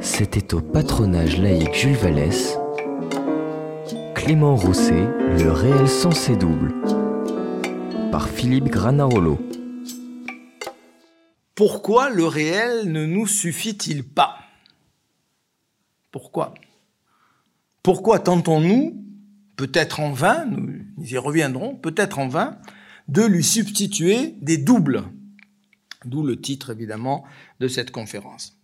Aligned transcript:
C'était 0.00 0.54
au 0.54 0.60
patronage 0.60 1.38
laïque 1.38 1.74
Jules 1.74 1.96
Vallès, 1.96 2.58
Clément 4.14 4.56
Rousset, 4.56 5.08
Le 5.38 5.50
réel 5.50 5.88
sensé 5.88 6.36
double, 6.36 6.74
par 8.10 8.28
Philippe 8.28 8.68
Granarolo. 8.68 9.38
Pourquoi 11.54 12.10
le 12.10 12.24
réel 12.26 12.90
ne 12.90 13.06
nous 13.06 13.26
suffit-il 13.26 14.04
pas? 14.04 14.38
Pourquoi? 16.10 16.54
Pourquoi 17.82 18.18
tentons-nous, 18.18 19.04
peut-être 19.56 20.00
en 20.00 20.12
vain, 20.12 20.44
nous 20.46 20.84
y 20.98 21.16
reviendrons, 21.18 21.76
peut-être 21.76 22.18
en 22.18 22.28
vain, 22.28 22.58
de 23.08 23.22
lui 23.22 23.44
substituer 23.44 24.36
des 24.40 24.58
doubles? 24.58 25.04
D'où 26.04 26.22
le 26.22 26.40
titre, 26.40 26.70
évidemment, 26.70 27.24
de 27.60 27.68
cette 27.68 27.90
conférence. 27.90 28.56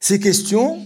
Ces 0.00 0.20
questions, 0.20 0.84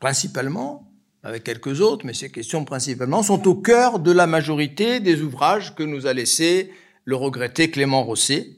principalement, 0.00 0.90
avec 1.22 1.44
quelques 1.44 1.80
autres, 1.80 2.06
mais 2.06 2.14
ces 2.14 2.30
questions 2.30 2.64
principalement, 2.64 3.22
sont 3.22 3.48
au 3.48 3.54
cœur 3.54 3.98
de 3.98 4.12
la 4.12 4.26
majorité 4.26 5.00
des 5.00 5.22
ouvrages 5.22 5.74
que 5.74 5.82
nous 5.82 6.06
a 6.06 6.12
laissés 6.12 6.70
le 7.04 7.16
regretté 7.16 7.70
Clément 7.70 8.04
Rosset. 8.04 8.56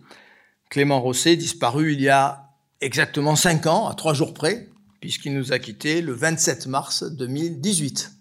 Clément 0.70 1.00
Rosset, 1.00 1.36
disparu 1.36 1.94
il 1.94 2.00
y 2.00 2.08
a 2.08 2.50
exactement 2.80 3.36
cinq 3.36 3.66
ans, 3.66 3.88
à 3.88 3.94
trois 3.94 4.14
jours 4.14 4.34
près, 4.34 4.68
puisqu'il 5.00 5.34
nous 5.34 5.52
a 5.52 5.58
quittés 5.58 6.02
le 6.02 6.12
27 6.12 6.66
mars 6.66 7.04
2018. 7.04 8.12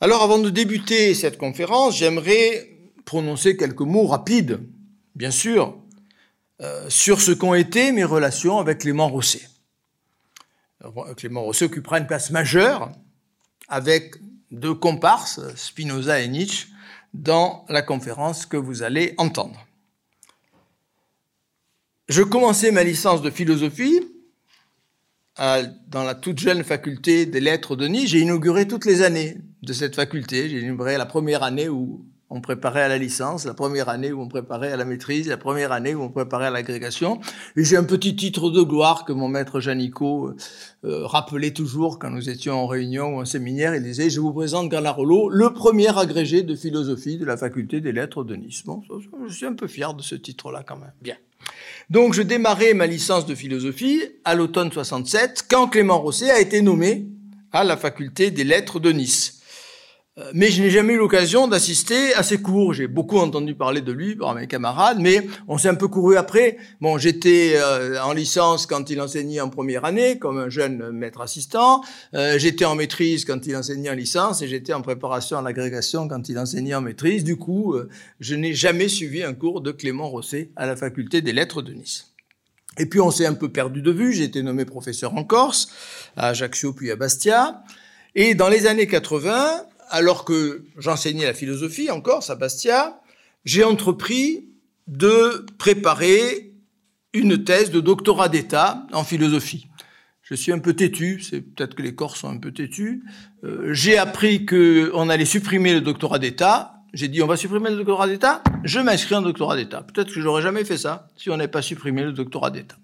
Alors, 0.00 0.22
avant 0.22 0.38
de 0.38 0.50
débuter 0.50 1.14
cette 1.14 1.38
conférence, 1.38 1.98
j'aimerais 1.98 2.68
prononcer 3.04 3.56
quelques 3.56 3.80
mots 3.80 4.06
rapides, 4.06 4.60
bien 5.14 5.30
sûr, 5.30 5.79
sur 6.88 7.20
ce 7.20 7.32
qu'ont 7.32 7.54
été 7.54 7.92
mes 7.92 8.04
relations 8.04 8.58
avec 8.58 8.78
Clément 8.78 9.08
Rosset. 9.08 9.48
Clément 11.16 11.42
Rosset 11.42 11.66
occupera 11.66 11.98
une 11.98 12.06
place 12.06 12.30
majeure 12.30 12.92
avec 13.68 14.16
deux 14.50 14.74
comparses, 14.74 15.40
Spinoza 15.54 16.20
et 16.20 16.28
Nietzsche, 16.28 16.68
dans 17.14 17.64
la 17.68 17.82
conférence 17.82 18.46
que 18.46 18.56
vous 18.56 18.82
allez 18.82 19.14
entendre. 19.16 19.66
Je 22.08 22.22
commençais 22.22 22.72
ma 22.72 22.82
licence 22.82 23.22
de 23.22 23.30
philosophie 23.30 24.00
dans 25.36 26.02
la 26.04 26.14
toute 26.14 26.38
jeune 26.38 26.64
faculté 26.64 27.24
des 27.24 27.40
lettres 27.40 27.76
de 27.76 27.86
Nice. 27.86 28.10
J'ai 28.10 28.20
inauguré 28.20 28.66
toutes 28.66 28.84
les 28.84 29.02
années 29.02 29.38
de 29.62 29.72
cette 29.72 29.94
faculté. 29.94 30.48
J'ai 30.48 30.60
inauguré 30.60 30.98
la 30.98 31.06
première 31.06 31.42
année 31.42 31.68
où 31.68 32.04
on 32.30 32.40
préparait 32.40 32.82
à 32.82 32.88
la 32.88 32.96
licence, 32.96 33.44
la 33.44 33.54
première 33.54 33.88
année 33.88 34.12
où 34.12 34.20
on 34.20 34.28
préparait 34.28 34.72
à 34.72 34.76
la 34.76 34.84
maîtrise, 34.84 35.26
la 35.26 35.36
première 35.36 35.72
année 35.72 35.96
où 35.96 36.02
on 36.02 36.08
préparait 36.08 36.46
à 36.46 36.50
l'agrégation. 36.50 37.20
Et 37.56 37.64
j'ai 37.64 37.76
un 37.76 37.84
petit 37.84 38.14
titre 38.14 38.50
de 38.50 38.62
gloire 38.62 39.04
que 39.04 39.12
mon 39.12 39.28
maître 39.28 39.58
Janico 39.58 40.28
euh, 40.28 40.36
euh, 40.84 41.06
rappelait 41.06 41.50
toujours 41.50 41.98
quand 41.98 42.10
nous 42.10 42.30
étions 42.30 42.54
en 42.54 42.66
réunion 42.68 43.16
ou 43.16 43.20
en 43.20 43.24
séminaire. 43.24 43.74
Il 43.74 43.82
disait, 43.82 44.10
je 44.10 44.20
vous 44.20 44.32
présente 44.32 44.68
Garlarolo, 44.68 45.28
le 45.28 45.52
premier 45.52 45.96
agrégé 45.98 46.42
de 46.42 46.54
philosophie 46.54 47.18
de 47.18 47.24
la 47.24 47.36
faculté 47.36 47.80
des 47.80 47.90
lettres 47.90 48.22
de 48.22 48.36
Nice. 48.36 48.62
Bon, 48.64 48.82
je 49.28 49.34
suis 49.34 49.46
un 49.46 49.54
peu 49.54 49.66
fier 49.66 49.92
de 49.92 50.02
ce 50.02 50.14
titre-là 50.14 50.62
quand 50.64 50.76
même. 50.76 50.92
Bien. 51.02 51.16
Donc 51.88 52.14
je 52.14 52.22
démarrais 52.22 52.74
ma 52.74 52.86
licence 52.86 53.26
de 53.26 53.34
philosophie 53.34 54.02
à 54.24 54.36
l'automne 54.36 54.70
67 54.70 55.46
quand 55.50 55.66
Clément 55.66 56.00
Rosset 56.00 56.30
a 56.30 56.38
été 56.38 56.62
nommé 56.62 57.06
à 57.52 57.64
la 57.64 57.76
faculté 57.76 58.30
des 58.30 58.44
lettres 58.44 58.78
de 58.78 58.92
Nice. 58.92 59.39
Euh, 60.20 60.30
mais 60.34 60.50
je 60.50 60.62
n'ai 60.62 60.70
jamais 60.70 60.94
eu 60.94 60.98
l'occasion 60.98 61.48
d'assister 61.48 62.14
à 62.14 62.22
ses 62.22 62.40
cours. 62.40 62.74
J'ai 62.74 62.86
beaucoup 62.86 63.18
entendu 63.18 63.54
parler 63.54 63.80
de 63.80 63.92
lui 63.92 64.16
par 64.16 64.34
mes 64.34 64.46
camarades, 64.46 64.98
mais 65.00 65.26
on 65.48 65.58
s'est 65.58 65.68
un 65.68 65.74
peu 65.74 65.88
couru 65.88 66.16
après. 66.16 66.58
Bon, 66.80 66.98
j'étais 66.98 67.54
euh, 67.56 68.02
en 68.02 68.12
licence 68.12 68.66
quand 68.66 68.90
il 68.90 69.00
enseignait 69.00 69.40
en 69.40 69.48
première 69.48 69.84
année, 69.84 70.18
comme 70.18 70.38
un 70.38 70.48
jeune 70.48 70.90
maître 70.90 71.20
assistant. 71.20 71.82
Euh, 72.14 72.38
j'étais 72.38 72.64
en 72.64 72.74
maîtrise 72.74 73.24
quand 73.24 73.46
il 73.46 73.56
enseignait 73.56 73.90
en 73.90 73.94
licence, 73.94 74.42
et 74.42 74.48
j'étais 74.48 74.72
en 74.72 74.82
préparation 74.82 75.38
à 75.38 75.42
l'agrégation 75.42 76.08
quand 76.08 76.28
il 76.28 76.38
enseignait 76.38 76.74
en 76.74 76.80
maîtrise. 76.80 77.24
Du 77.24 77.36
coup, 77.36 77.76
je 78.20 78.34
n'ai 78.34 78.54
jamais 78.54 78.88
suivi 78.88 79.22
un 79.22 79.34
cours 79.34 79.60
de 79.60 79.72
Clément 79.72 80.08
Rosset 80.08 80.50
à 80.56 80.66
la 80.66 80.76
faculté 80.76 81.22
des 81.22 81.32
lettres 81.32 81.62
de 81.62 81.72
Nice. 81.72 82.06
Et 82.78 82.86
puis 82.86 83.00
on 83.00 83.10
s'est 83.10 83.26
un 83.26 83.34
peu 83.34 83.50
perdu 83.50 83.82
de 83.82 83.90
vue. 83.90 84.12
J'ai 84.12 84.24
été 84.24 84.42
nommé 84.42 84.64
professeur 84.64 85.14
en 85.14 85.24
Corse, 85.24 85.68
à 86.16 86.28
Ajaccio 86.28 86.72
puis 86.72 86.90
à 86.90 86.96
Bastia. 86.96 87.62
Et 88.14 88.34
dans 88.34 88.48
les 88.48 88.66
années 88.66 88.86
80, 88.86 89.64
alors 89.90 90.24
que 90.24 90.64
j'enseignais 90.78 91.24
la 91.24 91.34
philosophie 91.34 91.90
encore, 91.90 92.28
à 92.28 92.34
Bastia, 92.34 93.00
j'ai 93.44 93.64
entrepris 93.64 94.48
de 94.86 95.46
préparer 95.58 96.52
une 97.12 97.44
thèse 97.44 97.70
de 97.70 97.80
doctorat 97.80 98.28
d'État 98.28 98.86
en 98.92 99.04
philosophie. 99.04 99.68
Je 100.22 100.34
suis 100.34 100.52
un 100.52 100.60
peu 100.60 100.74
têtu, 100.74 101.20
c'est 101.20 101.40
peut-être 101.40 101.74
que 101.74 101.82
les 101.82 101.94
corps 101.94 102.16
sont 102.16 102.28
un 102.28 102.38
peu 102.38 102.52
têtus. 102.52 103.02
Euh, 103.42 103.72
j'ai 103.72 103.98
appris 103.98 104.46
qu'on 104.46 105.08
allait 105.08 105.24
supprimer 105.24 105.74
le 105.74 105.80
doctorat 105.80 106.20
d'État. 106.20 106.79
J'ai 106.92 107.08
dit 107.08 107.22
on 107.22 107.26
va 107.26 107.36
supprimer 107.36 107.70
le 107.70 107.76
doctorat 107.76 108.08
d'État. 108.08 108.42
Je 108.64 108.80
m'inscris 108.80 109.14
en 109.14 109.22
doctorat 109.22 109.56
d'État. 109.56 109.82
Peut-être 109.82 110.12
que 110.12 110.20
j'aurais 110.20 110.42
jamais 110.42 110.64
fait 110.64 110.78
ça 110.78 111.08
si 111.16 111.30
on 111.30 111.36
n'avait 111.36 111.48
pas 111.48 111.62
supprimé 111.62 112.02
le 112.02 112.12
doctorat 112.12 112.50
d'État. 112.50 112.76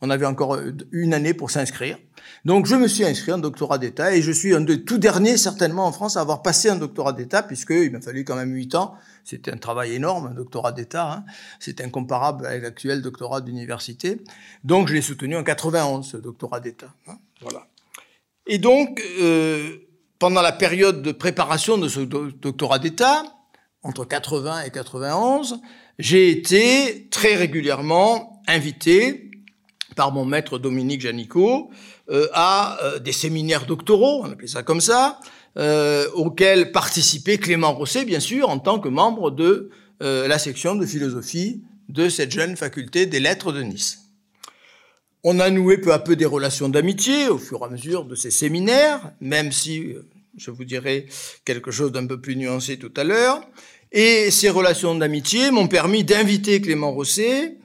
On 0.00 0.10
avait 0.10 0.26
encore 0.26 0.58
une 0.92 1.14
année 1.14 1.32
pour 1.32 1.50
s'inscrire. 1.50 1.98
Donc 2.44 2.66
je 2.66 2.74
me 2.74 2.88
suis 2.88 3.04
inscrit 3.04 3.32
en 3.32 3.38
doctorat 3.38 3.78
d'État 3.78 4.14
et 4.14 4.20
je 4.20 4.32
suis 4.32 4.54
un 4.54 4.60
des 4.60 4.84
tout 4.84 4.98
derniers 4.98 5.36
certainement 5.36 5.86
en 5.86 5.92
France 5.92 6.16
à 6.16 6.20
avoir 6.20 6.42
passé 6.42 6.68
un 6.68 6.76
doctorat 6.76 7.12
d'État 7.12 7.42
puisqu'il 7.42 7.90
m'a 7.90 8.00
fallu 8.00 8.24
quand 8.24 8.36
même 8.36 8.52
huit 8.52 8.74
ans. 8.74 8.96
C'était 9.24 9.50
un 9.50 9.56
travail 9.56 9.94
énorme, 9.94 10.26
un 10.26 10.34
doctorat 10.34 10.72
d'État. 10.72 11.10
Hein. 11.10 11.24
C'est 11.58 11.80
incomparable 11.80 12.46
avec 12.46 12.62
l'actuel 12.62 13.00
doctorat 13.00 13.40
d'université. 13.40 14.20
Donc 14.62 14.88
je 14.88 14.94
l'ai 14.94 15.02
soutenu 15.02 15.36
en 15.36 15.42
91, 15.42 16.06
ce 16.06 16.16
doctorat 16.18 16.60
d'État. 16.60 16.92
Hein. 17.08 17.16
Voilà. 17.40 17.66
Et 18.46 18.58
donc, 18.58 19.02
euh, 19.20 19.78
pendant 20.18 20.42
la 20.42 20.52
période 20.52 21.02
de 21.02 21.12
préparation 21.12 21.78
de 21.78 21.88
ce 21.88 22.00
doctorat 22.00 22.78
d'État, 22.78 23.24
entre 23.84 24.04
80 24.06 24.62
et 24.62 24.70
91, 24.70 25.60
j'ai 25.98 26.30
été 26.30 27.06
très 27.10 27.36
régulièrement 27.36 28.42
invité 28.48 29.30
par 29.94 30.10
mon 30.10 30.24
maître 30.24 30.58
Dominique 30.58 31.02
Janico 31.02 31.70
euh, 32.10 32.28
à 32.32 32.78
euh, 32.82 32.98
des 32.98 33.12
séminaires 33.12 33.66
doctoraux, 33.66 34.22
on 34.24 34.30
appelait 34.32 34.48
ça 34.48 34.62
comme 34.62 34.80
ça, 34.80 35.20
euh, 35.56 36.08
auxquels 36.14 36.72
participait 36.72 37.38
Clément 37.38 37.72
Rosset, 37.74 38.04
bien 38.04 38.20
sûr, 38.20 38.48
en 38.48 38.58
tant 38.58 38.80
que 38.80 38.88
membre 38.88 39.30
de 39.30 39.70
la 40.00 40.38
section 40.38 40.74
de 40.74 40.84
philosophie 40.84 41.62
de 41.88 42.10
cette 42.10 42.30
jeune 42.30 42.58
faculté 42.58 43.06
des 43.06 43.20
lettres 43.20 43.52
de 43.52 43.62
Nice. 43.62 44.10
On 45.22 45.40
a 45.40 45.48
noué 45.48 45.78
peu 45.78 45.94
à 45.94 45.98
peu 45.98 46.14
des 46.14 46.26
relations 46.26 46.68
d'amitié 46.68 47.28
au 47.28 47.38
fur 47.38 47.60
et 47.62 47.64
à 47.64 47.68
mesure 47.70 48.04
de 48.04 48.14
ces 48.14 48.30
séminaires, 48.30 49.12
même 49.22 49.50
si 49.50 49.94
je 50.36 50.50
vous 50.50 50.64
dirai 50.64 51.06
quelque 51.44 51.70
chose 51.70 51.92
d'un 51.92 52.06
peu 52.06 52.20
plus 52.20 52.36
nuancé 52.36 52.76
tout 52.76 52.92
à 52.96 53.04
l'heure. 53.04 53.40
Et 53.96 54.32
ces 54.32 54.50
relations 54.50 54.96
d'amitié 54.96 55.52
m'ont 55.52 55.68
permis 55.68 56.02
d'inviter 56.02 56.60
Clément 56.60 56.90
Rosset 56.90 57.56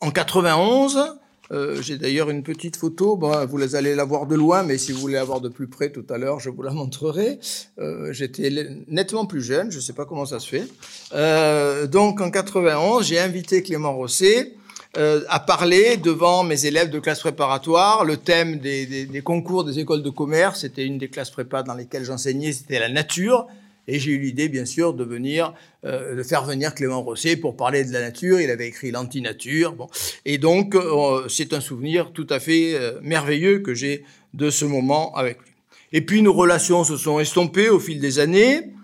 en 0.00 0.10
91 0.10 1.18
euh, 1.50 1.80
j'ai 1.80 1.96
d'ailleurs 1.96 2.28
une 2.28 2.42
petite 2.42 2.76
photo, 2.76 3.16
bon, 3.16 3.46
vous 3.46 3.74
allez 3.74 3.94
la 3.94 4.04
voir 4.04 4.26
de 4.26 4.34
loin, 4.34 4.62
mais 4.64 4.76
si 4.76 4.92
vous 4.92 5.00
voulez 5.00 5.14
la 5.14 5.24
voir 5.24 5.40
de 5.40 5.48
plus 5.48 5.66
près 5.66 5.90
tout 5.90 6.04
à 6.10 6.18
l'heure, 6.18 6.40
je 6.40 6.50
vous 6.50 6.60
la 6.62 6.72
montrerai. 6.72 7.38
Euh, 7.78 8.12
J'étais 8.12 8.50
nettement 8.86 9.24
plus 9.24 9.40
jeune, 9.40 9.70
je 9.70 9.76
ne 9.76 9.80
sais 9.80 9.94
pas 9.94 10.04
comment 10.04 10.26
ça 10.26 10.40
se 10.40 10.48
fait. 10.48 10.66
Euh, 11.14 11.86
donc 11.86 12.20
en 12.20 12.30
91, 12.30 13.06
j'ai 13.06 13.18
invité 13.18 13.62
Clément 13.62 13.94
Rosset 13.94 14.56
à 14.94 15.38
parler 15.38 15.96
devant 15.96 16.42
mes 16.42 16.66
élèves 16.66 16.90
de 16.90 16.98
classe 16.98 17.20
préparatoire. 17.20 18.04
Le 18.04 18.16
thème 18.16 18.58
des 18.58 19.22
concours 19.24 19.62
des 19.62 19.78
écoles 19.78 20.02
de 20.02 20.10
commerce, 20.10 20.62
c'était 20.62 20.84
une 20.84 20.98
des 20.98 21.08
classes 21.08 21.30
prépa 21.30 21.62
dans 21.62 21.74
lesquelles 21.74 22.04
j'enseignais, 22.04 22.52
c'était 22.52 22.80
la 22.80 22.88
nature. 22.88 23.46
Et 23.88 23.98
j'ai 23.98 24.12
eu 24.12 24.18
l'idée, 24.18 24.50
bien 24.50 24.66
sûr, 24.66 24.92
de 24.92 25.02
venir, 25.02 25.54
euh, 25.84 26.14
de 26.14 26.22
faire 26.22 26.44
venir 26.44 26.74
Clément 26.74 27.02
Rosset 27.02 27.36
pour 27.36 27.56
parler 27.56 27.84
de 27.84 27.92
la 27.92 28.02
nature. 28.02 28.38
Il 28.38 28.50
avait 28.50 28.68
écrit 28.68 28.90
l'anti-nature. 28.90 29.72
Bon. 29.72 29.88
Et 30.26 30.36
donc, 30.36 30.74
euh, 30.74 31.26
c'est 31.28 31.54
un 31.54 31.60
souvenir 31.60 32.12
tout 32.12 32.26
à 32.28 32.38
fait 32.38 32.74
euh, 32.74 33.00
merveilleux 33.02 33.60
que 33.60 33.72
j'ai 33.72 34.04
de 34.34 34.50
ce 34.50 34.66
moment 34.66 35.14
avec 35.16 35.38
lui. 35.38 35.50
Et 35.92 36.02
puis, 36.02 36.20
nos 36.20 36.34
relations 36.34 36.84
se 36.84 36.98
sont 36.98 37.18
estompées 37.18 37.70
au 37.70 37.80
fil 37.80 37.98
des 37.98 38.18
années, 38.18 38.74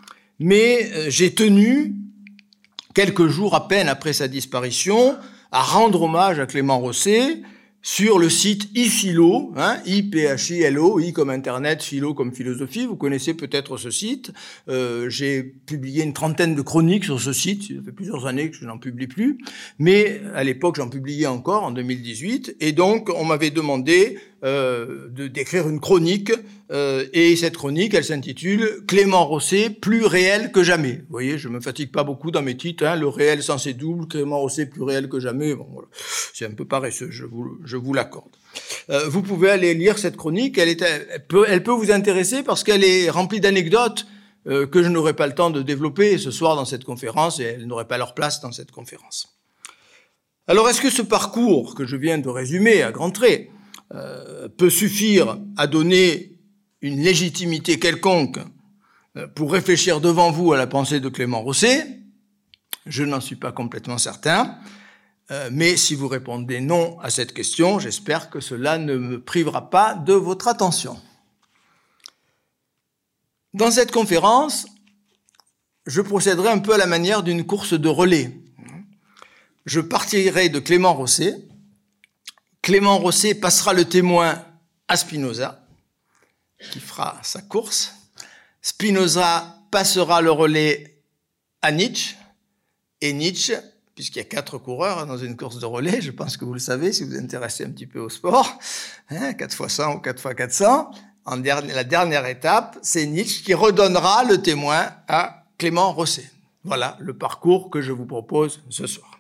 mais 0.41 1.11
j'ai 1.11 1.35
tenu, 1.35 1.93
quelques 2.95 3.27
jours 3.27 3.55
à 3.55 3.69
peine 3.69 3.91
après 3.91 4.15
sa 4.15 4.27
disparition, 4.27 5.15
à 5.53 5.61
rendre 5.61 6.01
hommage 6.01 6.41
à 6.41 6.47
Clément 6.47 6.79
Rosset, 6.79 7.43
sur 7.87 8.19
le 8.19 8.31
site 8.31 8.71
iphilo, 8.75 9.53
hein, 9.57 9.77
I-P-H-I-L-O, 9.85 11.01
I 11.01 11.13
comme 11.13 11.29
Internet, 11.29 11.83
philo 11.83 12.15
comme 12.15 12.33
philosophie. 12.33 12.87
Vous 12.87 12.97
connaissez 12.97 13.35
peut-être 13.35 13.77
ce 13.77 13.91
site. 13.91 14.33
Euh, 14.71 15.11
j'ai 15.11 15.43
publié 15.43 16.03
une 16.03 16.15
trentaine 16.15 16.55
de 16.55 16.63
chroniques 16.63 17.05
sur 17.05 17.21
ce 17.21 17.35
site. 17.35 17.65
Ça 17.65 17.83
fait 17.85 17.93
plusieurs 17.93 18.27
années 18.27 18.51
que 18.51 18.57
je 18.57 18.65
n'en 18.65 18.79
publie 18.79 19.07
plus. 19.07 19.37
Mais 19.79 20.23
à 20.35 20.45
l'époque, 20.45 20.77
j'en 20.77 20.89
publiais 20.89 21.27
encore 21.27 21.63
en 21.63 21.73
2018. 21.73 22.57
Et 22.61 22.73
donc, 22.73 23.11
on 23.15 23.27
m'avait 23.27 23.51
demandé 23.51 24.19
euh, 24.45 25.09
d'écrire 25.09 25.67
une 25.69 25.81
chronique, 25.81 26.31
euh, 26.71 27.07
et 27.15 27.35
cette 27.35 27.57
chronique, 27.57 27.95
elle 27.95 28.05
s'intitule 28.05 28.85
Clément 28.87 29.25
Rosset, 29.25 29.71
plus 29.71 30.05
réel 30.05 30.53
que 30.53 30.63
jamais. 30.63 30.97
Vous 30.97 31.13
voyez, 31.13 31.39
je 31.39 31.49
me 31.49 31.61
fatigue 31.61 31.91
pas 31.91 32.05
beaucoup 32.05 32.31
dans 32.31 32.43
mes 32.43 32.55
titres, 32.55 32.85
hein, 32.85 32.95
le 32.95 33.09
réel 33.09 33.43
sens 33.43 33.67
est 33.67 33.73
double, 33.73 34.07
Clément 34.07 34.39
Rosset 34.39 34.67
plus 34.67 34.83
réel 34.83 35.09
que 35.09 35.19
jamais. 35.19 35.55
Bon, 35.55 35.67
c'est 36.35 36.45
un 36.45 36.51
peu 36.51 36.67
paresseux, 36.67 37.11
je 37.11 37.25
vous, 37.25 37.59
je 37.65 37.79
vous 37.79 37.95
l'accorde. 37.95 38.37
Euh, 38.91 39.09
vous 39.09 39.23
pouvez 39.23 39.49
aller 39.49 39.73
lire 39.73 39.99
cette 39.99 40.17
chronique, 40.19 40.59
elle, 40.59 40.69
est, 40.69 40.83
elle, 40.83 41.27
peut, 41.27 41.47
elle 41.49 41.63
peut 41.63 41.73
vous 41.73 41.91
intéresser 41.91 42.43
parce 42.43 42.65
qu'elle 42.65 42.85
est 42.85 43.09
remplie 43.09 43.41
d'anecdotes 43.41 44.07
que 44.45 44.83
je 44.83 44.89
n'aurai 44.89 45.15
pas 45.15 45.27
le 45.27 45.35
temps 45.35 45.49
de 45.49 45.63
développer 45.63 46.19
ce 46.19 46.31
soir 46.31 46.55
dans 46.55 46.67
cette 46.67 46.85
conférence, 46.85 47.41
et 47.41 47.45
elles 47.45 47.67
n'auraient 47.67 47.89
pas 47.89 47.97
leur 47.97 48.13
place 48.13 48.43
dans 48.43 48.53
cette 48.53 48.73
conférence. 48.73 49.39
Alors, 50.47 50.69
est-ce 50.69 50.83
que 50.83 50.91
ce 50.91 51.01
parcours 51.01 51.75
que 51.75 51.87
je 51.87 51.97
viens 51.97 52.19
de 52.19 52.29
résumer 52.29 52.83
à 52.83 52.93
grands 52.93 53.11
traits 53.11 53.49
euh, 53.93 54.49
peut 54.49 54.71
suffire 54.71 55.39
à 55.57 55.67
donner 55.67 56.39
une 56.81 57.01
légitimité 57.01 57.79
quelconque 57.79 58.39
euh, 59.17 59.27
pour 59.29 59.53
réfléchir 59.53 60.01
devant 60.01 60.31
vous 60.31 60.53
à 60.53 60.57
la 60.57 60.67
pensée 60.67 61.01
de 61.01 61.09
Clément 61.09 61.43
Rosset 61.43 62.01
Je 62.87 63.05
n'en 63.05 63.21
suis 63.21 63.37
pas 63.37 63.53
complètement 63.53 63.99
certain. 63.99 64.59
Euh, 65.31 65.49
mais 65.53 65.77
si 65.77 65.95
vous 65.95 66.09
répondez 66.09 66.61
non 66.61 66.99
à 67.01 67.11
cette 67.11 67.33
question, 67.33 67.79
j'espère 67.79 68.29
que 68.29 68.41
cela 68.41 68.79
ne 68.79 68.97
me 68.97 69.21
privera 69.23 69.71
pas 69.71 69.95
de 69.95 70.13
votre 70.13 70.49
attention. 70.49 71.01
Dans 73.55 73.71
cette 73.71 73.93
conférence, 73.93 74.67
je 75.87 76.01
procéderai 76.01 76.49
un 76.49 76.59
peu 76.59 76.75
à 76.75 76.79
la 76.79 76.87
manière 76.87 77.23
d'une 77.23 77.47
course 77.47 77.75
de 77.75 77.89
relais. 77.89 78.37
Je 79.65 79.81
partirai 79.81 80.49
de 80.49 80.59
Clément 80.59 80.93
Rosset. 80.93 81.37
Clément 82.65 82.97
Rosset 82.97 83.35
passera 83.35 83.75
le 83.75 83.85
témoin 83.85 84.43
à 84.89 84.97
Spinoza, 84.97 85.61
qui 86.71 86.81
fera 86.81 87.21
sa 87.23 87.43
course. 87.43 87.95
Spinoza 88.63 89.59
passera 89.71 90.23
le 90.23 90.31
relais 90.31 91.03
à 91.61 91.73
Nietzsche. 91.73 92.17
Et 93.03 93.13
Nietzsche, 93.13 93.53
puisqu'il 93.95 94.21
y 94.21 94.23
a 94.23 94.25
quatre 94.25 94.57
coureurs 94.57 95.05
dans 95.05 95.19
une 95.19 95.37
course 95.37 95.59
de 95.59 95.67
relais, 95.67 96.01
je 96.01 96.11
pense 96.11 96.39
que 96.39 96.47
vous 96.47 96.55
le 96.55 96.59
savez 96.59 96.95
si 96.95 97.05
vous 97.05 97.11
vous 97.11 97.19
intéressez 97.19 97.67
un 97.67 97.71
petit 97.71 97.87
peu 97.87 98.01
au 98.01 98.09
sport, 98.09 98.59
hein, 99.11 99.35
4 99.35 99.63
x 99.63 99.75
100 99.75 99.97
ou 99.97 99.99
4 99.99 100.27
x 100.27 100.35
400, 100.35 100.91
en 101.27 101.37
la 101.37 101.85
dernière 101.85 102.25
étape, 102.25 102.79
c'est 102.81 103.05
Nietzsche 103.05 103.43
qui 103.45 103.53
redonnera 103.53 104.25
le 104.25 104.41
témoin 104.41 104.89
à 105.07 105.45
Clément 105.59 105.93
Rosset. 105.93 106.31
Voilà 106.65 106.97
le 106.99 107.13
parcours 107.13 107.69
que 107.69 107.83
je 107.83 107.93
vous 107.93 108.07
propose 108.07 108.63
ce 108.71 108.87
soir. 108.87 109.14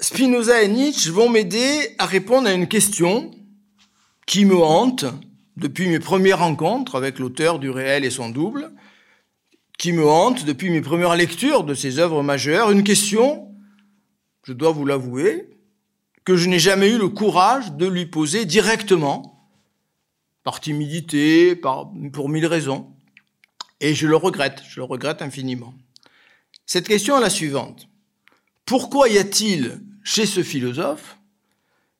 Spinoza 0.00 0.62
et 0.62 0.68
Nietzsche 0.68 1.10
vont 1.10 1.28
m'aider 1.28 1.94
à 1.98 2.06
répondre 2.06 2.48
à 2.48 2.54
une 2.54 2.68
question 2.68 3.30
qui 4.26 4.46
me 4.46 4.56
hante 4.56 5.04
depuis 5.58 5.88
mes 5.90 5.98
premières 5.98 6.38
rencontres 6.38 6.94
avec 6.94 7.18
l'auteur 7.18 7.58
du 7.58 7.68
réel 7.68 8.06
et 8.06 8.10
son 8.10 8.30
double, 8.30 8.72
qui 9.78 9.92
me 9.92 10.06
hante 10.06 10.46
depuis 10.46 10.70
mes 10.70 10.80
premières 10.80 11.16
lectures 11.16 11.64
de 11.64 11.74
ses 11.74 11.98
œuvres 11.98 12.22
majeures, 12.22 12.70
une 12.70 12.82
question, 12.82 13.54
je 14.44 14.54
dois 14.54 14.72
vous 14.72 14.86
l'avouer, 14.86 15.50
que 16.24 16.34
je 16.34 16.48
n'ai 16.48 16.58
jamais 16.58 16.90
eu 16.90 16.96
le 16.96 17.08
courage 17.10 17.72
de 17.72 17.86
lui 17.86 18.06
poser 18.06 18.46
directement, 18.46 19.50
par 20.44 20.60
timidité, 20.60 21.56
pour 21.56 22.28
mille 22.30 22.46
raisons. 22.46 22.90
Et 23.80 23.94
je 23.94 24.06
le 24.06 24.16
regrette, 24.16 24.62
je 24.66 24.80
le 24.80 24.84
regrette 24.84 25.20
infiniment. 25.20 25.74
Cette 26.64 26.88
question 26.88 27.18
est 27.18 27.22
la 27.22 27.30
suivante. 27.30 27.88
Pourquoi 28.64 29.10
y 29.10 29.18
a-t-il 29.18 29.82
chez 30.02 30.26
ce 30.26 30.42
philosophe 30.42 31.16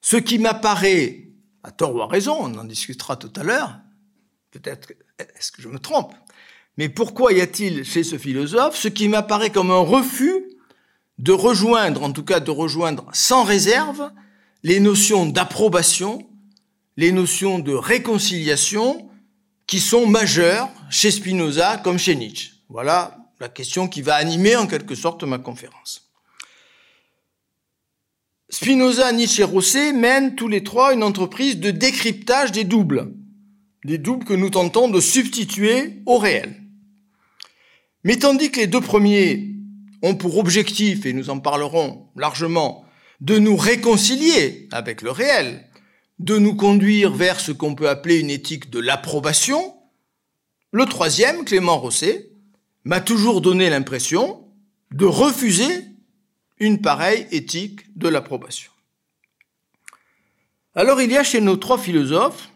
ce 0.01 0.17
qui 0.17 0.39
m'apparaît, 0.39 1.29
à 1.63 1.71
tort 1.71 1.95
ou 1.95 2.01
à 2.01 2.07
raison, 2.07 2.37
on 2.41 2.55
en 2.59 2.65
discutera 2.65 3.17
tout 3.17 3.33
à 3.37 3.43
l'heure, 3.43 3.79
peut-être 4.51 4.93
est-ce 5.19 5.53
que 5.53 5.63
je 5.63 5.69
me 5.69 5.79
trompe, 5.79 6.15
mais 6.77 6.89
pourquoi 6.89 7.33
y 7.33 7.41
a-t-il 7.41 7.85
chez 7.85 8.03
ce 8.03 8.17
philosophe 8.17 8.77
ce 8.77 8.89
qui 8.89 9.09
m'apparaît 9.09 9.51
comme 9.51 9.71
un 9.71 9.81
refus 9.81 10.45
de 11.19 11.33
rejoindre, 11.33 12.03
en 12.03 12.13
tout 12.13 12.25
cas 12.25 12.41
de 12.41 12.51
rejoindre 12.51 13.07
sans 13.13 13.45
réserve, 13.45 14.11
les 14.63 14.81
notions 14.81 15.27
d'approbation, 15.27 16.27
les 16.97 17.13
notions 17.13 17.59
de 17.59 17.73
réconciliation 17.73 19.11
qui 19.67 19.81
sont 19.81 20.07
majeures 20.07 20.71
chez 20.89 21.11
Spinoza 21.11 21.77
comme 21.79 21.99
chez 21.99 22.17
Nietzsche? 22.17 22.53
Voilà 22.71 23.19
la 23.39 23.49
question 23.49 23.89
qui 23.89 24.01
va 24.01 24.15
animer 24.15 24.57
en 24.57 24.67
quelque 24.67 24.95
sorte 24.95 25.23
ma 25.25 25.39
conférence. 25.39 26.10
Spinoza, 28.51 29.13
Nietzsche 29.13 29.43
et 29.43 29.45
Rosset 29.45 29.93
mènent 29.93 30.35
tous 30.35 30.49
les 30.49 30.65
trois 30.65 30.93
une 30.93 31.05
entreprise 31.05 31.59
de 31.59 31.71
décryptage 31.71 32.51
des 32.51 32.65
doubles, 32.65 33.15
des 33.85 33.97
doubles 33.97 34.25
que 34.25 34.35
nous 34.35 34.51
tentons 34.51 34.89
de 34.89 35.01
substituer 35.01 36.03
au 36.05 36.19
réel. 36.19 36.61
Mais 38.03 38.17
tandis 38.17 38.51
que 38.51 38.61
les 38.61 38.67
deux 38.67 38.81
premiers 38.81 39.55
ont 40.03 40.17
pour 40.17 40.39
objectif, 40.39 41.07
et 41.07 41.13
nous 41.13 41.31
en 41.31 41.39
parlerons 41.39 42.09
largement, 42.17 42.85
de 43.21 43.39
nous 43.39 43.57
réconcilier 43.57 44.69
avec 44.73 45.03
le 45.03 45.13
réel, 45.13 45.69
de 46.19 46.37
nous 46.37 46.57
conduire 46.57 47.13
vers 47.13 47.39
ce 47.39 47.53
qu'on 47.53 47.77
peut 47.77 47.89
appeler 47.89 48.19
une 48.19 48.31
éthique 48.31 48.69
de 48.71 48.81
l'approbation, 48.81 49.75
le 50.73 50.87
troisième, 50.87 51.45
Clément 51.45 51.79
Rosset, 51.79 52.31
m'a 52.85 53.01
toujours 53.01 53.43
donné 53.43 53.71
l'impression 53.71 54.45
de 54.93 55.05
refuser 55.05 55.85
une 56.61 56.81
pareille 56.81 57.27
éthique 57.33 57.97
de 57.99 58.09
l'approbation. 58.09 58.71
Alors 60.75 61.01
il 61.01 61.11
y 61.11 61.17
a 61.17 61.25
chez 61.25 61.41
nos 61.41 61.57
trois 61.57 61.79
philosophes, 61.79 62.51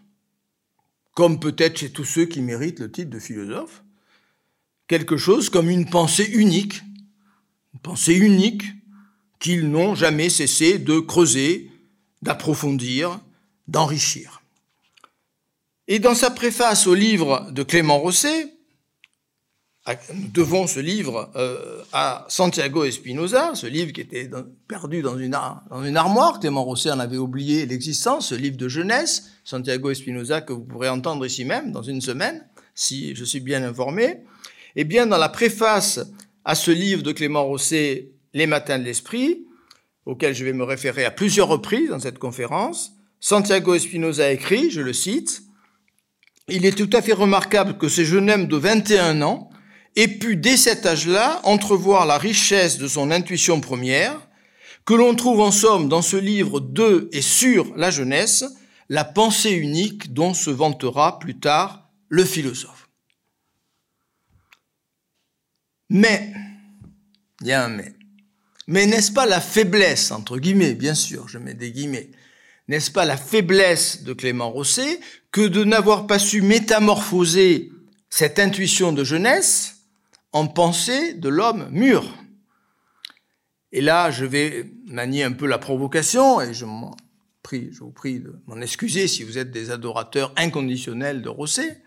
comme 1.14 1.40
peut-être 1.40 1.78
chez 1.78 1.90
tous 1.90 2.04
ceux 2.04 2.26
qui 2.26 2.40
méritent 2.40 2.80
le 2.80 2.92
titre 2.92 3.10
de 3.10 3.18
philosophe, 3.18 3.82
quelque 4.86 5.16
chose 5.16 5.48
comme 5.48 5.70
une 5.70 5.88
pensée 5.88 6.30
unique, 6.32 6.82
une 7.72 7.80
pensée 7.80 8.14
unique 8.14 8.64
qu'ils 9.40 9.68
n'ont 9.68 9.94
jamais 9.94 10.28
cessé 10.28 10.78
de 10.78 11.00
creuser, 11.00 11.70
d'approfondir, 12.22 13.20
d'enrichir. 13.68 14.42
Et 15.88 15.98
dans 15.98 16.14
sa 16.14 16.30
préface 16.30 16.86
au 16.86 16.94
livre 16.94 17.50
de 17.50 17.62
Clément 17.62 17.98
Rosset, 17.98 18.53
nous 20.14 20.28
devons 20.32 20.66
ce 20.66 20.80
livre 20.80 21.30
euh, 21.36 21.82
à 21.92 22.24
Santiago 22.28 22.84
Espinosa, 22.84 23.54
ce 23.54 23.66
livre 23.66 23.92
qui 23.92 24.00
était 24.00 24.30
perdu 24.66 25.02
dans 25.02 25.18
une, 25.18 25.34
armoire. 25.34 26.40
Clément 26.40 26.64
Rosset 26.64 26.90
en 26.90 27.00
avait 27.00 27.18
oublié 27.18 27.66
l'existence, 27.66 28.28
ce 28.28 28.34
livre 28.34 28.56
de 28.56 28.68
jeunesse, 28.68 29.30
Santiago 29.44 29.90
Espinosa, 29.90 30.40
que 30.40 30.54
vous 30.54 30.64
pourrez 30.64 30.88
entendre 30.88 31.26
ici 31.26 31.44
même 31.44 31.70
dans 31.70 31.82
une 31.82 32.00
semaine, 32.00 32.46
si 32.74 33.14
je 33.14 33.24
suis 33.24 33.40
bien 33.40 33.62
informé. 33.62 34.20
Eh 34.74 34.84
bien, 34.84 35.06
dans 35.06 35.18
la 35.18 35.28
préface 35.28 36.00
à 36.46 36.54
ce 36.54 36.70
livre 36.70 37.02
de 37.02 37.12
Clément 37.12 37.44
Rosset, 37.44 38.08
Les 38.32 38.46
Matins 38.46 38.78
de 38.78 38.84
l'Esprit, 38.84 39.44
auquel 40.06 40.34
je 40.34 40.46
vais 40.46 40.54
me 40.54 40.64
référer 40.64 41.04
à 41.04 41.10
plusieurs 41.10 41.48
reprises 41.48 41.90
dans 41.90 42.00
cette 42.00 42.18
conférence, 42.18 42.92
Santiago 43.20 43.74
Espinosa 43.74 44.32
écrit, 44.32 44.70
je 44.70 44.80
le 44.80 44.94
cite, 44.94 45.42
Il 46.48 46.64
est 46.64 46.76
tout 46.76 46.90
à 46.94 47.02
fait 47.02 47.12
remarquable 47.12 47.76
que 47.76 47.88
ce 47.88 48.02
jeune 48.02 48.30
homme 48.30 48.48
de 48.48 48.56
21 48.56 49.20
ans 49.20 49.50
ait 49.96 50.08
pu 50.08 50.36
dès 50.36 50.56
cet 50.56 50.86
âge-là 50.86 51.40
entrevoir 51.44 52.06
la 52.06 52.18
richesse 52.18 52.78
de 52.78 52.88
son 52.88 53.10
intuition 53.10 53.60
première, 53.60 54.20
que 54.84 54.94
l'on 54.94 55.14
trouve 55.14 55.40
en 55.40 55.50
somme 55.50 55.88
dans 55.88 56.02
ce 56.02 56.16
livre 56.16 56.60
de 56.60 57.08
et 57.12 57.22
sur 57.22 57.74
la 57.76 57.90
jeunesse, 57.90 58.44
la 58.88 59.04
pensée 59.04 59.52
unique 59.52 60.12
dont 60.12 60.34
se 60.34 60.50
vantera 60.50 61.18
plus 61.18 61.38
tard 61.38 61.88
le 62.08 62.24
philosophe. 62.24 62.88
Mais, 65.88 66.32
il 67.40 67.46
y 67.48 67.52
a 67.52 67.64
un 67.64 67.68
mais, 67.68 67.94
mais 68.66 68.86
n'est-ce 68.86 69.12
pas 69.12 69.26
la 69.26 69.40
faiblesse, 69.40 70.10
entre 70.10 70.38
guillemets, 70.38 70.74
bien 70.74 70.94
sûr, 70.94 71.28
je 71.28 71.38
mets 71.38 71.54
des 71.54 71.72
guillemets, 71.72 72.10
n'est-ce 72.68 72.90
pas 72.90 73.04
la 73.04 73.16
faiblesse 73.16 74.02
de 74.02 74.12
Clément 74.12 74.50
Rosset 74.50 75.00
que 75.30 75.46
de 75.46 75.64
n'avoir 75.64 76.06
pas 76.06 76.18
su 76.18 76.42
métamorphoser 76.42 77.70
cette 78.10 78.38
intuition 78.38 78.92
de 78.92 79.04
jeunesse 79.04 79.73
en 80.34 80.48
pensée 80.48 81.14
de 81.14 81.28
l'homme 81.28 81.68
mûr. 81.70 82.04
Et 83.72 83.80
là, 83.80 84.10
je 84.10 84.24
vais 84.24 84.70
manier 84.84 85.22
un 85.22 85.32
peu 85.32 85.46
la 85.46 85.58
provocation, 85.58 86.40
et 86.40 86.52
je, 86.52 86.66
prie, 87.42 87.68
je 87.72 87.78
vous 87.78 87.92
prie 87.92 88.18
de 88.18 88.34
m'en 88.46 88.60
excuser 88.60 89.06
si 89.06 89.22
vous 89.22 89.38
êtes 89.38 89.52
des 89.52 89.70
adorateurs 89.70 90.34
inconditionnels 90.36 91.22
de 91.22 91.28
Rosset. 91.28 91.82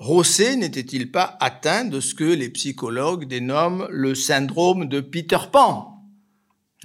Rosset 0.00 0.56
n'était-il 0.56 1.12
pas 1.12 1.36
atteint 1.40 1.84
de 1.84 2.00
ce 2.00 2.14
que 2.14 2.24
les 2.24 2.50
psychologues 2.50 3.26
dénomment 3.26 3.86
le 3.88 4.16
syndrome 4.16 4.88
de 4.88 5.00
Peter 5.00 5.38
Pan? 5.50 6.04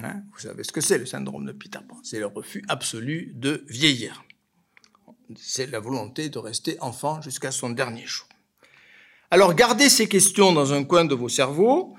Hein? 0.03 0.21
Vous 0.33 0.39
savez 0.39 0.63
ce 0.63 0.71
que 0.71 0.81
c'est 0.81 0.99
le 0.99 1.07
syndrome 1.07 1.45
de 1.45 1.51
Peter 1.51 1.79
Pan? 1.87 1.97
C'est 2.03 2.19
le 2.19 2.27
refus 2.27 2.63
absolu 2.67 3.31
de 3.35 3.65
vieillir. 3.67 4.23
C'est 5.35 5.69
la 5.71 5.79
volonté 5.79 6.29
de 6.29 6.37
rester 6.37 6.79
enfant 6.79 7.21
jusqu'à 7.21 7.51
son 7.51 7.71
dernier 7.71 8.05
jour. 8.05 8.27
Alors 9.33 9.55
gardez 9.55 9.89
ces 9.89 10.07
questions 10.07 10.51
dans 10.51 10.73
un 10.73 10.83
coin 10.83 11.05
de 11.05 11.15
vos 11.15 11.27
cerveaux, 11.27 11.95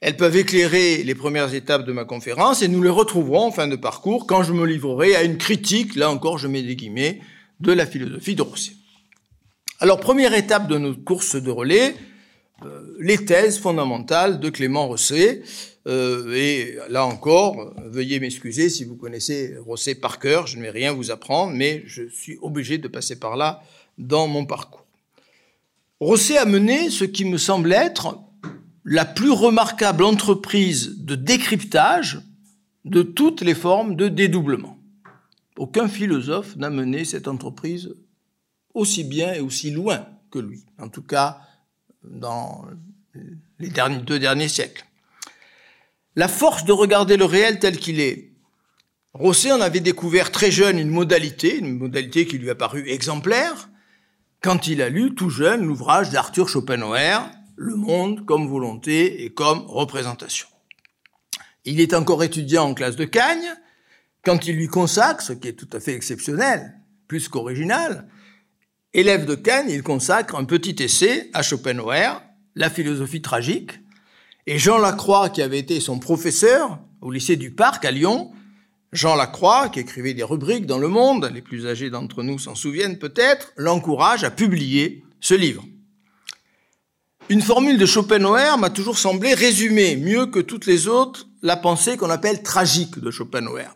Elles 0.00 0.16
peuvent 0.16 0.36
éclairer 0.36 1.04
les 1.04 1.14
premières 1.14 1.54
étapes 1.54 1.86
de 1.86 1.92
ma 1.92 2.04
conférence 2.04 2.60
et 2.60 2.66
nous 2.66 2.82
les 2.82 2.90
retrouverons 2.90 3.46
en 3.46 3.52
fin 3.52 3.68
de 3.68 3.76
parcours 3.76 4.26
quand 4.26 4.42
je 4.42 4.52
me 4.52 4.66
livrerai 4.66 5.14
à 5.14 5.22
une 5.22 5.38
critique, 5.38 5.94
là 5.94 6.10
encore 6.10 6.38
je 6.38 6.48
mets 6.48 6.62
des 6.62 6.74
guillemets, 6.74 7.20
de 7.60 7.70
la 7.70 7.86
philosophie 7.86 8.34
de 8.34 8.42
Rosset. 8.42 8.72
Alors, 9.78 10.00
première 10.00 10.34
étape 10.34 10.66
de 10.66 10.76
notre 10.76 11.04
course 11.04 11.36
de 11.36 11.52
relais, 11.52 11.94
euh, 12.64 12.96
les 12.98 13.24
thèses 13.24 13.60
fondamentales 13.60 14.40
de 14.40 14.50
Clément 14.50 14.88
Rosset. 14.88 15.44
Euh, 15.86 16.34
et 16.34 16.78
là 16.88 17.06
encore, 17.06 17.74
veuillez 17.86 18.18
m'excuser 18.18 18.68
si 18.68 18.82
vous 18.84 18.96
connaissez 18.96 19.56
Rosset 19.64 19.94
par 19.94 20.18
cœur, 20.18 20.48
je 20.48 20.56
ne 20.56 20.62
vais 20.62 20.70
rien 20.70 20.92
vous 20.92 21.12
apprendre, 21.12 21.52
mais 21.52 21.84
je 21.86 22.08
suis 22.08 22.38
obligé 22.42 22.78
de 22.78 22.88
passer 22.88 23.20
par 23.20 23.36
là 23.36 23.62
dans 23.98 24.26
mon 24.26 24.46
parcours. 24.46 24.81
Rosset 26.02 26.36
a 26.36 26.46
mené 26.46 26.90
ce 26.90 27.04
qui 27.04 27.24
me 27.24 27.38
semble 27.38 27.72
être 27.72 28.18
la 28.84 29.04
plus 29.04 29.30
remarquable 29.30 30.02
entreprise 30.02 30.96
de 30.98 31.14
décryptage 31.14 32.20
de 32.84 33.02
toutes 33.02 33.40
les 33.40 33.54
formes 33.54 33.94
de 33.94 34.08
dédoublement. 34.08 34.76
Aucun 35.56 35.86
philosophe 35.86 36.56
n'a 36.56 36.70
mené 36.70 37.04
cette 37.04 37.28
entreprise 37.28 37.94
aussi 38.74 39.04
bien 39.04 39.32
et 39.32 39.38
aussi 39.38 39.70
loin 39.70 40.04
que 40.32 40.40
lui, 40.40 40.64
en 40.80 40.88
tout 40.88 41.04
cas 41.04 41.38
dans 42.02 42.64
les 43.60 43.70
deux 44.04 44.18
derniers 44.18 44.48
siècles. 44.48 44.84
La 46.16 46.26
force 46.26 46.64
de 46.64 46.72
regarder 46.72 47.16
le 47.16 47.26
réel 47.26 47.60
tel 47.60 47.78
qu'il 47.78 48.00
est. 48.00 48.32
Rosset 49.14 49.52
en 49.52 49.60
avait 49.60 49.78
découvert 49.78 50.32
très 50.32 50.50
jeune 50.50 50.80
une 50.80 50.90
modalité, 50.90 51.58
une 51.58 51.78
modalité 51.78 52.26
qui 52.26 52.38
lui 52.38 52.50
a 52.50 52.56
paru 52.56 52.88
exemplaire, 52.88 53.68
quand 54.42 54.66
il 54.66 54.82
a 54.82 54.88
lu 54.88 55.14
tout 55.14 55.30
jeune 55.30 55.64
l'ouvrage 55.64 56.10
d'Arthur 56.10 56.48
Schopenhauer, 56.48 57.30
Le 57.54 57.76
monde 57.76 58.26
comme 58.26 58.48
volonté 58.48 59.24
et 59.24 59.30
comme 59.30 59.60
représentation. 59.68 60.48
Il 61.64 61.80
est 61.80 61.94
encore 61.94 62.24
étudiant 62.24 62.64
en 62.64 62.74
classe 62.74 62.96
de 62.96 63.04
Cagne, 63.04 63.54
quand 64.24 64.48
il 64.48 64.56
lui 64.56 64.66
consacre, 64.66 65.22
ce 65.22 65.32
qui 65.32 65.48
est 65.48 65.52
tout 65.52 65.68
à 65.72 65.78
fait 65.78 65.94
exceptionnel, 65.94 66.80
plus 67.06 67.28
qu'original, 67.28 68.08
élève 68.94 69.26
de 69.26 69.36
Cagne, 69.36 69.70
il 69.70 69.82
consacre 69.82 70.34
un 70.34 70.44
petit 70.44 70.82
essai 70.82 71.30
à 71.34 71.42
Schopenhauer, 71.42 72.20
La 72.56 72.68
philosophie 72.68 73.22
tragique, 73.22 73.78
et 74.46 74.58
Jean 74.58 74.78
Lacroix, 74.78 75.28
qui 75.28 75.42
avait 75.42 75.58
été 75.58 75.78
son 75.78 76.00
professeur 76.00 76.80
au 77.00 77.12
lycée 77.12 77.36
du 77.36 77.52
Parc 77.52 77.84
à 77.84 77.92
Lyon, 77.92 78.32
Jean 78.92 79.16
Lacroix, 79.16 79.70
qui 79.70 79.80
écrivait 79.80 80.12
des 80.12 80.22
rubriques 80.22 80.66
dans 80.66 80.78
Le 80.78 80.88
Monde, 80.88 81.30
les 81.32 81.40
plus 81.40 81.66
âgés 81.66 81.88
d'entre 81.88 82.22
nous 82.22 82.38
s'en 82.38 82.54
souviennent 82.54 82.98
peut-être, 82.98 83.52
l'encourage 83.56 84.22
à 84.22 84.30
publier 84.30 85.02
ce 85.20 85.32
livre. 85.32 85.64
Une 87.30 87.40
formule 87.40 87.78
de 87.78 87.86
Schopenhauer 87.86 88.58
m'a 88.58 88.68
toujours 88.68 88.98
semblé 88.98 89.32
résumer 89.32 89.96
mieux 89.96 90.26
que 90.26 90.40
toutes 90.40 90.66
les 90.66 90.88
autres 90.88 91.26
la 91.40 91.56
pensée 91.56 91.96
qu'on 91.96 92.10
appelle 92.10 92.42
tragique 92.42 92.98
de 92.98 93.10
Schopenhauer. 93.10 93.74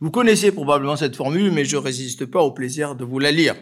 Vous 0.00 0.10
connaissez 0.10 0.50
probablement 0.50 0.96
cette 0.96 1.16
formule, 1.16 1.52
mais 1.52 1.66
je 1.66 1.76
résiste 1.76 2.24
pas 2.24 2.40
au 2.40 2.52
plaisir 2.52 2.94
de 2.94 3.04
vous 3.04 3.18
la 3.18 3.32
lire. 3.32 3.56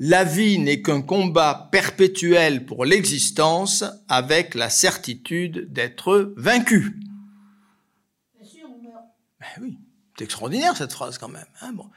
La 0.00 0.24
vie 0.24 0.58
n'est 0.58 0.82
qu'un 0.82 1.02
combat 1.02 1.68
perpétuel 1.70 2.66
pour 2.66 2.84
l'existence 2.84 3.84
avec 4.08 4.54
la 4.54 4.70
certitude 4.70 5.72
d'être 5.72 6.32
vaincu. 6.36 6.98
Bien 8.40 8.48
sûr, 8.48 8.66
on 8.66 8.82
meurt. 8.82 9.04
Ben 9.38 9.62
oui, 9.62 9.78
c'est 10.20 10.24
extraordinaire 10.24 10.76
cette 10.76 10.92
phrase 10.92 11.16
quand 11.16 11.28
même. 11.28 11.46
Hein 11.62 11.72
bon. 11.72 11.88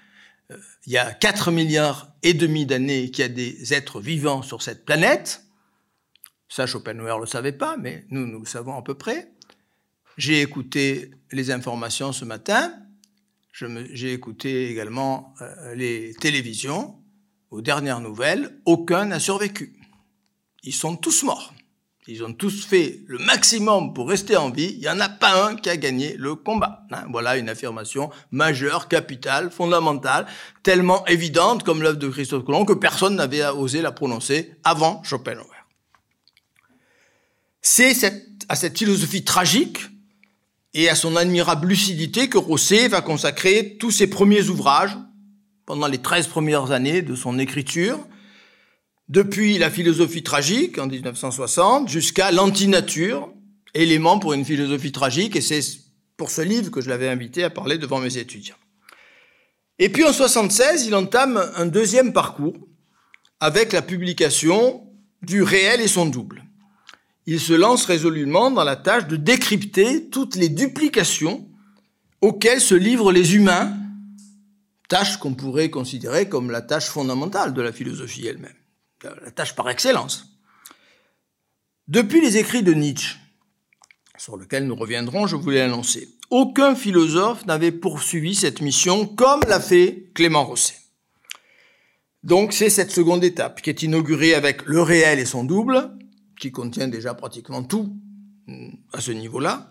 euh, 0.50 0.58
il 0.86 0.94
y 0.94 0.98
a 0.98 1.12
4 1.12 1.51
milliards 1.51 2.08
et 2.24 2.34
demi 2.34 2.65
d'années 2.65 3.12
qu'il 3.12 3.24
y 3.24 3.25
a 3.25 3.30
des 3.30 3.74
êtres 3.74 4.00
vivants 4.00 4.42
sur 4.42 4.62
cette 4.62 4.86
planète. 4.86 5.44
Ça, 6.48 6.65
Schopenhauer 6.65 7.20
le 7.20 7.25
savait 7.25 7.51
pas, 7.51 7.75
mais 7.75 8.06
nous, 8.12 8.25
nous 8.25 8.39
le 8.39 8.46
savons 8.46 8.77
à 8.77 8.82
peu 8.82 8.94
près. 8.94 9.34
J'ai 10.15 10.42
écouté 10.42 11.12
les 11.34 11.51
informations 11.51 12.13
ce 12.13 12.24
matin. 12.24 12.74
J'ai 13.51 14.13
écouté 14.13 14.70
également 14.70 15.34
euh, 15.42 15.75
les 15.75 16.13
télévisions 16.13 16.98
aux 17.51 17.62
dernières 17.62 18.00
nouvelles, 18.00 18.58
aucun 18.65 19.06
n'a 19.06 19.20
survécu. 19.20 19.77
Ils 20.63 20.74
sont 20.74 20.96
tous 20.96 21.24
morts. 21.24 21.53
Ils 22.07 22.24
ont 22.24 22.33
tous 22.33 22.65
fait 22.65 23.00
le 23.07 23.17
maximum 23.17 23.93
pour 23.93 24.10
rester 24.10 24.36
en 24.36 24.50
vie. 24.50 24.74
Il 24.74 24.79
n'y 24.79 24.89
en 24.89 25.00
a 25.00 25.07
pas 25.07 25.48
un 25.48 25.55
qui 25.55 25.69
a 25.69 25.77
gagné 25.77 26.15
le 26.17 26.36
combat. 26.36 26.86
Hein, 26.91 27.05
voilà 27.10 27.38
une 27.38 27.48
affirmation 27.48 28.10
majeure, 28.31 28.89
capitale, 28.89 29.51
fondamentale, 29.51 30.25
tellement 30.63 31.05
évidente 31.05 31.63
comme 31.63 31.81
l'œuvre 31.81 31.98
de 31.98 32.10
Christophe 32.10 32.43
Colomb 32.43 32.65
que 32.65 32.74
personne 32.74 33.15
n'avait 33.15 33.45
osé 33.45 33.81
la 33.81 33.93
prononcer 33.93 34.53
avant 34.65 35.01
Schopenhauer. 35.03 35.48
C'est 37.62 37.93
à 38.50 38.55
cette 38.57 38.77
philosophie 38.77 39.24
tragique 39.24 39.79
et 40.74 40.89
à 40.89 40.95
son 40.95 41.15
admirable 41.15 41.67
lucidité 41.67 42.27
que 42.27 42.38
Rosset 42.38 42.89
va 42.89 43.00
consacrer 43.00 43.77
tous 43.79 43.91
ses 43.91 44.07
premiers 44.07 44.50
ouvrages, 44.50 44.98
pendant 45.65 45.88
les 45.88 46.00
13 46.00 46.27
premières 46.27 46.72
années 46.72 47.01
de 47.01 47.15
son 47.15 47.39
écriture, 47.39 47.98
depuis 49.13 49.60
la 49.60 49.70
philosophie 49.70 50.24
tragique 50.24 50.79
en 50.79 50.88
1960 50.88 51.88
jusqu'à 51.88 52.32
l'antinature, 52.32 53.32
élément 53.75 54.17
pour 54.17 54.34
une 54.34 54.43
philosophie 54.43 54.91
tragique, 54.91 55.36
et 55.36 55.41
c'est 55.41 55.62
pour 56.17 56.32
ce 56.32 56.41
livre 56.41 56.72
que 56.72 56.82
je 56.82 56.89
l'avais 56.89 57.08
invité 57.08 57.43
à 57.43 57.51
parler 57.51 57.77
devant 57.77 58.00
mes 58.00 58.17
étudiants. 58.17 58.55
Et 59.77 59.89
puis 59.89 60.03
en 60.03 60.12
76, 60.12 60.88
il 60.88 60.96
entame 60.96 61.48
un 61.55 61.67
deuxième 61.67 62.12
parcours 62.12 62.58
avec 63.39 63.72
la 63.72 63.84
publication 63.84 64.84
du 65.22 65.43
réel 65.43 65.79
et 65.79 65.88
son 65.88 66.08
double. 66.08 66.43
Il 67.27 67.39
se 67.39 67.53
lance 67.53 67.86
résolument 67.86 68.50
dans 68.50 68.63
la 68.63 68.75
tâche 68.75 69.05
de 69.05 69.15
décrypter 69.15 70.10
toutes 70.10 70.36
les 70.36 70.50
duplications 70.50 71.48
auxquelles 72.22 72.62
se 72.62 72.75
livrent 72.75 73.12
les 73.12 73.36
humains 73.36 73.77
tâche 74.89 75.17
qu'on 75.17 75.34
pourrait 75.34 75.70
considérer 75.70 76.29
comme 76.29 76.50
la 76.50 76.62
tâche 76.62 76.88
fondamentale 76.88 77.53
de 77.53 77.62
la 77.62 77.72
philosophie 77.72 78.27
elle-même, 78.27 78.53
la 79.03 79.31
tâche 79.31 79.55
par 79.55 79.69
excellence. 79.69 80.38
Depuis 81.88 82.22
les 82.22 82.38
écrits 82.38 82.63
de 82.63 82.74
Nietzsche, 82.74 83.17
sur 84.17 84.38
lesquels 84.38 84.65
nous 84.65 84.75
reviendrons, 84.75 85.27
je 85.27 85.36
voulais 85.36 85.60
l'annoncer, 85.60 86.10
aucun 86.29 86.75
philosophe 86.75 87.45
n'avait 87.45 87.72
poursuivi 87.72 88.36
cette 88.36 88.62
mission 88.62 89.05
comme 89.05 89.41
l'a 89.48 89.60
fait 89.60 90.10
Clément 90.13 90.45
Rosset. 90.45 90.75
Donc 92.24 92.53
c'est 92.53 92.69
cette 92.69 92.91
seconde 92.91 93.24
étape 93.24 93.62
qui 93.62 93.69
est 93.69 93.83
inaugurée 93.83 94.33
avec 94.33 94.65
le 94.65 94.81
réel 94.81 95.19
et 95.19 95.25
son 95.25 95.43
double, 95.43 95.91
qui 96.39 96.51
contient 96.51 96.88
déjà 96.88 97.13
pratiquement 97.13 97.63
tout 97.63 97.93
à 98.93 99.01
ce 99.01 99.12
niveau-là, 99.12 99.69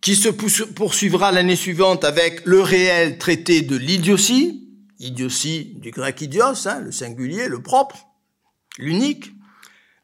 qui 0.00 0.16
se 0.16 0.28
poursuivra 0.28 1.32
l'année 1.32 1.56
suivante 1.56 2.04
avec 2.04 2.44
le 2.46 2.60
réel 2.60 3.18
traité 3.18 3.62
de 3.62 3.76
l'idiotie, 3.76 4.65
idiotie 4.98 5.76
du 5.80 5.90
grec 5.90 6.20
idios, 6.20 6.66
hein, 6.66 6.80
le 6.80 6.92
singulier, 6.92 7.48
le 7.48 7.60
propre, 7.60 8.06
l'unique. 8.78 9.32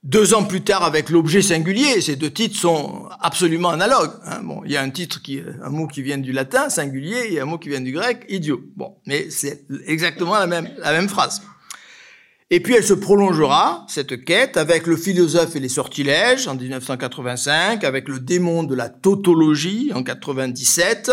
Deux 0.02 0.34
ans 0.34 0.42
plus 0.42 0.62
tard 0.62 0.82
avec 0.82 1.10
l'objet 1.10 1.42
singulier, 1.42 2.00
ces 2.00 2.16
deux 2.16 2.30
titres 2.30 2.56
sont 2.56 3.08
absolument 3.20 3.70
analogues. 3.70 4.12
Hein. 4.24 4.40
Bon, 4.42 4.62
il 4.64 4.72
y 4.72 4.76
a 4.76 4.82
un 4.82 4.90
titre 4.90 5.22
qui, 5.22 5.40
un 5.62 5.70
mot 5.70 5.86
qui 5.86 6.02
vient 6.02 6.18
du 6.18 6.32
latin, 6.32 6.68
singulier, 6.70 7.28
et 7.30 7.40
un 7.40 7.44
mot 7.44 7.56
qui 7.56 7.68
vient 7.68 7.80
du 7.80 7.92
grec, 7.92 8.24
idiot. 8.28 8.60
Bon, 8.74 8.96
mais 9.06 9.30
c'est 9.30 9.64
exactement 9.86 10.34
la 10.34 10.48
même, 10.48 10.68
la 10.78 10.90
même 10.90 11.08
phrase. 11.08 11.42
Et 12.50 12.60
puis 12.60 12.74
elle 12.74 12.84
se 12.84 12.92
prolongera, 12.92 13.86
cette 13.88 14.24
quête, 14.24 14.58
avec 14.58 14.86
le 14.86 14.96
philosophe 14.96 15.56
et 15.56 15.60
les 15.60 15.70
sortilèges 15.70 16.48
en 16.48 16.54
1985, 16.54 17.82
avec 17.82 18.08
le 18.08 18.20
démon 18.20 18.62
de 18.62 18.74
la 18.74 18.90
tautologie 18.90 19.90
en 19.94 20.02
97, 20.02 21.12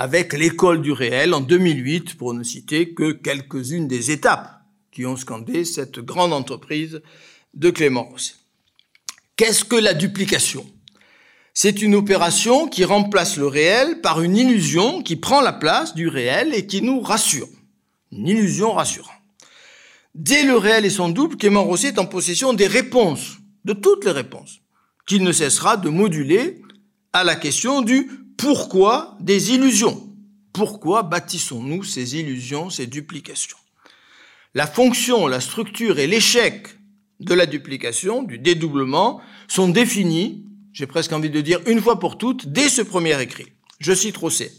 avec 0.00 0.32
l'école 0.32 0.80
du 0.80 0.92
réel 0.92 1.34
en 1.34 1.40
2008, 1.40 2.16
pour 2.16 2.32
ne 2.32 2.44
citer 2.44 2.94
que 2.94 3.10
quelques-unes 3.10 3.88
des 3.88 4.12
étapes 4.12 4.62
qui 4.92 5.04
ont 5.04 5.16
scandé 5.16 5.64
cette 5.64 5.98
grande 5.98 6.32
entreprise 6.32 7.02
de 7.54 7.70
Clément 7.70 8.04
Rosset. 8.04 8.34
Qu'est-ce 9.34 9.64
que 9.64 9.74
la 9.74 9.94
duplication? 9.94 10.64
C'est 11.52 11.82
une 11.82 11.96
opération 11.96 12.68
qui 12.68 12.84
remplace 12.84 13.38
le 13.38 13.48
réel 13.48 14.00
par 14.00 14.22
une 14.22 14.36
illusion 14.36 15.02
qui 15.02 15.16
prend 15.16 15.40
la 15.40 15.52
place 15.52 15.96
du 15.96 16.06
réel 16.06 16.54
et 16.54 16.68
qui 16.68 16.80
nous 16.80 17.00
rassure. 17.00 17.48
Une 18.12 18.28
illusion 18.28 18.74
rassurante. 18.74 19.10
Dès 20.14 20.44
le 20.44 20.56
réel 20.56 20.84
et 20.84 20.90
son 20.90 21.08
double, 21.08 21.36
Clément 21.36 21.64
Rosset 21.64 21.88
est 21.88 21.98
en 21.98 22.06
possession 22.06 22.52
des 22.52 22.68
réponses, 22.68 23.38
de 23.64 23.72
toutes 23.72 24.04
les 24.04 24.12
réponses, 24.12 24.60
qu'il 25.08 25.24
ne 25.24 25.32
cessera 25.32 25.76
de 25.76 25.88
moduler 25.88 26.62
à 27.12 27.24
la 27.24 27.34
question 27.34 27.82
du 27.82 28.08
pourquoi 28.38 29.18
des 29.20 29.52
illusions? 29.52 30.02
Pourquoi 30.54 31.02
bâtissons-nous 31.02 31.84
ces 31.84 32.16
illusions, 32.16 32.70
ces 32.70 32.86
duplications? 32.86 33.58
La 34.54 34.66
fonction, 34.66 35.26
la 35.26 35.40
structure 35.40 35.98
et 35.98 36.06
l'échec 36.06 36.68
de 37.20 37.34
la 37.34 37.44
duplication, 37.44 38.22
du 38.22 38.38
dédoublement, 38.38 39.20
sont 39.46 39.68
définis, 39.68 40.46
j'ai 40.72 40.86
presque 40.86 41.12
envie 41.12 41.30
de 41.30 41.42
dire 41.42 41.60
une 41.66 41.82
fois 41.82 41.98
pour 41.98 42.16
toutes, 42.16 42.48
dès 42.48 42.70
ce 42.70 42.80
premier 42.80 43.20
écrit. 43.20 43.52
Je 43.80 43.92
cite 43.92 44.16
Rosset 44.16 44.52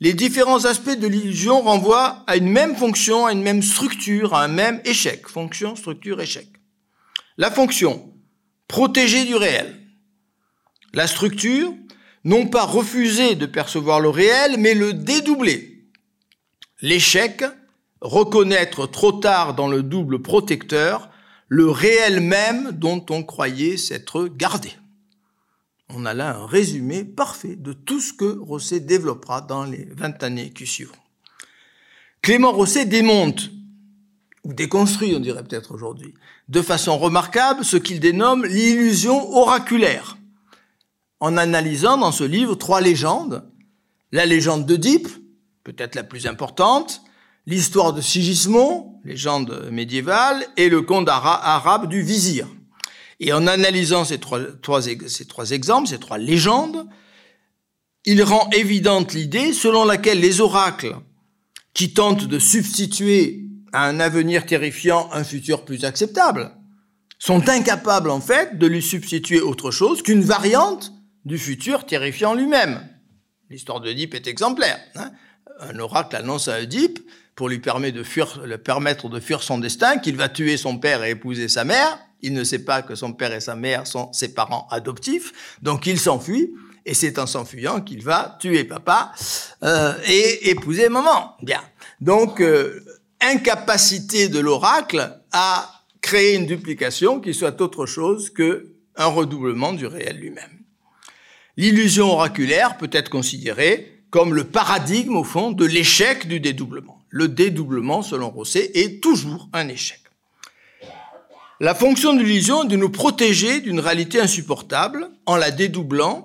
les 0.00 0.14
différents 0.14 0.64
aspects 0.64 0.98
de 0.98 1.06
l'illusion 1.06 1.60
renvoient 1.60 2.24
à 2.26 2.36
une 2.36 2.48
même 2.48 2.74
fonction, 2.74 3.26
à 3.26 3.32
une 3.32 3.42
même 3.42 3.62
structure, 3.62 4.34
à 4.34 4.44
un 4.44 4.48
même 4.48 4.80
échec. 4.86 5.28
Fonction, 5.28 5.76
structure, 5.76 6.20
échec. 6.20 6.48
La 7.36 7.50
fonction, 7.50 8.10
protéger 8.66 9.26
du 9.26 9.34
réel. 9.34 9.78
La 10.94 11.06
structure, 11.06 11.74
non 12.24 12.46
pas 12.46 12.64
refuser 12.64 13.34
de 13.34 13.46
percevoir 13.46 14.00
le 14.00 14.08
réel, 14.08 14.56
mais 14.58 14.74
le 14.74 14.92
dédoubler. 14.92 15.84
L'échec, 16.82 17.44
reconnaître 18.00 18.86
trop 18.86 19.12
tard 19.12 19.54
dans 19.54 19.68
le 19.68 19.82
double 19.82 20.22
protecteur 20.22 21.10
le 21.48 21.68
réel 21.68 22.20
même 22.20 22.70
dont 22.70 23.04
on 23.10 23.24
croyait 23.24 23.76
s'être 23.76 24.28
gardé. 24.28 24.70
On 25.88 26.06
a 26.06 26.14
là 26.14 26.36
un 26.36 26.46
résumé 26.46 27.04
parfait 27.04 27.56
de 27.56 27.72
tout 27.72 28.00
ce 28.00 28.12
que 28.12 28.38
Rosset 28.38 28.80
développera 28.80 29.40
dans 29.40 29.64
les 29.64 29.88
20 29.90 30.22
années 30.22 30.50
qui 30.50 30.64
suivront. 30.64 30.96
Clément 32.22 32.52
Rosset 32.52 32.84
démonte, 32.84 33.50
ou 34.44 34.52
déconstruit, 34.52 35.14
on 35.16 35.20
dirait 35.20 35.42
peut-être 35.42 35.74
aujourd'hui, 35.74 36.14
de 36.48 36.62
façon 36.62 36.96
remarquable 36.96 37.64
ce 37.64 37.76
qu'il 37.76 37.98
dénomme 37.98 38.46
l'illusion 38.46 39.36
oraculaire, 39.36 40.16
en 41.20 41.36
analysant 41.36 41.98
dans 41.98 42.12
ce 42.12 42.24
livre 42.24 42.54
trois 42.54 42.80
légendes. 42.80 43.44
La 44.12 44.26
légende 44.26 44.66
d'Oedipe, 44.66 45.08
peut-être 45.62 45.94
la 45.94 46.02
plus 46.02 46.26
importante, 46.26 47.02
l'histoire 47.46 47.92
de 47.92 48.00
Sigismond, 48.00 49.00
légende 49.04 49.68
médiévale, 49.70 50.44
et 50.56 50.68
le 50.68 50.82
conte 50.82 51.08
arabe 51.08 51.88
du 51.88 52.02
vizir. 52.02 52.48
Et 53.20 53.32
en 53.32 53.46
analysant 53.46 54.04
ces 54.04 54.18
trois, 54.18 54.40
ces 55.06 55.26
trois 55.26 55.50
exemples, 55.50 55.88
ces 55.88 56.00
trois 56.00 56.18
légendes, 56.18 56.86
il 58.06 58.22
rend 58.22 58.48
évidente 58.50 59.12
l'idée 59.12 59.52
selon 59.52 59.84
laquelle 59.84 60.20
les 60.20 60.40
oracles 60.40 60.96
qui 61.74 61.92
tentent 61.92 62.26
de 62.26 62.38
substituer 62.38 63.44
à 63.72 63.86
un 63.86 64.00
avenir 64.00 64.46
terrifiant 64.46 65.08
un 65.12 65.22
futur 65.22 65.64
plus 65.64 65.84
acceptable, 65.84 66.52
sont 67.18 67.48
incapables 67.48 68.10
en 68.10 68.20
fait 68.20 68.58
de 68.58 68.66
lui 68.66 68.82
substituer 68.82 69.40
autre 69.40 69.70
chose 69.70 70.02
qu'une 70.02 70.22
variante 70.22 70.92
du 71.24 71.38
futur 71.38 71.86
terrifiant 71.86 72.34
lui-même. 72.34 72.86
L'histoire 73.48 73.80
d'Oedipe 73.80 74.14
est 74.14 74.26
exemplaire. 74.26 74.78
Hein. 74.94 75.10
un 75.60 75.78
oracle 75.78 76.16
annonce 76.16 76.48
à 76.48 76.60
Oedipe, 76.60 77.00
pour 77.34 77.48
lui 77.48 77.58
permettre 77.58 77.96
de 77.96 78.02
fuir, 78.02 78.40
le 78.44 78.58
permettre 78.58 79.08
de 79.08 79.20
fuir 79.20 79.42
son 79.42 79.58
destin, 79.58 79.98
qu'il 79.98 80.16
va 80.16 80.28
tuer 80.28 80.56
son 80.56 80.78
père 80.78 81.02
et 81.04 81.10
épouser 81.10 81.48
sa 81.48 81.64
mère. 81.64 81.98
Il 82.22 82.34
ne 82.34 82.44
sait 82.44 82.64
pas 82.64 82.82
que 82.82 82.94
son 82.94 83.12
père 83.12 83.32
et 83.32 83.40
sa 83.40 83.56
mère 83.56 83.86
sont 83.86 84.12
ses 84.12 84.34
parents 84.34 84.68
adoptifs, 84.70 85.56
donc 85.62 85.86
il 85.86 85.98
s'enfuit 85.98 86.52
et 86.84 86.94
c'est 86.94 87.18
en 87.18 87.26
s'enfuyant 87.26 87.80
qu'il 87.80 88.02
va 88.02 88.36
tuer 88.40 88.64
papa 88.64 89.12
euh, 89.62 89.94
et 90.06 90.50
épouser 90.50 90.88
maman. 90.88 91.36
Bien. 91.42 91.60
Donc, 92.00 92.40
euh, 92.40 92.84
incapacité 93.20 94.28
de 94.28 94.38
l'oracle 94.38 95.20
à 95.32 95.70
créer 96.00 96.36
une 96.36 96.46
duplication 96.46 97.20
qui 97.20 97.34
soit 97.34 97.60
autre 97.60 97.86
chose 97.86 98.30
que 98.30 98.72
un 98.96 99.06
redoublement 99.06 99.72
du 99.72 99.86
réel 99.86 100.18
lui-même. 100.18 100.59
L'illusion 101.60 102.06
oraculaire 102.06 102.78
peut 102.78 102.88
être 102.90 103.10
considérée 103.10 104.00
comme 104.08 104.32
le 104.32 104.44
paradigme, 104.44 105.14
au 105.14 105.24
fond, 105.24 105.50
de 105.50 105.66
l'échec 105.66 106.26
du 106.26 106.40
dédoublement. 106.40 107.04
Le 107.10 107.28
dédoublement, 107.28 108.00
selon 108.00 108.30
Rosset, 108.30 108.70
est 108.72 109.02
toujours 109.02 109.50
un 109.52 109.68
échec. 109.68 110.00
La 111.60 111.74
fonction 111.74 112.14
de 112.14 112.22
l'illusion 112.22 112.64
est 112.64 112.68
de 112.68 112.76
nous 112.76 112.88
protéger 112.88 113.60
d'une 113.60 113.78
réalité 113.78 114.18
insupportable 114.18 115.10
en 115.26 115.36
la 115.36 115.50
dédoublant 115.50 116.24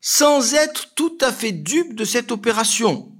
sans 0.00 0.54
être 0.54 0.94
tout 0.94 1.18
à 1.20 1.30
fait 1.30 1.52
dupe 1.52 1.94
de 1.94 2.06
cette 2.06 2.32
opération. 2.32 3.12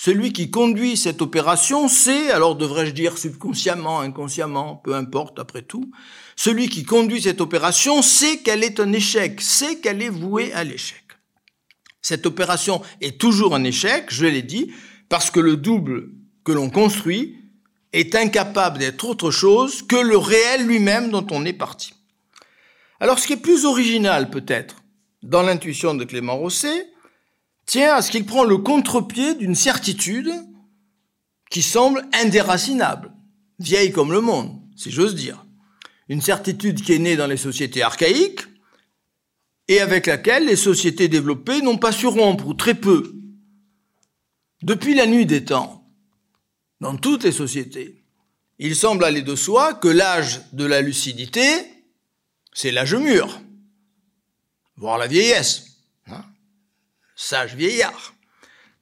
Celui 0.00 0.32
qui 0.32 0.48
conduit 0.48 0.96
cette 0.96 1.22
opération 1.22 1.88
sait, 1.88 2.30
alors 2.30 2.54
devrais-je 2.54 2.92
dire 2.92 3.18
subconsciemment, 3.18 3.98
inconsciemment, 3.98 4.76
peu 4.76 4.94
importe 4.94 5.40
après 5.40 5.62
tout, 5.62 5.90
celui 6.36 6.68
qui 6.68 6.84
conduit 6.84 7.20
cette 7.20 7.40
opération 7.40 8.00
sait 8.00 8.38
qu'elle 8.38 8.62
est 8.62 8.78
un 8.78 8.92
échec, 8.92 9.40
sait 9.40 9.80
qu'elle 9.80 10.00
est 10.00 10.08
vouée 10.08 10.52
à 10.52 10.62
l'échec. 10.62 11.02
Cette 12.00 12.26
opération 12.26 12.80
est 13.00 13.20
toujours 13.20 13.56
un 13.56 13.64
échec, 13.64 14.04
je 14.10 14.26
l'ai 14.26 14.42
dit, 14.42 14.72
parce 15.08 15.32
que 15.32 15.40
le 15.40 15.56
double 15.56 16.10
que 16.44 16.52
l'on 16.52 16.70
construit 16.70 17.34
est 17.92 18.14
incapable 18.14 18.78
d'être 18.78 19.04
autre 19.04 19.32
chose 19.32 19.82
que 19.82 19.96
le 19.96 20.16
réel 20.16 20.64
lui-même 20.64 21.10
dont 21.10 21.26
on 21.32 21.44
est 21.44 21.52
parti. 21.52 21.92
Alors 23.00 23.18
ce 23.18 23.26
qui 23.26 23.32
est 23.32 23.36
plus 23.36 23.64
original 23.64 24.30
peut-être, 24.30 24.76
dans 25.24 25.42
l'intuition 25.42 25.94
de 25.96 26.04
Clément 26.04 26.36
Rosset, 26.36 26.86
tient 27.68 27.94
à 27.94 28.02
ce 28.02 28.10
qu'il 28.10 28.24
prend 28.24 28.44
le 28.44 28.56
contre-pied 28.56 29.34
d'une 29.34 29.54
certitude 29.54 30.32
qui 31.50 31.62
semble 31.62 32.08
indéracinable, 32.12 33.12
vieille 33.58 33.92
comme 33.92 34.10
le 34.10 34.22
monde, 34.22 34.58
si 34.74 34.90
j'ose 34.90 35.14
dire. 35.14 35.44
Une 36.08 36.22
certitude 36.22 36.82
qui 36.82 36.94
est 36.94 36.98
née 36.98 37.16
dans 37.16 37.26
les 37.26 37.36
sociétés 37.36 37.82
archaïques 37.82 38.40
et 39.68 39.80
avec 39.80 40.06
laquelle 40.06 40.46
les 40.46 40.56
sociétés 40.56 41.08
développées 41.08 41.60
n'ont 41.60 41.76
pas 41.76 41.92
su 41.92 42.06
rompre, 42.06 42.46
ou 42.46 42.54
très 42.54 42.74
peu. 42.74 43.14
Depuis 44.62 44.94
la 44.94 45.06
nuit 45.06 45.26
des 45.26 45.44
temps, 45.44 45.86
dans 46.80 46.96
toutes 46.96 47.24
les 47.24 47.32
sociétés, 47.32 48.02
il 48.58 48.74
semble 48.74 49.04
aller 49.04 49.20
de 49.20 49.36
soi 49.36 49.74
que 49.74 49.88
l'âge 49.88 50.40
de 50.54 50.64
la 50.64 50.80
lucidité, 50.80 51.44
c'est 52.54 52.72
l'âge 52.72 52.94
mûr 52.94 53.42
voire 54.78 54.96
la 54.96 55.08
vieillesse, 55.08 55.67
sage 57.18 57.56
vieillard, 57.56 58.14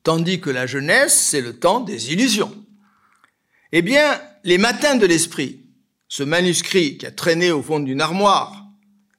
tandis 0.03 0.40
que 0.40 0.51
la 0.51 0.66
jeunesse, 0.66 1.18
c'est 1.18 1.40
le 1.40 1.59
temps 1.59 1.81
des 1.81 2.12
illusions. 2.12 2.55
Eh 3.72 3.81
bien, 3.81 4.20
les 4.44 4.59
matins 4.59 4.94
de 4.94 5.07
l'esprit, 5.07 5.62
ce 6.07 6.22
manuscrit 6.22 6.99
qui 6.99 7.07
a 7.07 7.11
traîné 7.11 7.51
au 7.51 7.62
fond 7.62 7.81
d'une 7.81 8.03
armoire 8.03 8.66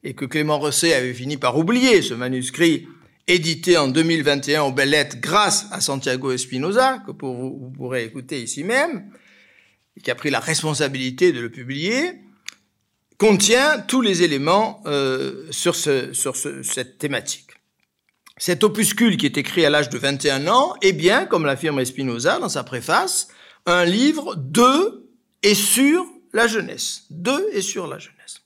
et 0.03 0.13
que 0.13 0.23
Clément 0.23 0.59
Rosset 0.59 0.93
avait 0.93 1.15
fini 1.15 1.35
par 1.35 1.57
oublier, 1.57 2.01
ce 2.03 2.13
manuscrit 2.13 2.87
édité 3.25 3.75
en 3.75 3.87
2021 3.87 4.61
aux 4.61 4.71
belles 4.71 4.91
lettres 4.91 5.17
grâce 5.19 5.65
à 5.71 5.81
Santiago 5.81 6.31
Espinosa, 6.31 6.99
que 6.99 7.11
vous, 7.11 7.73
pourrez 7.75 8.05
écouter 8.05 8.41
ici 8.41 8.63
même, 8.63 9.11
qui 10.01 10.11
a 10.11 10.15
pris 10.15 10.29
la 10.29 10.39
responsabilité 10.39 11.31
de 11.31 11.41
le 11.41 11.49
publier, 11.49 12.21
contient 13.17 13.79
tous 13.79 14.01
les 14.01 14.21
éléments 14.21 14.83
euh, 14.85 15.47
sur, 15.49 15.75
ce, 15.75 16.13
sur 16.13 16.35
ce, 16.35 16.61
cette 16.61 16.99
thématique. 16.99 17.46
Cet 18.37 18.63
opuscule 18.63 19.17
qui 19.17 19.25
est 19.25 19.37
écrit 19.37 19.65
à 19.65 19.69
l'âge 19.69 19.89
de 19.89 19.97
21 19.97 20.47
ans 20.47 20.75
est 20.81 20.93
bien, 20.93 21.25
comme 21.25 21.45
l'affirme 21.45 21.83
Spinoza 21.83 22.39
dans 22.39 22.49
sa 22.49 22.63
préface, 22.63 23.29
un 23.65 23.83
livre 23.83 24.35
de 24.35 25.09
et 25.43 25.55
sur 25.55 26.05
la 26.33 26.47
jeunesse. 26.47 27.05
De 27.09 27.49
et 27.53 27.61
sur 27.61 27.87
la 27.87 27.97
jeunesse. 27.97 28.41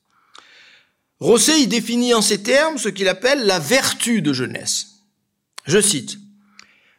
Rosset 1.19 1.61
y 1.61 1.67
définit 1.67 2.13
en 2.13 2.21
ces 2.21 2.41
termes 2.41 2.77
ce 2.77 2.89
qu'il 2.89 3.07
appelle 3.07 3.45
la 3.45 3.59
vertu 3.59 4.21
de 4.21 4.33
jeunesse. 4.33 5.03
Je 5.65 5.79
cite, 5.79 6.17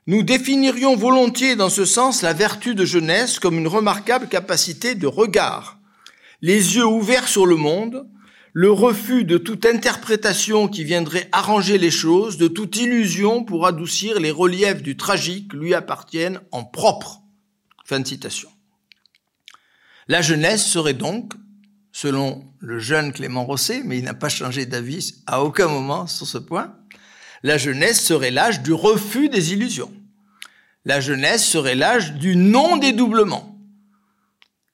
Nous 0.07 0.22
définirions 0.22 0.94
volontiers 0.94 1.57
dans 1.57 1.70
ce 1.70 1.85
sens 1.85 2.22
la 2.22 2.33
vertu 2.33 2.74
de 2.74 2.85
jeunesse 2.85 3.40
comme 3.40 3.59
une 3.59 3.68
remarquable 3.68 4.28
capacité 4.28 4.94
de 4.94 5.07
regard, 5.07 5.78
les 6.42 6.76
yeux 6.76 6.87
ouverts 6.87 7.26
sur 7.26 7.46
le 7.46 7.57
monde, 7.57 8.07
le 8.53 8.71
refus 8.71 9.25
de 9.25 9.38
toute 9.38 9.65
interprétation 9.65 10.69
qui 10.69 10.85
viendrait 10.85 11.29
arranger 11.33 11.79
les 11.79 11.91
choses, 11.91 12.37
de 12.37 12.49
toute 12.49 12.77
illusion 12.77 13.45
pour 13.45 13.67
adoucir 13.67 14.21
les 14.21 14.31
reliefs 14.31 14.83
du 14.83 14.97
tragique 14.97 15.53
lui 15.55 15.75
appartiennent 15.75 16.41
en 16.51 16.65
propre. 16.65 17.23
Fin 17.85 18.01
de 18.01 18.07
citation. 18.07 18.51
La 20.07 20.21
jeunesse 20.21 20.67
serait 20.67 20.95
donc, 20.95 21.33
selon 21.93 22.45
le 22.59 22.79
jeune 22.79 23.12
Clément 23.12 23.45
Rosset, 23.45 23.83
mais 23.85 23.99
il 23.99 24.05
n'a 24.05 24.15
pas 24.15 24.29
changé 24.29 24.67
d'avis 24.67 25.23
à 25.27 25.43
aucun 25.43 25.69
moment 25.69 26.07
sur 26.07 26.27
ce 26.27 26.38
point, 26.38 26.77
la 27.43 27.57
jeunesse 27.59 28.05
serait 28.05 28.31
l'âge 28.31 28.62
du 28.62 28.73
refus 28.73 29.29
des 29.29 29.53
illusions. 29.53 29.93
La 30.85 31.01
jeunesse 31.01 31.45
serait 31.45 31.75
l'âge 31.75 32.15
du 32.15 32.37
non-dédoublement. 32.37 33.59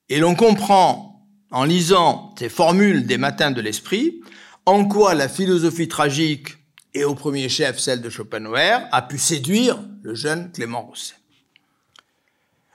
Et 0.09 0.19
l'on 0.19 0.35
comprend 0.35 1.08
en 1.51 1.63
lisant 1.63 2.33
ces 2.37 2.49
formules 2.49 3.05
des 3.05 3.17
matins 3.17 3.51
de 3.51 3.61
l'esprit, 3.61 4.21
en 4.65 4.85
quoi 4.87 5.15
la 5.15 5.29
philosophie 5.29 5.87
tragique, 5.87 6.49
et 6.93 7.03
au 7.03 7.15
premier 7.15 7.49
chef 7.49 7.79
celle 7.79 8.01
de 8.01 8.09
Schopenhauer, 8.09 8.87
a 8.91 9.01
pu 9.01 9.17
séduire 9.17 9.79
le 10.01 10.15
jeune 10.15 10.51
Clément 10.51 10.83
Rosset. 10.83 11.15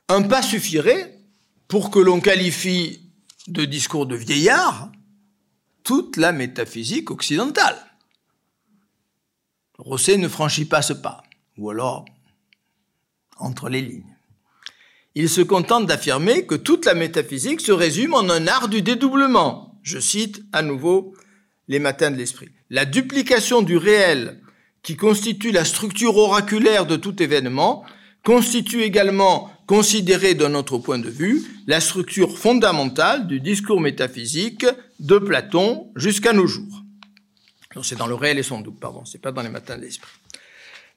Un 0.09 0.23
pas 0.23 0.43
suffirait 0.43 1.19
pour 1.69 1.91
que 1.91 1.99
l'on 1.99 2.21
qualifie 2.21 3.11
de 3.49 3.65
discours 3.65 4.07
de 4.07 4.17
vieillard 4.17 4.91
toute 5.83 6.17
la 6.17 6.33
métaphysique 6.33 7.11
occidentale. 7.11 7.77
Rosset 9.79 10.17
ne 10.17 10.29
franchit 10.29 10.65
pas 10.65 10.83
ce 10.83 10.93
pas, 10.93 11.23
ou 11.59 11.71
alors 11.71 12.05
entre 13.37 13.69
les 13.69 13.83
lignes 13.83 14.14
il 15.15 15.29
se 15.29 15.41
contente 15.41 15.87
d'affirmer 15.87 16.47
que 16.47 16.55
toute 16.55 16.87
la 16.87 16.95
métaphysique 16.95 17.61
se 17.61 17.73
résume 17.73 18.15
en 18.15 18.29
un 18.29 18.47
art 18.47 18.69
du 18.69 18.83
dédoublement. 18.83 19.79
Je 19.83 19.99
cite 19.99 20.43
à 20.53 20.63
nouveau 20.63 21.15
les 21.69 21.79
matins 21.79 22.11
de 22.11 22.17
l'esprit. 22.17 22.49
La 22.71 22.85
duplication 22.85 23.63
du 23.63 23.77
réel, 23.77 24.41
qui 24.83 24.97
constitue 24.97 25.51
la 25.51 25.65
structure 25.65 26.17
oraculaire 26.17 26.87
de 26.87 26.97
tout 26.97 27.23
événement, 27.23 27.85
constitue 28.25 28.83
également, 28.83 29.51
considérée 29.67 30.35
d'un 30.35 30.55
autre 30.55 30.79
point 30.79 30.99
de 30.99 31.09
vue, 31.09 31.43
la 31.67 31.81
structure 31.81 32.37
fondamentale 32.37 33.27
du 33.27 33.41
discours 33.41 33.81
métaphysique 33.81 34.67
de 35.01 35.19
Platon 35.19 35.91
jusqu'à 35.97 36.33
nos 36.33 36.47
jours. 36.47 36.83
C'est 37.83 37.99
dans 37.99 38.07
le 38.07 38.15
réel 38.15 38.39
et 38.39 38.43
son 38.43 38.61
double, 38.61 38.79
pardon, 38.79 39.05
c'est 39.05 39.21
pas 39.21 39.33
dans 39.33 39.43
les 39.43 39.49
matins 39.49 39.77
de 39.77 39.83
l'esprit. 39.83 40.13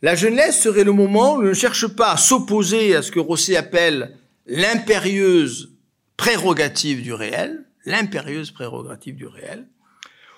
La 0.04 0.16
jeunesse 0.16 0.62
serait 0.62 0.84
le 0.84 0.92
moment 0.92 1.34
où 1.34 1.40
on 1.40 1.42
ne 1.42 1.54
cherche 1.54 1.88
pas 1.88 2.12
à 2.12 2.18
s'opposer 2.18 2.96
à 2.96 3.02
ce 3.02 3.12
que 3.12 3.20
Rosset 3.20 3.56
appelle 3.56 4.16
l'impérieuse 4.46 5.72
prérogative 6.18 7.02
du 7.02 7.14
réel, 7.14 7.66
l'impérieuse 7.86 8.52
prérogative 8.52 9.16
du 9.16 9.26
réel. 9.26 9.68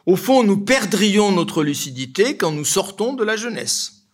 Au 0.05 0.15
fond, 0.15 0.43
nous 0.43 0.57
perdrions 0.57 1.33
notre 1.33 1.63
lucidité 1.63 2.37
quand 2.37 2.51
nous 2.51 2.63
sortons 2.63 3.13
de 3.13 3.23
la 3.23 3.35
jeunesse. 3.35 4.05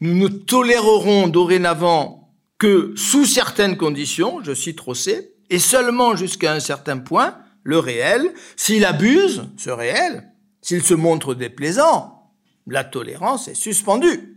Nous 0.00 0.14
ne 0.14 0.28
tolérerons 0.28 1.28
dorénavant 1.28 2.34
que 2.58 2.92
sous 2.94 3.24
certaines 3.24 3.78
conditions, 3.78 4.42
je 4.44 4.52
cite 4.52 4.80
Rosset, 4.80 5.32
et 5.48 5.58
seulement 5.58 6.14
jusqu'à 6.14 6.52
un 6.52 6.60
certain 6.60 6.98
point, 6.98 7.38
le 7.62 7.78
réel, 7.78 8.32
s'il 8.56 8.84
abuse, 8.84 9.44
ce 9.56 9.70
réel, 9.70 10.30
s'il 10.60 10.82
se 10.82 10.94
montre 10.94 11.34
déplaisant, 11.34 12.30
la 12.66 12.84
tolérance 12.84 13.48
est 13.48 13.54
suspendue. 13.54 14.31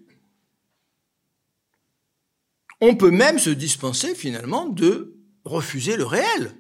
On 2.82 2.96
peut 2.96 3.12
même 3.12 3.40
se 3.40 3.50
dispenser 3.50 4.16
finalement 4.16 4.68
de 4.68 5.16
refuser 5.44 5.96
le 5.96 6.06
réel. 6.06 6.56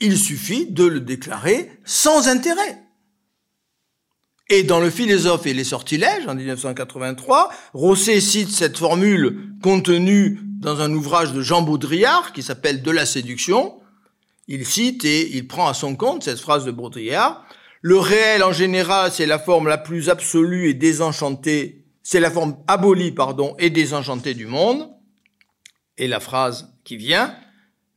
Il 0.00 0.16
suffit 0.16 0.66
de 0.66 0.84
le 0.84 1.00
déclarer 1.00 1.70
sans 1.84 2.28
intérêt. 2.28 2.82
Et 4.50 4.62
dans 4.62 4.80
Le 4.80 4.88
philosophe 4.88 5.46
et 5.46 5.52
les 5.52 5.64
sortilèges, 5.64 6.26
en 6.26 6.34
1983, 6.34 7.50
Rosset 7.74 8.20
cite 8.20 8.48
cette 8.48 8.78
formule 8.78 9.52
contenue 9.62 10.40
dans 10.58 10.80
un 10.80 10.92
ouvrage 10.92 11.34
de 11.34 11.42
Jean 11.42 11.60
Baudrillard 11.60 12.32
qui 12.32 12.42
s'appelle 12.42 12.82
De 12.82 12.90
la 12.90 13.04
séduction. 13.04 13.78
Il 14.46 14.64
cite 14.64 15.04
et 15.04 15.36
il 15.36 15.46
prend 15.46 15.68
à 15.68 15.74
son 15.74 15.96
compte 15.96 16.22
cette 16.22 16.40
phrase 16.40 16.64
de 16.64 16.70
Baudrillard. 16.70 17.44
Le 17.82 17.98
réel, 17.98 18.42
en 18.42 18.52
général, 18.52 19.12
c'est 19.12 19.26
la 19.26 19.38
forme 19.38 19.68
la 19.68 19.76
plus 19.76 20.08
absolue 20.08 20.70
et 20.70 20.74
désenchantée, 20.74 21.84
c'est 22.02 22.18
la 22.18 22.30
forme 22.30 22.56
abolie, 22.66 23.12
pardon, 23.12 23.54
et 23.58 23.68
désenchantée 23.68 24.32
du 24.32 24.46
monde. 24.46 24.88
Et 25.98 26.08
la 26.08 26.20
phrase 26.20 26.72
qui 26.84 26.96
vient, 26.96 27.36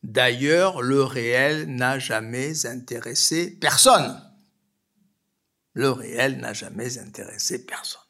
d'ailleurs, 0.04 0.82
le 0.82 1.04
réel 1.04 1.74
n'a 1.74 1.98
jamais 1.98 2.66
intéressé 2.66 3.58
personne 3.60 4.22
le 5.74 5.90
réel 5.90 6.40
n'a 6.40 6.54
jamais 6.54 6.98
intéressé 6.98 7.66
personne. 7.66 8.02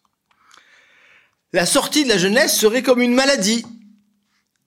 La 1.53 1.65
sortie 1.65 2.03
de 2.03 2.09
la 2.09 2.17
jeunesse 2.17 2.57
serait 2.57 2.83
comme 2.83 3.01
une 3.01 3.13
maladie, 3.13 3.65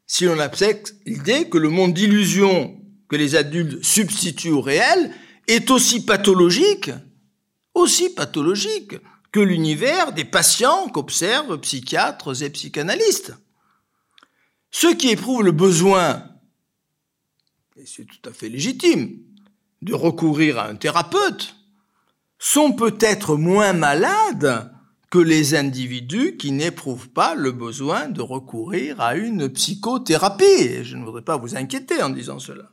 si 0.07 0.27
l'on 0.27 0.39
accepte 0.39 0.95
l'idée 1.07 1.49
que 1.49 1.59
le 1.59 1.71
monde 1.71 1.95
d'illusion 1.95 2.79
que 3.09 3.17
les 3.17 3.37
adultes 3.37 3.83
substituent 3.83 4.51
au 4.51 4.61
réel 4.61 5.13
est 5.49 5.71
aussi 5.71 6.05
pathologique, 6.05 6.91
aussi 7.75 8.11
pathologique 8.11 8.97
que 9.33 9.41
l'univers 9.41 10.13
des 10.13 10.25
patients 10.25 10.89
qu'observent 10.89 11.59
psychiatres 11.59 12.43
et 12.43 12.51
psychanalystes. 12.51 13.33
Ceux 14.77 14.95
qui 14.95 15.11
éprouvent 15.11 15.45
le 15.45 15.53
besoin, 15.53 16.25
et 17.77 17.87
c'est 17.87 18.07
tout 18.07 18.29
à 18.29 18.33
fait 18.33 18.49
légitime, 18.49 19.21
de 19.83 19.95
recourir 19.95 20.59
à 20.59 20.67
un 20.67 20.75
thérapeute, 20.75 21.55
sont 22.41 22.73
peut-être 22.73 23.37
moins 23.37 23.73
malades 23.73 24.73
que 25.11 25.21
les 25.21 25.55
individus 25.55 26.37
qui 26.37 26.51
n'éprouvent 26.51 27.09
pas 27.09 27.37
le 27.37 27.53
besoin 27.53 28.09
de 28.09 28.21
recourir 28.21 29.01
à 29.01 29.15
une 29.15 29.49
psychothérapie. 29.49 30.83
je 30.83 30.97
ne 30.97 31.05
voudrais 31.05 31.23
pas 31.23 31.37
vous 31.37 31.55
inquiéter 31.55 32.03
en 32.03 32.11
disant 32.11 32.41
cela. 32.41 32.73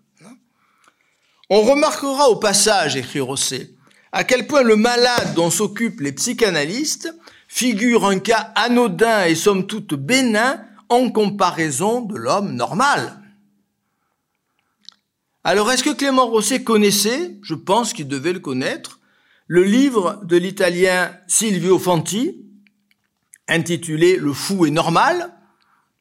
On 1.52 1.62
remarquera 1.62 2.30
au 2.30 2.38
passage, 2.38 2.96
écrit 2.96 3.20
Rosset, 3.20 3.76
à 4.12 4.24
quel 4.24 4.48
point 4.48 4.64
le 4.64 4.76
malade 4.76 5.36
dont 5.36 5.52
s'occupent 5.52 6.02
les 6.02 6.14
psychanalystes 6.14 7.14
figure 7.48 8.08
un 8.08 8.18
cas 8.18 8.52
anodin 8.56 9.26
et 9.26 9.36
somme 9.36 9.68
toute 9.68 9.94
bénin 9.94 10.66
en 10.92 11.10
comparaison 11.10 12.02
de 12.02 12.18
l'homme 12.18 12.54
normal. 12.54 13.18
Alors 15.44 15.72
est-ce 15.72 15.84
que 15.84 15.96
Clément 15.96 16.28
Rosset 16.28 16.64
connaissait, 16.64 17.40
je 17.42 17.56
pense 17.56 17.94
qu'il 17.94 18.08
devait 18.08 18.34
le 18.34 18.40
connaître, 18.40 19.00
le 19.48 19.64
livre 19.64 20.22
de 20.24 20.38
l'italien 20.38 21.18
Silvio 21.28 21.80
Fanti, 21.80 22.46
intitulé 23.48 24.18
Le 24.18 24.34
fou 24.34 24.66
est 24.66 24.72
normal, 24.72 25.34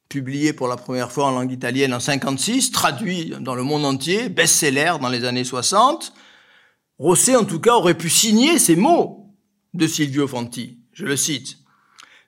publié 0.09 0.51
pour 0.51 0.67
la 0.67 0.75
première 0.75 1.11
fois 1.11 1.27
en 1.27 1.31
langue 1.31 1.51
italienne 1.51 1.93
en 1.93 2.01
56, 2.01 2.71
traduit 2.71 3.33
dans 3.39 3.55
le 3.55 3.63
monde 3.63 3.85
entier, 3.85 4.27
best-seller 4.29 4.95
dans 5.01 5.09
les 5.09 5.23
années 5.23 5.45
60. 5.45 6.13
Rosset, 6.99 7.37
en 7.37 7.45
tout 7.45 7.61
cas, 7.61 7.75
aurait 7.75 7.97
pu 7.97 8.09
signer 8.09 8.59
ces 8.59 8.75
mots 8.75 9.33
de 9.73 9.87
Silvio 9.87 10.27
Fanti. 10.27 10.79
Je 10.91 11.05
le 11.05 11.15
cite. 11.15 11.60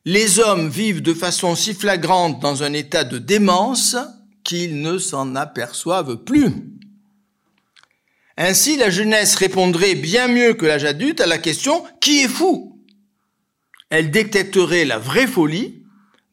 Les 0.05 0.39
hommes 0.39 0.67
vivent 0.67 1.01
de 1.01 1.13
façon 1.13 1.55
si 1.55 1.73
flagrante 1.73 2.41
dans 2.41 2.63
un 2.63 2.73
état 2.73 3.05
de 3.05 3.17
démence 3.17 3.95
qu'ils 4.43 4.81
ne 4.81 4.97
s'en 4.97 5.35
aperçoivent 5.35 6.17
plus. 6.17 6.51
Ainsi, 8.35 8.77
la 8.77 8.89
jeunesse 8.89 9.35
répondrait 9.35 9.95
bien 9.95 10.27
mieux 10.27 10.55
que 10.55 10.65
l'âge 10.65 10.83
adulte 10.83 11.21
à 11.21 11.27
la 11.27 11.37
question 11.37 11.83
qui 12.01 12.19
est 12.19 12.27
fou? 12.27 12.83
Elle 13.89 14.11
détecterait 14.11 14.85
la 14.85 14.97
vraie 14.97 15.27
folie 15.27 15.83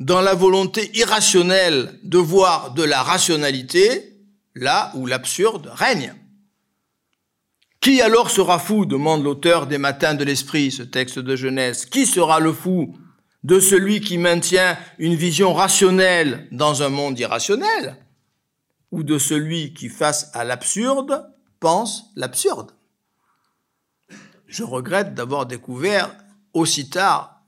dans 0.01 0.23
la 0.23 0.35
volonté 0.35 0.91
irrationnelle 0.95 2.01
de 2.03 2.19
voir 2.19 2.73
de 2.73 2.83
la 2.83 3.03
rationalité 3.03 4.17
là 4.55 4.91
où 4.97 5.07
l'absurde 5.07 5.71
règne. 5.75 6.15
Qui 7.81 8.01
alors 8.01 8.31
sera 8.31 8.59
fou? 8.59 8.85
demande 8.85 9.23
l'auteur 9.23 9.67
des 9.67 9.79
Matins 9.79 10.15
de 10.15 10.25
l'Esprit, 10.25 10.71
ce 10.71 10.83
texte 10.83 11.19
de 11.19 11.37
jeunesse. 11.37 11.87
Qui 11.87 12.07
sera 12.07 12.41
le 12.41 12.53
fou? 12.53 12.97
De 13.43 13.61
celui 13.61 14.01
qui 14.01 14.19
maintient 14.19 14.79
une 14.99 15.15
vision 15.15 15.55
rationnelle 15.55 16.47
dans 16.53 16.83
un 16.83 16.89
monde 16.89 17.19
irrationnel 17.19 17.97
ou 18.91 19.03
de 19.03 19.19
celui 19.19 19.73
qui, 19.73 19.89
face 19.89 20.31
à 20.35 20.45
l'absurde, 20.45 21.27
pense 21.61 22.11
l'absurde. 22.17 22.73
Je 24.47 24.65
regrette 24.65 25.15
d'avoir 25.15 25.47
découvert 25.47 26.15
aussi 26.53 26.91
tard, 26.91 27.45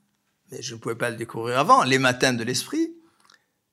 mais 0.50 0.62
je 0.62 0.74
ne 0.74 0.78
pouvais 0.78 0.94
pas 0.94 1.10
le 1.10 1.16
découvrir 1.16 1.58
avant, 1.58 1.82
les 1.82 1.98
matins 1.98 2.32
de 2.32 2.44
l'esprit, 2.44 2.94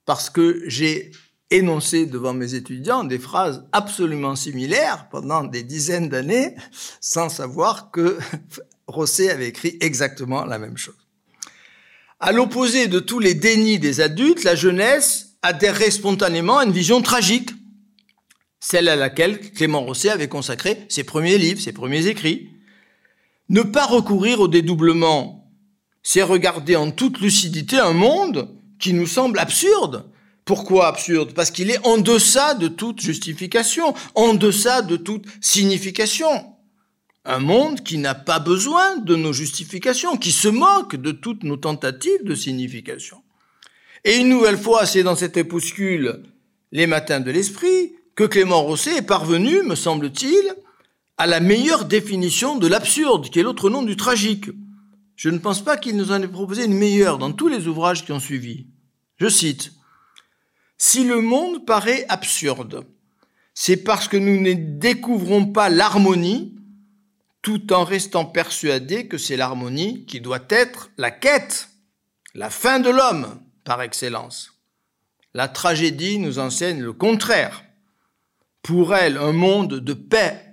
parce 0.05 0.29
que 0.29 0.63
j'ai 0.65 1.11
énoncé 1.51 2.05
devant 2.05 2.33
mes 2.33 2.55
étudiants 2.55 3.03
des 3.03 3.19
phrases 3.19 3.67
absolument 3.71 4.35
similaires 4.35 5.07
pendant 5.09 5.43
des 5.43 5.63
dizaines 5.63 6.09
d'années, 6.09 6.55
sans 6.99 7.29
savoir 7.29 7.91
que 7.91 8.17
Rosset 8.87 9.29
avait 9.29 9.49
écrit 9.49 9.77
exactement 9.81 10.45
la 10.45 10.57
même 10.57 10.77
chose. 10.77 11.08
À 12.19 12.31
l'opposé 12.31 12.87
de 12.87 12.99
tous 12.99 13.19
les 13.19 13.33
dénis 13.33 13.79
des 13.79 14.01
adultes, 14.01 14.43
la 14.43 14.55
jeunesse 14.55 15.37
adhérait 15.41 15.91
spontanément 15.91 16.57
à 16.57 16.65
une 16.65 16.71
vision 16.71 17.01
tragique 17.01 17.51
celle 18.59 18.89
à 18.89 18.95
laquelle 18.95 19.39
Clément 19.39 19.81
Rosset 19.81 20.09
avait 20.09 20.27
consacré 20.27 20.85
ses 20.89 21.03
premiers 21.03 21.37
livres, 21.37 21.61
ses 21.61 21.71
premiers 21.71 22.07
écrits. 22.07 22.49
Ne 23.47 23.61
pas 23.61 23.85
recourir 23.85 24.41
au 24.41 24.47
dédoublement, 24.47 25.51
c'est 26.03 26.21
regarder 26.21 26.75
en 26.75 26.91
toute 26.91 27.19
lucidité 27.19 27.77
un 27.77 27.93
monde 27.93 28.49
qui 28.79 28.93
nous 28.93 29.07
semble 29.07 29.39
absurde. 29.39 30.05
Pourquoi 30.45 30.87
absurde? 30.87 31.33
Parce 31.33 31.51
qu'il 31.51 31.71
est 31.71 31.85
en 31.85 31.97
deçà 31.97 32.53
de 32.53 32.67
toute 32.67 33.01
justification, 33.01 33.93
en 34.15 34.33
deçà 34.33 34.81
de 34.81 34.97
toute 34.97 35.25
signification. 35.41 36.53
Un 37.31 37.37
monde 37.37 37.83
qui 37.83 37.99
n'a 37.99 38.15
pas 38.15 38.39
besoin 38.39 38.97
de 38.97 39.15
nos 39.15 39.33
justifications, 39.33 40.17
qui 40.17 40.31
se 40.31 40.47
moque 40.47 40.95
de 40.95 41.11
toutes 41.11 41.43
nos 41.43 41.57
tentatives 41.57 42.23
de 42.23 42.33
signification. 42.33 43.21
Et 44.03 44.17
une 44.17 44.29
nouvelle 44.29 44.57
fois, 44.57 44.87
c'est 44.87 45.03
dans 45.03 45.15
cet 45.15 45.37
épuscule 45.37 46.23
Les 46.71 46.87
matins 46.87 47.19
de 47.19 47.29
l'esprit 47.29 47.93
que 48.15 48.23
Clément 48.23 48.63
Rosset 48.63 48.97
est 48.97 49.01
parvenu, 49.03 49.61
me 49.61 49.75
semble-t-il, 49.75 50.55
à 51.19 51.27
la 51.27 51.39
meilleure 51.39 51.85
définition 51.85 52.57
de 52.57 52.65
l'absurde, 52.65 53.29
qui 53.29 53.39
est 53.39 53.43
l'autre 53.43 53.69
nom 53.69 53.83
du 53.83 53.95
tragique. 53.95 54.49
Je 55.15 55.29
ne 55.29 55.37
pense 55.37 55.63
pas 55.63 55.77
qu'il 55.77 55.97
nous 55.97 56.11
en 56.11 56.23
ait 56.23 56.27
proposé 56.27 56.65
une 56.65 56.79
meilleure 56.79 57.19
dans 57.19 57.31
tous 57.31 57.47
les 57.47 57.67
ouvrages 57.67 58.05
qui 58.05 58.11
ont 58.11 58.19
suivi. 58.19 58.65
Je 59.17 59.29
cite, 59.29 59.73
Si 60.79 61.03
le 61.03 61.21
monde 61.21 61.63
paraît 61.67 62.07
absurde, 62.09 62.87
c'est 63.53 63.77
parce 63.77 64.07
que 64.07 64.17
nous 64.17 64.41
ne 64.41 64.53
découvrons 64.53 65.45
pas 65.45 65.69
l'harmonie 65.69 66.55
tout 67.41 67.73
en 67.73 67.83
restant 67.83 68.25
persuadés 68.25 69.07
que 69.07 69.17
c'est 69.17 69.37
l'harmonie 69.37 70.05
qui 70.05 70.21
doit 70.21 70.45
être 70.49 70.89
la 70.97 71.11
quête, 71.11 71.69
la 72.33 72.49
fin 72.49 72.79
de 72.79 72.89
l'homme 72.89 73.39
par 73.63 73.81
excellence. 73.81 74.53
La 75.33 75.47
tragédie 75.47 76.19
nous 76.19 76.39
enseigne 76.39 76.81
le 76.81 76.93
contraire 76.93 77.63
pour 78.61 78.95
elle 78.95 79.17
un 79.17 79.31
monde 79.31 79.75
de 79.75 79.93
paix, 79.93 80.45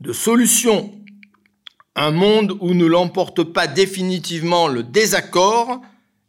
de 0.00 0.12
solution, 0.12 0.92
un 1.94 2.10
monde 2.10 2.56
où 2.60 2.72
ne 2.72 2.86
l'emporte 2.86 3.44
pas 3.44 3.66
définitivement 3.66 4.66
le 4.66 4.82
désaccord 4.82 5.82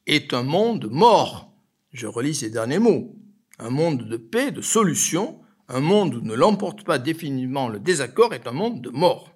est 0.08 0.34
un 0.34 0.44
monde 0.44 0.90
mort. 0.92 1.54
Je 1.92 2.08
relis 2.08 2.36
ces 2.36 2.50
derniers 2.50 2.80
mots. 2.80 3.16
Un 3.60 3.70
monde 3.70 4.08
de 4.08 4.18
paix, 4.18 4.52
de 4.52 4.62
solution, 4.62 5.40
un 5.70 5.80
monde 5.80 6.16
où 6.16 6.22
ne 6.22 6.34
l'emporte 6.34 6.84
pas 6.84 6.98
définitivement 6.98 7.70
le 7.70 7.80
désaccord 7.80 8.34
est 8.34 8.48
un 8.48 8.52
monde 8.52 8.82
de 8.82 8.90
mort. 8.90 9.33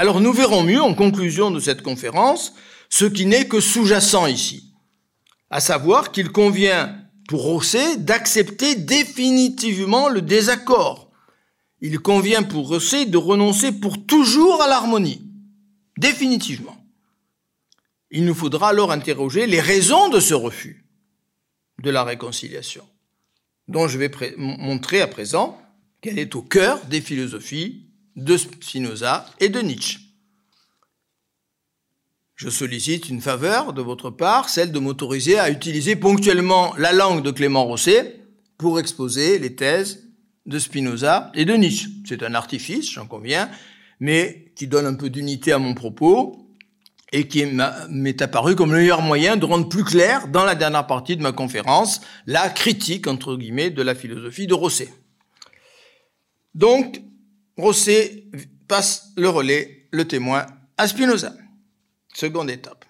Alors 0.00 0.22
nous 0.22 0.32
verrons 0.32 0.62
mieux 0.62 0.80
en 0.80 0.94
conclusion 0.94 1.50
de 1.50 1.60
cette 1.60 1.82
conférence 1.82 2.54
ce 2.88 3.04
qui 3.04 3.26
n'est 3.26 3.48
que 3.48 3.60
sous-jacent 3.60 4.28
ici, 4.28 4.72
à 5.50 5.60
savoir 5.60 6.10
qu'il 6.10 6.32
convient 6.32 7.04
pour 7.28 7.42
Rosset 7.42 7.98
d'accepter 7.98 8.76
définitivement 8.76 10.08
le 10.08 10.22
désaccord. 10.22 11.10
Il 11.82 11.98
convient 11.98 12.42
pour 12.42 12.68
Rosset 12.68 13.04
de 13.04 13.18
renoncer 13.18 13.72
pour 13.72 14.06
toujours 14.06 14.62
à 14.62 14.68
l'harmonie, 14.68 15.20
définitivement. 15.98 16.82
Il 18.10 18.24
nous 18.24 18.34
faudra 18.34 18.70
alors 18.70 18.92
interroger 18.92 19.46
les 19.46 19.60
raisons 19.60 20.08
de 20.08 20.18
ce 20.18 20.32
refus 20.32 20.86
de 21.82 21.90
la 21.90 22.04
réconciliation, 22.04 22.88
dont 23.68 23.86
je 23.86 23.98
vais 23.98 24.10
montrer 24.38 25.02
à 25.02 25.06
présent 25.06 25.60
qu'elle 26.00 26.18
est 26.18 26.34
au 26.36 26.40
cœur 26.40 26.82
des 26.86 27.02
philosophies 27.02 27.89
de 28.16 28.36
Spinoza 28.36 29.26
et 29.40 29.48
de 29.48 29.60
Nietzsche. 29.60 29.98
Je 32.36 32.48
sollicite 32.48 33.10
une 33.10 33.20
faveur 33.20 33.74
de 33.74 33.82
votre 33.82 34.08
part, 34.10 34.48
celle 34.48 34.72
de 34.72 34.78
m'autoriser 34.78 35.38
à 35.38 35.50
utiliser 35.50 35.94
ponctuellement 35.94 36.74
la 36.78 36.92
langue 36.92 37.22
de 37.22 37.30
Clément 37.30 37.66
Rosset 37.66 38.20
pour 38.56 38.80
exposer 38.80 39.38
les 39.38 39.54
thèses 39.54 40.08
de 40.46 40.58
Spinoza 40.58 41.30
et 41.34 41.44
de 41.44 41.52
Nietzsche. 41.54 41.88
C'est 42.06 42.22
un 42.22 42.34
artifice, 42.34 42.90
j'en 42.90 43.06
conviens, 43.06 43.50
mais 44.00 44.52
qui 44.56 44.66
donne 44.66 44.86
un 44.86 44.94
peu 44.94 45.10
d'unité 45.10 45.52
à 45.52 45.58
mon 45.58 45.74
propos 45.74 46.50
et 47.12 47.28
qui 47.28 47.44
m'est 47.90 48.22
apparu 48.22 48.56
comme 48.56 48.72
le 48.72 48.78
meilleur 48.78 49.02
moyen 49.02 49.36
de 49.36 49.44
rendre 49.44 49.68
plus 49.68 49.84
clair, 49.84 50.28
dans 50.28 50.44
la 50.44 50.54
dernière 50.54 50.86
partie 50.86 51.16
de 51.16 51.22
ma 51.22 51.32
conférence, 51.32 52.00
la 52.26 52.48
critique, 52.48 53.06
entre 53.06 53.36
guillemets, 53.36 53.70
de 53.70 53.82
la 53.82 53.94
philosophie 53.94 54.46
de 54.46 54.54
Rosset. 54.54 54.88
Donc, 56.54 57.02
Rosset 57.60 58.24
passe 58.68 59.12
le 59.16 59.28
relais, 59.28 59.86
le 59.90 60.06
témoin, 60.06 60.46
à 60.76 60.88
Spinoza. 60.88 61.34
Seconde 62.14 62.50
étape. 62.50 62.84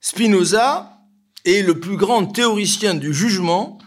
Spinoza 0.00 0.98
est 1.44 1.62
le 1.62 1.80
plus 1.80 1.96
grand 1.96 2.26
théoricien 2.26 2.94
du 2.94 3.12
jugement, 3.12 3.78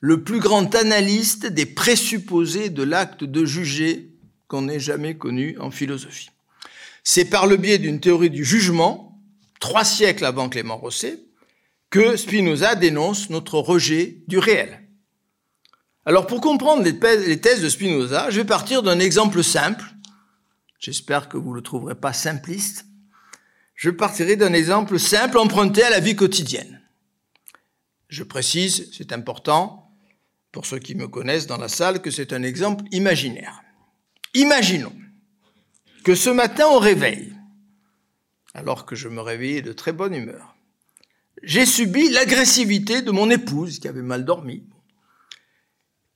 le 0.00 0.22
plus 0.22 0.38
grand 0.38 0.74
analyste 0.74 1.46
des 1.46 1.66
présupposés 1.66 2.70
de 2.70 2.82
l'acte 2.82 3.24
de 3.24 3.44
juger 3.44 4.14
qu'on 4.46 4.68
ait 4.68 4.80
jamais 4.80 5.16
connu 5.16 5.58
en 5.58 5.70
philosophie. 5.70 6.30
C'est 7.02 7.26
par 7.26 7.46
le 7.46 7.56
biais 7.56 7.78
d'une 7.78 8.00
théorie 8.00 8.30
du 8.30 8.44
jugement, 8.44 9.20
trois 9.60 9.84
siècles 9.84 10.24
avant 10.24 10.48
Clément 10.48 10.76
Rosset, 10.76 11.18
que 11.90 12.16
Spinoza 12.16 12.74
dénonce 12.74 13.30
notre 13.30 13.58
rejet 13.58 14.22
du 14.28 14.38
réel. 14.38 14.87
Alors 16.08 16.26
pour 16.26 16.40
comprendre 16.40 16.82
les 16.82 17.38
thèses 17.38 17.60
de 17.60 17.68
Spinoza, 17.68 18.30
je 18.30 18.40
vais 18.40 18.46
partir 18.46 18.82
d'un 18.82 18.98
exemple 18.98 19.44
simple. 19.44 19.84
J'espère 20.78 21.28
que 21.28 21.36
vous 21.36 21.50
ne 21.50 21.56
le 21.56 21.62
trouverez 21.62 21.96
pas 21.96 22.14
simpliste. 22.14 22.86
Je 23.74 23.90
partirai 23.90 24.36
d'un 24.36 24.54
exemple 24.54 24.98
simple 24.98 25.36
emprunté 25.36 25.82
à 25.82 25.90
la 25.90 26.00
vie 26.00 26.16
quotidienne. 26.16 26.80
Je 28.08 28.22
précise, 28.22 28.88
c'est 28.96 29.12
important, 29.12 29.94
pour 30.50 30.64
ceux 30.64 30.78
qui 30.78 30.94
me 30.94 31.08
connaissent 31.08 31.46
dans 31.46 31.58
la 31.58 31.68
salle, 31.68 32.00
que 32.00 32.10
c'est 32.10 32.32
un 32.32 32.42
exemple 32.42 32.86
imaginaire. 32.90 33.60
Imaginons 34.32 34.96
que 36.04 36.14
ce 36.14 36.30
matin 36.30 36.68
au 36.68 36.78
réveil, 36.78 37.34
alors 38.54 38.86
que 38.86 38.96
je 38.96 39.08
me 39.08 39.20
réveillais 39.20 39.60
de 39.60 39.74
très 39.74 39.92
bonne 39.92 40.14
humeur, 40.14 40.56
j'ai 41.42 41.66
subi 41.66 42.08
l'agressivité 42.08 43.02
de 43.02 43.10
mon 43.10 43.28
épouse 43.28 43.78
qui 43.78 43.88
avait 43.88 44.00
mal 44.00 44.24
dormi, 44.24 44.62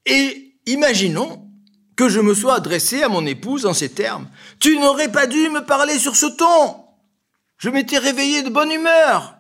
et 0.07 0.55
imaginons 0.67 1.49
que 1.97 2.09
je 2.09 2.21
me 2.21 2.35
sois 2.35 2.57
adressé 2.57 3.03
à 3.03 3.09
mon 3.09 3.27
épouse 3.27 3.67
en 3.67 3.75
ces 3.75 3.91
termes. 3.91 4.29
Tu 4.59 4.79
n'aurais 4.79 5.13
pas 5.13 5.27
dû 5.27 5.49
me 5.51 5.65
parler 5.65 5.99
sur 5.99 6.17
ce 6.17 6.27
ton. 6.27 6.77
Je 7.59 7.69
m'étais 7.69 7.99
réveillé 7.99 8.43
de 8.43 8.51
bonne 8.51 8.73
humeur. 8.73 9.37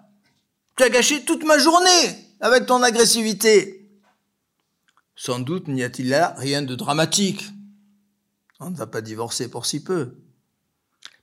Tu 0.76 0.84
as 0.84 0.90
gâché 0.90 1.24
toute 1.24 1.44
ma 1.44 1.58
journée 1.58 2.28
avec 2.40 2.66
ton 2.66 2.82
agressivité. 2.82 3.90
Sans 5.16 5.38
doute 5.38 5.68
n'y 5.68 5.82
a-t-il 5.82 6.08
là 6.08 6.34
rien 6.38 6.62
de 6.62 6.74
dramatique. 6.74 7.44
On 8.60 8.70
ne 8.70 8.76
va 8.76 8.86
pas 8.86 9.00
divorcer 9.00 9.50
pour 9.50 9.66
si 9.66 9.82
peu. 9.82 10.14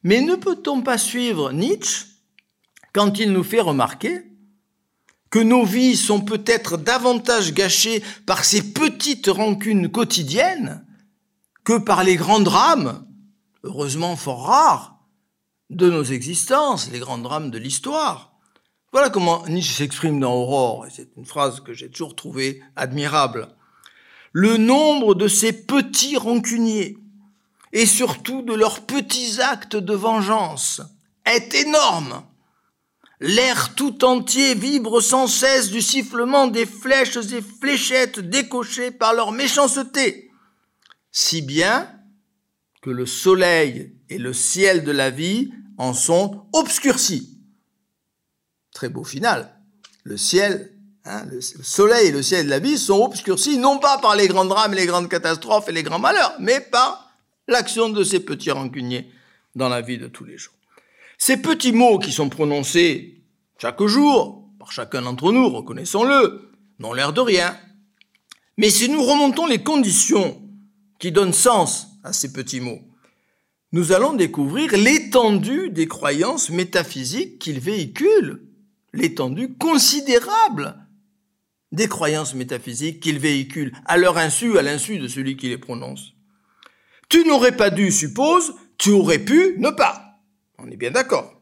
Mais 0.04 0.22
ne 0.22 0.36
peut-on 0.36 0.82
pas 0.82 0.98
suivre 0.98 1.52
Nietzsche 1.52 2.06
quand 2.94 3.20
il 3.20 3.32
nous 3.32 3.44
fait 3.44 3.62
remarquer 3.62 4.29
que 5.30 5.40
nos 5.40 5.64
vies 5.64 5.96
sont 5.96 6.22
peut-être 6.22 6.78
davantage 6.78 7.54
gâchées 7.54 8.04
par 8.26 8.44
ces 8.44 8.74
petites 8.74 9.28
rancunes 9.28 9.90
quotidiennes 9.90 10.86
que 11.64 11.78
par 11.78 12.04
les 12.04 12.16
grands 12.16 12.40
drames, 12.40 13.06
heureusement 13.64 14.16
fort 14.16 14.46
rares, 14.46 15.00
de 15.70 15.90
nos 15.90 16.04
existences, 16.04 16.90
les 16.92 17.00
grands 17.00 17.20
drames 17.20 17.52
de 17.52 17.60
l'histoire. 17.60 18.34
Voilà 18.92 19.12
comment 19.12 19.46
Nietzsche 19.48 19.76
s'exprime 19.76 20.20
dans 20.20 20.34
Aurore, 20.34 20.88
et 20.88 20.90
c'est 20.90 21.10
une 21.16 21.26
phrase 21.26 21.60
que 21.60 21.74
j'ai 21.74 21.92
toujours 21.92 22.16
trouvée 22.16 22.64
admirable. 22.76 23.50
Le 24.32 24.58
nombre 24.58 25.14
de 25.14 25.28
ces 25.28 25.54
petits 25.54 26.18
rancuniers, 26.18 26.98
et 27.72 27.86
surtout 27.86 28.42
de 28.42 28.54
leurs 28.54 28.82
petits 28.82 29.40
actes 29.42 29.76
de 29.76 29.94
vengeance, 29.94 30.82
est 31.26 31.54
énorme. 31.54 32.24
L'air 33.22 33.76
tout 33.76 34.06
entier 34.06 34.56
vibre 34.56 35.02
sans 35.02 35.28
cesse 35.28 35.70
du 35.70 35.82
sifflement 35.82 36.48
des 36.48 36.66
flèches 36.66 37.18
et 37.18 37.42
fléchettes 37.42 38.20
décochées 38.20 38.92
par 38.92 39.14
leur 39.14 39.34
méchanceté, 39.34 40.32
si 41.12 41.42
bien 41.42 41.92
que 42.82 42.90
le 42.90 43.06
soleil 43.06 43.94
et 44.10 44.18
le 44.18 44.32
ciel 44.32 44.86
de 44.86 44.92
la 44.92 45.10
vie 45.10 45.52
en 45.78 45.94
sont 45.94 46.46
obscurcis. 46.54 47.38
Très 48.74 48.88
beau 48.88 49.04
final. 49.04 49.54
Le 50.04 50.16
ciel, 50.16 50.72
hein, 51.04 51.26
le 51.26 51.42
soleil 51.42 52.08
et 52.08 52.12
le 52.12 52.24
ciel 52.24 52.46
de 52.46 52.50
la 52.50 52.60
vie 52.60 52.78
sont 52.78 53.04
obscurcis 53.04 53.58
non 53.58 53.80
pas 53.80 53.98
par 53.98 54.16
les 54.16 54.30
grands 54.30 54.46
drames, 54.46 54.74
les 54.74 54.86
grandes 54.86 55.10
catastrophes 55.10 55.68
et 55.68 55.74
les 55.74 55.84
grands 55.84 56.00
malheurs, 56.00 56.36
mais 56.40 56.62
par 56.62 57.12
l'action 57.50 57.90
de 57.90 58.04
ces 58.04 58.22
petits 58.22 58.52
rancuniers 58.52 59.12
dans 59.56 59.68
la 59.68 59.82
vie 59.82 59.98
de 59.98 60.08
tous 60.08 60.24
les 60.24 60.38
jours. 60.38 60.59
Ces 61.22 61.38
petits 61.38 61.74
mots 61.74 62.00
qui 62.00 62.14
sont 62.14 62.30
prononcés 62.30 63.24
chaque 63.62 63.84
jour, 63.84 64.50
par 64.58 64.72
chacun 64.72 65.02
d'entre 65.02 65.34
nous, 65.34 65.50
reconnaissons-le, 65.50 66.50
n'ont 66.80 66.94
l'air 66.94 67.12
de 67.12 67.20
rien. 67.20 67.60
Mais 68.58 68.70
si 68.70 68.90
nous 68.90 69.04
remontons 69.04 69.46
les 69.46 69.62
conditions 69.62 70.42
qui 70.98 71.12
donnent 71.12 71.34
sens 71.34 71.88
à 72.06 72.14
ces 72.14 72.32
petits 72.32 72.62
mots, 72.62 72.80
nous 73.74 73.92
allons 73.92 74.14
découvrir 74.14 74.72
l'étendue 74.78 75.70
des 75.70 75.88
croyances 75.90 76.50
métaphysiques 76.50 77.38
qu'ils 77.38 77.60
véhiculent, 77.60 78.48
l'étendue 78.94 79.56
considérable 79.58 80.88
des 81.74 81.90
croyances 81.90 82.34
métaphysiques 82.34 83.02
qu'ils 83.02 83.20
véhiculent, 83.20 83.74
à 83.86 83.98
leur 83.98 84.18
insu, 84.18 84.58
à 84.58 84.62
l'insu 84.62 85.00
de 85.00 85.08
celui 85.10 85.36
qui 85.36 85.50
les 85.50 85.58
prononce. 85.58 86.14
Tu 87.10 87.26
n'aurais 87.26 87.56
pas 87.56 87.70
dû, 87.70 87.92
suppose, 87.92 88.56
tu 88.78 88.92
aurais 88.92 89.20
pu 89.20 89.56
ne 89.58 89.70
pas. 89.70 90.09
On 90.64 90.70
est 90.70 90.78
bien 90.78 90.92
d'accord. 90.92 91.34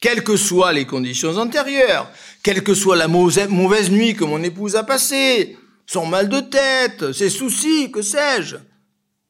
Quelles 0.00 0.22
que 0.22 0.36
soient 0.36 0.72
les 0.72 0.86
conditions 0.86 1.36
antérieures, 1.38 2.10
quelle 2.42 2.62
que 2.62 2.74
soit 2.74 2.96
la 2.96 3.08
mauvaise 3.08 3.90
nuit 3.90 4.14
que 4.14 4.24
mon 4.24 4.42
épouse 4.42 4.76
a 4.76 4.84
passée, 4.84 5.56
son 5.86 6.06
mal 6.06 6.28
de 6.28 6.40
tête, 6.40 7.12
ses 7.12 7.30
soucis, 7.30 7.90
que 7.90 8.02
sais-je, 8.02 8.56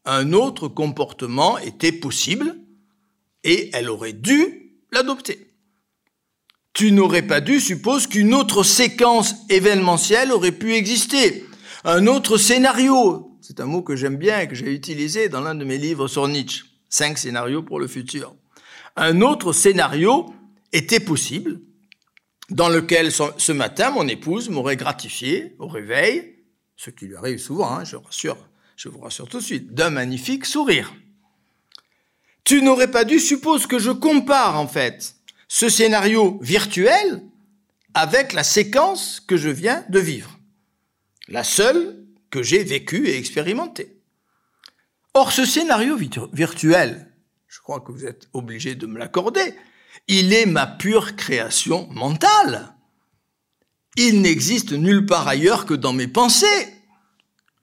un 0.05 0.33
autre 0.33 0.69
comportement 0.69 1.59
était 1.59 1.93
possible 1.93 2.55
et 3.45 3.71
elle 3.73 3.89
aurait 3.89 4.13
dû 4.13 4.75
l'adopter. 4.93 5.55
Tu 6.75 6.93
n'aurais 6.93 7.23
pas 7.23 7.41
dû 7.41 7.61
suppose 7.61 8.07
qu'une 8.07 8.35
autre 8.35 8.63
séquence 8.63 9.35
événementielle 9.49 10.33
aurait 10.33 10.53
pu 10.53 10.75
exister, 10.75 11.47
un 11.85 12.07
autre 12.07 12.37
scénario. 12.37 13.39
C'est 13.41 13.61
un 13.61 13.67
mot 13.67 13.83
que 13.83 13.97
j'aime 13.97 14.17
bien 14.17 14.41
et 14.41 14.49
que 14.49 14.55
j'ai 14.55 14.75
utilisé 14.75 15.31
dans 15.31 15.41
l'un 15.41 15.55
de 15.55 15.65
mes 15.65 15.79
livres 15.79 16.09
sur 16.09 16.29
Nietzsche. 16.29 16.65
Cinq 16.91 17.17
scénarios 17.17 17.63
pour 17.63 17.81
le 17.81 17.87
futur 17.87 18.35
un 18.99 19.21
autre 19.21 19.53
scénario 19.53 20.35
était 20.73 21.01
possible, 21.01 21.61
dans 22.51 22.69
lequel 22.69 23.13
ce 23.13 23.53
matin 23.53 23.91
mon 23.91 24.09
épouse 24.09 24.49
m'aurait 24.49 24.77
gratifié 24.77 25.55
au 25.59 25.69
réveil, 25.69 26.37
ce 26.77 26.91
qui 26.91 27.07
lui 27.07 27.17
arrive 27.17 27.39
souvent, 27.39 27.71
hein, 27.71 27.85
je, 27.85 28.89
vous 28.89 29.01
rassure 29.01 29.29
tout 29.29 29.39
de 29.39 29.45
suite, 29.45 29.73
d'un 29.73 29.91
magnifique 29.91 30.45
sourire. 30.45 30.93
Tu 32.45 32.63
n'aurais 32.63 32.91
pas 32.91 33.05
dû 33.05 33.21
suppose 33.21 33.67
que 33.67 33.79
je 33.79 33.91
compare 33.91 34.59
en 34.59 34.67
fait 34.67 35.15
ce 35.47 35.69
scénario 35.69 36.39
virtuel 36.43 37.23
avec 37.95 38.33
la 38.33 38.45
séquence 38.45 39.21
que 39.21 39.37
je 39.37 39.49
viens 39.49 39.85
de 39.91 40.01
vivre, 40.01 40.39
la 41.29 41.45
seule 41.45 42.05
que 42.31 42.43
j'ai 42.43 42.65
vécue 42.65 43.09
et 43.09 43.17
expérimentée. 43.17 43.97
Or, 45.15 45.33
ce 45.33 45.45
scénario 45.45 45.99
virtuel 46.33 47.08
je 47.49 47.61
crois 47.61 47.81
que 47.81 47.93
vous 47.93 48.05
êtes 48.05 48.29
obligé 48.35 48.75
de 48.75 48.87
me 48.87 48.99
l'accorder, 48.99 49.55
il 50.07 50.33
est 50.33 50.47
ma 50.47 50.67
pure 50.67 51.17
création 51.17 51.89
mentale. 51.91 52.75
Il 53.97 54.21
n'existe 54.21 54.73
nulle 54.73 55.07
part 55.07 55.27
ailleurs 55.27 55.65
que 55.65 55.75
dans 55.75 55.95
mes 55.95 56.09
pensées, 56.09 56.47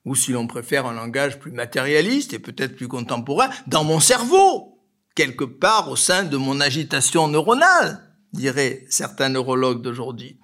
ou 0.03 0.15
si 0.15 0.31
l'on 0.31 0.47
préfère 0.47 0.85
un 0.85 0.93
langage 0.93 1.39
plus 1.39 1.51
matérialiste 1.51 2.33
et 2.33 2.39
peut-être 2.39 2.75
plus 2.75 2.87
contemporain, 2.87 3.49
dans 3.67 3.83
mon 3.83 3.99
cerveau, 3.99 4.79
quelque 5.15 5.43
part 5.43 5.89
au 5.89 5.95
sein 5.95 6.23
de 6.23 6.37
mon 6.37 6.59
agitation 6.59 7.27
neuronale, 7.27 8.01
diraient 8.33 8.85
certains 8.89 9.29
neurologues 9.29 9.81
d'aujourd'hui. 9.81 10.39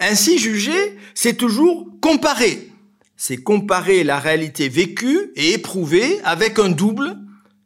Ainsi 0.00 0.38
juger, 0.38 0.96
c'est 1.14 1.36
toujours 1.36 1.88
comparer. 2.00 2.72
C'est 3.16 3.36
comparer 3.36 4.04
la 4.04 4.18
réalité 4.18 4.68
vécue 4.68 5.32
et 5.36 5.54
éprouvée 5.54 6.20
avec 6.22 6.58
un 6.58 6.68
double, 6.68 7.16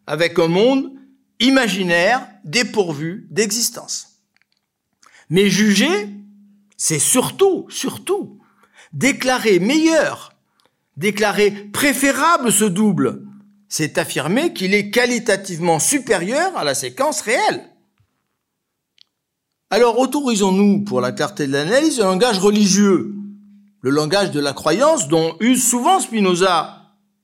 avec 0.07 0.39
un 0.39 0.49
monde 0.49 0.93
imaginaire 1.41 2.27
dépourvu 2.45 3.27
d'existence. 3.31 4.21
Mais 5.29 5.49
juger, 5.49 6.09
c'est 6.77 6.99
surtout, 6.99 7.67
surtout, 7.69 8.41
déclarer 8.93 9.59
meilleur, 9.59 10.33
déclarer 10.97 11.51
préférable 11.51 12.53
ce 12.53 12.65
double, 12.65 13.27
c'est 13.69 13.99
affirmer 13.99 14.53
qu'il 14.53 14.75
est 14.75 14.91
qualitativement 14.91 15.79
supérieur 15.79 16.57
à 16.57 16.65
la 16.65 16.75
séquence 16.75 17.21
réelle. 17.21 17.71
Alors 19.71 20.01
autorisons-nous, 20.01 20.85
pour 20.85 21.01
la 21.01 21.13
clarté 21.13 21.47
de 21.47 21.53
l'analyse, 21.53 22.01
un 22.01 22.07
langage 22.07 22.41
religieux, 22.41 23.15
le 23.83 23.91
langage 23.91 24.33
de 24.33 24.41
la 24.41 24.53
croyance 24.53 25.07
dont 25.07 25.37
use 25.39 25.63
souvent 25.63 26.01
Spinoza, 26.01 26.80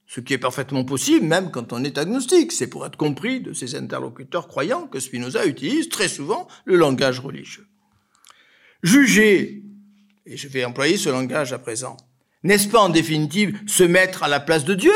ce 0.06 0.20
qui 0.20 0.32
est 0.32 0.38
parfaitement 0.38 0.84
possible 0.84 1.26
même 1.26 1.50
quand 1.50 1.72
on 1.72 1.84
est 1.84 1.98
agnostique. 1.98 2.52
C'est 2.52 2.68
pour 2.68 2.86
être 2.86 2.96
compris 2.96 3.40
de 3.40 3.52
ses 3.52 3.74
interlocuteurs 3.74 4.48
croyants 4.48 4.86
que 4.86 5.00
Spinoza 5.00 5.46
utilise 5.46 5.88
très 5.88 6.08
souvent 6.08 6.46
le 6.64 6.76
langage 6.76 7.20
religieux. 7.20 7.66
Juger, 8.82 9.64
et 10.26 10.36
je 10.36 10.48
vais 10.48 10.64
employer 10.64 10.96
ce 10.96 11.08
langage 11.08 11.52
à 11.52 11.58
présent, 11.58 11.96
n'est-ce 12.42 12.68
pas 12.68 12.80
en 12.80 12.88
définitive 12.88 13.58
se 13.66 13.82
mettre 13.82 14.22
à 14.22 14.28
la 14.28 14.40
place 14.40 14.64
de 14.64 14.74
Dieu? 14.74 14.94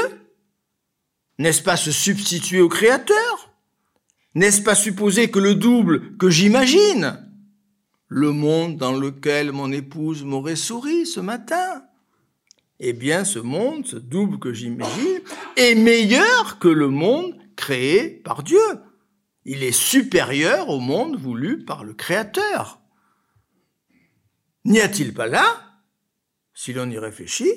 N'est-ce 1.39 1.63
pas 1.63 1.77
se 1.77 1.91
substituer 1.91 2.61
au 2.61 2.69
Créateur? 2.69 3.51
N'est-ce 4.35 4.63
pas 4.63 4.77
supposer 4.77 5.31
que 5.31 5.41
le 5.41 5.57
double 5.57 6.17
que 6.19 6.31
j'imagine, 6.31 7.27
le 8.07 8.31
monde 8.31 8.77
dans 8.77 8.93
lequel 8.93 9.51
mon 9.51 9.73
épouse 9.73 10.23
m'aurait 10.23 10.55
souri 10.55 11.07
ce 11.07 11.19
matin, 11.19 11.85
eh 12.81 12.95
bien 12.95 13.25
ce 13.25 13.39
monde, 13.39 13.87
ce 13.87 13.97
double 13.97 14.39
que 14.39 14.53
j'imagine, 14.53 15.21
est 15.57 15.75
meilleur 15.75 16.59
que 16.59 16.69
le 16.69 16.89
monde 16.89 17.37
créé 17.55 18.09
par 18.09 18.43
Dieu. 18.43 18.59
Il 19.45 19.63
est 19.63 19.73
supérieur 19.73 20.71
au 20.71 20.81
monde 20.81 21.17
voulu 21.17 21.65
par 21.65 21.85
le 21.85 21.93
Créateur. 21.93 22.81
N'y 24.65 24.81
a-t-il 24.81 25.13
pas 25.13 25.27
là, 25.27 25.45
si 26.55 26.73
l'on 26.73 26.91
y 26.91 26.99
réfléchit, 26.99 27.53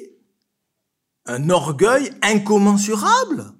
un 1.26 1.50
orgueil 1.50 2.12
incommensurable? 2.22 3.54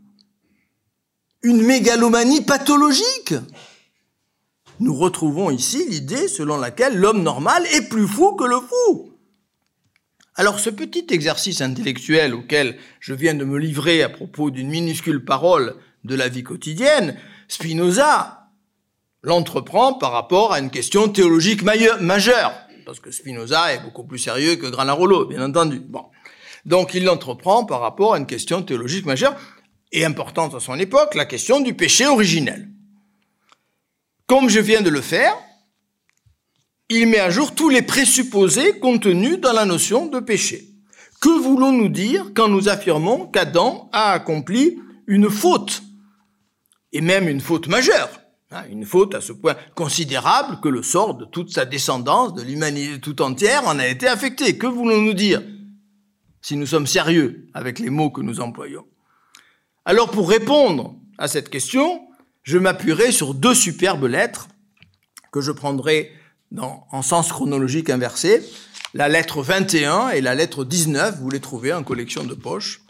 Une 1.44 1.62
mégalomanie 1.62 2.42
pathologique? 2.42 3.36
Nous 4.80 4.96
retrouvons 4.96 5.50
ici 5.50 5.88
l'idée 5.90 6.28
selon 6.28 6.58
laquelle 6.58 6.98
l'homme 6.98 7.24
normal 7.24 7.66
est 7.74 7.88
plus 7.88 8.08
fou 8.08 8.36
que 8.36 8.44
le 8.44 8.60
fou. 8.60 9.13
Alors 10.36 10.60
ce 10.60 10.70
petit 10.70 11.06
exercice 11.12 11.62
intellectuel 11.62 12.34
auquel 12.34 12.78
je 13.00 13.14
viens 13.14 13.36
de 13.36 13.46
me 13.46 13.60
livrer 13.60 14.02
à 14.02 14.10
propos 14.10 14.50
d'une 14.50 14.70
minuscule 14.70 15.24
parole 15.24 15.76
de 16.04 16.16
la 16.16 16.28
vie 16.28 16.44
quotidienne, 16.44 17.18
Spinoza 17.48 18.50
l'entreprend 19.22 19.94
par 19.94 20.12
rapport 20.12 20.52
à 20.52 20.60
une 20.60 20.72
question 20.72 21.08
théologique 21.08 21.62
majeure 21.62 22.54
parce 22.86 23.00
que 23.00 23.12
Spinoza 23.12 23.74
est 23.74 23.82
beaucoup 23.82 24.04
plus 24.04 24.20
sérieux 24.20 24.56
que 24.56 24.68
Granarolo, 24.68 25.26
bien 25.26 25.44
entendu. 25.44 25.80
Bon. 25.80 26.06
Donc 26.66 26.94
il 26.94 27.04
l'entreprend 27.04 27.66
par 27.66 27.82
rapport 27.82 28.14
à 28.14 28.18
une 28.18 28.26
question 28.26 28.62
théologique 28.62 29.06
majeure 29.06 29.36
et 29.92 30.06
importante 30.06 30.56
à 30.56 30.60
son 30.60 30.80
époque, 30.80 31.16
la 31.16 31.26
question 31.26 31.60
du 31.60 31.74
péché 31.74 32.06
originel. 32.06 32.70
Comme 34.28 34.50
je 34.50 34.60
viens 34.60 34.82
de 34.82 34.90
le 34.90 35.02
faire, 35.02 35.36
il 36.94 37.08
met 37.08 37.20
à 37.20 37.30
jour 37.30 37.56
tous 37.56 37.70
les 37.70 37.82
présupposés 37.82 38.80
contenus 38.80 39.40
dans 39.40 39.54
la 39.54 39.66
notion 39.66 40.08
de 40.08 40.20
péché. 40.20 40.70
Que 41.22 41.42
voulons-nous 41.42 41.90
dire 41.90 42.32
quand 42.36 42.50
nous 42.50 42.70
affirmons 42.70 43.28
qu'Adam 43.28 43.90
a 43.94 44.12
accompli 44.12 44.80
une 45.08 45.30
faute, 45.30 45.84
et 46.92 47.02
même 47.02 47.28
une 47.28 47.42
faute 47.42 47.68
majeure 47.68 48.24
Hein, 48.56 48.66
une 48.70 48.86
faute 48.86 49.16
à 49.16 49.22
ce 49.22 49.34
point 49.34 49.56
considérable 49.74 50.60
que 50.62 50.70
le 50.70 50.84
sort 50.84 51.16
de 51.16 51.26
toute 51.26 51.50
sa 51.50 51.66
descendance, 51.66 52.36
de 52.36 52.44
l'humanité 52.44 53.00
tout 53.00 53.20
entière, 53.24 53.68
en 53.68 53.80
a 53.80 53.88
été 53.88 54.08
affecté. 54.08 54.60
Que 54.60 54.68
voulons-nous 54.68 55.16
dire 55.16 55.42
si 56.40 56.56
nous 56.56 56.68
sommes 56.68 56.86
sérieux 56.86 57.48
avec 57.56 57.80
les 57.80 57.90
mots 57.90 58.12
que 58.12 58.22
nous 58.22 58.42
employons? 58.42 58.86
Alors 59.86 60.12
pour 60.12 60.30
répondre 60.30 60.96
à 61.18 61.28
cette 61.28 61.50
question, 61.50 62.08
je 62.44 62.60
m'appuierai 62.60 63.12
sur 63.12 63.34
deux 63.34 63.56
superbes 63.56 64.06
lettres 64.06 64.50
que 65.32 65.42
je 65.42 65.52
prendrai 65.52 66.12
dans, 66.54 66.88
en 66.92 67.02
sens 67.02 67.30
chronologique 67.30 67.90
inversé. 67.90 68.42
La 68.94 69.10
lettre 69.10 69.42
21 69.42 70.10
et 70.10 70.22
la 70.22 70.36
lettre 70.36 70.64
19, 70.64 71.20
vous 71.20 71.30
les 71.30 71.40
trouvez 71.40 71.74
en 71.74 71.84
collection 71.84 72.24
de 72.24 72.36
poche. 72.36 72.82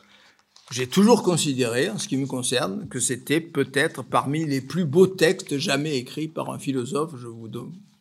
J'ai 0.71 0.88
toujours 0.88 1.23
considéré, 1.23 1.89
en 1.89 1.97
ce 1.97 2.08
qui 2.08 2.17
me 2.17 2.26
concerne, 2.26 2.88
que 2.89 2.99
c'était 2.99 3.41
peut-être 3.41 4.04
parmi 4.04 4.45
les 4.45 4.62
plus 4.62 4.86
beaux 4.86 5.08
textes 5.08 5.58
jamais 5.58 5.97
écrits 5.97 6.28
par 6.28 6.52
un 6.52 6.60
philosophe. 6.60 7.12
Je 7.17 7.28
vous 7.28 7.49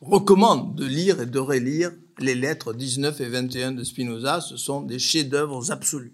recommande 0.01 0.75
de 0.75 0.85
lire 0.85 1.21
et 1.21 1.27
de 1.27 1.39
relire 1.39 1.93
les 2.19 2.35
lettres 2.35 2.73
19 2.73 3.21
et 3.21 3.29
21 3.29 3.73
de 3.73 3.85
Spinoza. 3.85 4.41
Ce 4.41 4.57
sont 4.57 4.83
des 4.83 4.99
chefs-d'œuvre 4.99 5.71
absolus. 5.71 6.13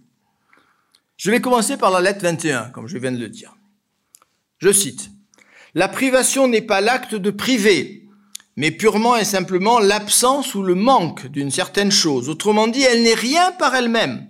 Je 1.16 1.30
vais 1.30 1.40
commencer 1.40 1.76
par 1.76 1.90
la 1.90 2.00
lettre 2.00 2.22
21, 2.22 2.70
comme 2.70 2.86
je 2.86 2.98
viens 2.98 3.12
de 3.12 3.18
le 3.18 3.28
dire. 3.28 3.56
Je 4.58 4.72
cite. 4.72 5.10
La 5.74 5.88
privation 5.88 6.48
n'est 6.48 6.62
pas 6.62 6.80
l'acte 6.80 7.14
de 7.14 7.30
priver, 7.30 8.07
mais 8.58 8.70
purement 8.70 9.16
et 9.16 9.24
simplement 9.24 9.78
l'absence 9.78 10.54
ou 10.54 10.62
le 10.62 10.74
manque 10.74 11.26
d'une 11.28 11.50
certaine 11.50 11.90
chose. 11.90 12.28
Autrement 12.28 12.68
dit, 12.68 12.82
elle 12.82 13.02
n'est 13.02 13.14
rien 13.14 13.52
par 13.52 13.74
elle-même 13.74 14.28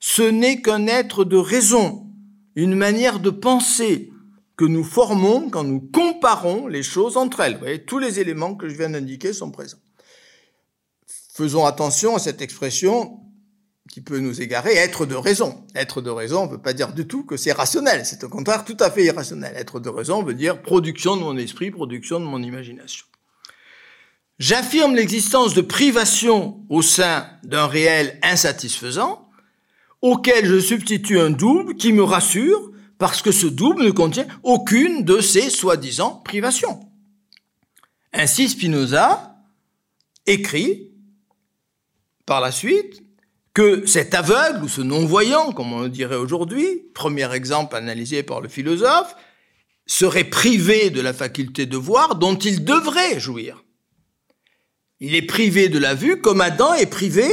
ce 0.00 0.22
n'est 0.22 0.62
qu'un 0.62 0.86
être 0.86 1.24
de 1.24 1.36
raison, 1.36 2.06
une 2.56 2.74
manière 2.74 3.20
de 3.20 3.30
penser 3.30 4.10
que 4.56 4.64
nous 4.64 4.84
formons 4.84 5.50
quand 5.50 5.64
nous 5.64 5.80
comparons 5.80 6.66
les 6.66 6.82
choses 6.82 7.16
entre 7.16 7.40
elles. 7.40 7.54
Vous 7.54 7.60
voyez, 7.60 7.84
tous 7.84 7.98
les 7.98 8.18
éléments 8.18 8.54
que 8.54 8.68
je 8.68 8.74
viens 8.74 8.90
d'indiquer 8.90 9.32
sont 9.32 9.50
présents. 9.50 9.78
Faisons 11.34 11.64
attention 11.64 12.16
à 12.16 12.18
cette 12.18 12.42
expression 12.42 13.20
qui 13.90 14.00
peut 14.00 14.18
nous 14.18 14.40
égarer, 14.40 14.74
être 14.74 15.04
de 15.04 15.14
raison. 15.14 15.64
Être 15.74 16.00
de 16.00 16.10
raison 16.10 16.46
ne 16.46 16.52
veut 16.52 16.62
pas 16.62 16.72
dire 16.72 16.92
du 16.92 17.06
tout 17.06 17.24
que 17.24 17.36
c'est 17.36 17.52
rationnel, 17.52 18.06
c'est 18.06 18.24
au 18.24 18.28
contraire 18.28 18.64
tout 18.64 18.76
à 18.80 18.90
fait 18.90 19.04
irrationnel. 19.04 19.52
Être 19.56 19.80
de 19.80 19.88
raison 19.88 20.22
veut 20.22 20.34
dire 20.34 20.62
production 20.62 21.16
de 21.16 21.22
mon 21.22 21.36
esprit, 21.36 21.70
production 21.70 22.20
de 22.20 22.24
mon 22.24 22.42
imagination. 22.42 23.06
J'affirme 24.40 24.94
l'existence 24.94 25.52
de 25.52 25.60
privation 25.60 26.64
au 26.70 26.80
sein 26.80 27.26
d'un 27.44 27.66
réel 27.66 28.18
insatisfaisant, 28.22 29.28
auquel 30.00 30.46
je 30.46 30.58
substitue 30.58 31.20
un 31.20 31.28
double 31.28 31.76
qui 31.76 31.92
me 31.92 32.02
rassure 32.02 32.72
parce 32.96 33.20
que 33.20 33.32
ce 33.32 33.46
double 33.46 33.84
ne 33.84 33.90
contient 33.90 34.26
aucune 34.42 35.04
de 35.04 35.20
ces 35.20 35.50
soi-disant 35.50 36.22
privations. 36.24 36.80
Ainsi 38.14 38.48
Spinoza 38.48 39.36
écrit 40.24 40.90
par 42.24 42.40
la 42.40 42.50
suite 42.50 43.02
que 43.52 43.84
cet 43.84 44.14
aveugle 44.14 44.64
ou 44.64 44.68
ce 44.68 44.80
non-voyant, 44.80 45.52
comme 45.52 45.74
on 45.74 45.82
le 45.82 45.90
dirait 45.90 46.16
aujourd'hui, 46.16 46.84
premier 46.94 47.30
exemple 47.34 47.76
analysé 47.76 48.22
par 48.22 48.40
le 48.40 48.48
philosophe, 48.48 49.14
serait 49.84 50.24
privé 50.24 50.88
de 50.88 51.02
la 51.02 51.12
faculté 51.12 51.66
de 51.66 51.76
voir 51.76 52.14
dont 52.14 52.36
il 52.36 52.64
devrait 52.64 53.20
jouir. 53.20 53.62
Il 55.00 55.14
est 55.14 55.22
privé 55.22 55.68
de 55.68 55.78
la 55.78 55.94
vue 55.94 56.20
comme 56.20 56.40
Adam 56.40 56.74
est 56.74 56.90
privé 56.90 57.28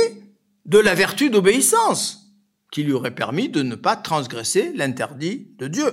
de 0.65 0.79
la 0.79 0.95
vertu 0.95 1.29
d'obéissance 1.29 2.27
qui 2.71 2.83
lui 2.83 2.93
aurait 2.93 3.15
permis 3.15 3.49
de 3.49 3.61
ne 3.61 3.75
pas 3.75 3.95
transgresser 3.95 4.71
l'interdit 4.75 5.47
de 5.57 5.67
Dieu. 5.67 5.91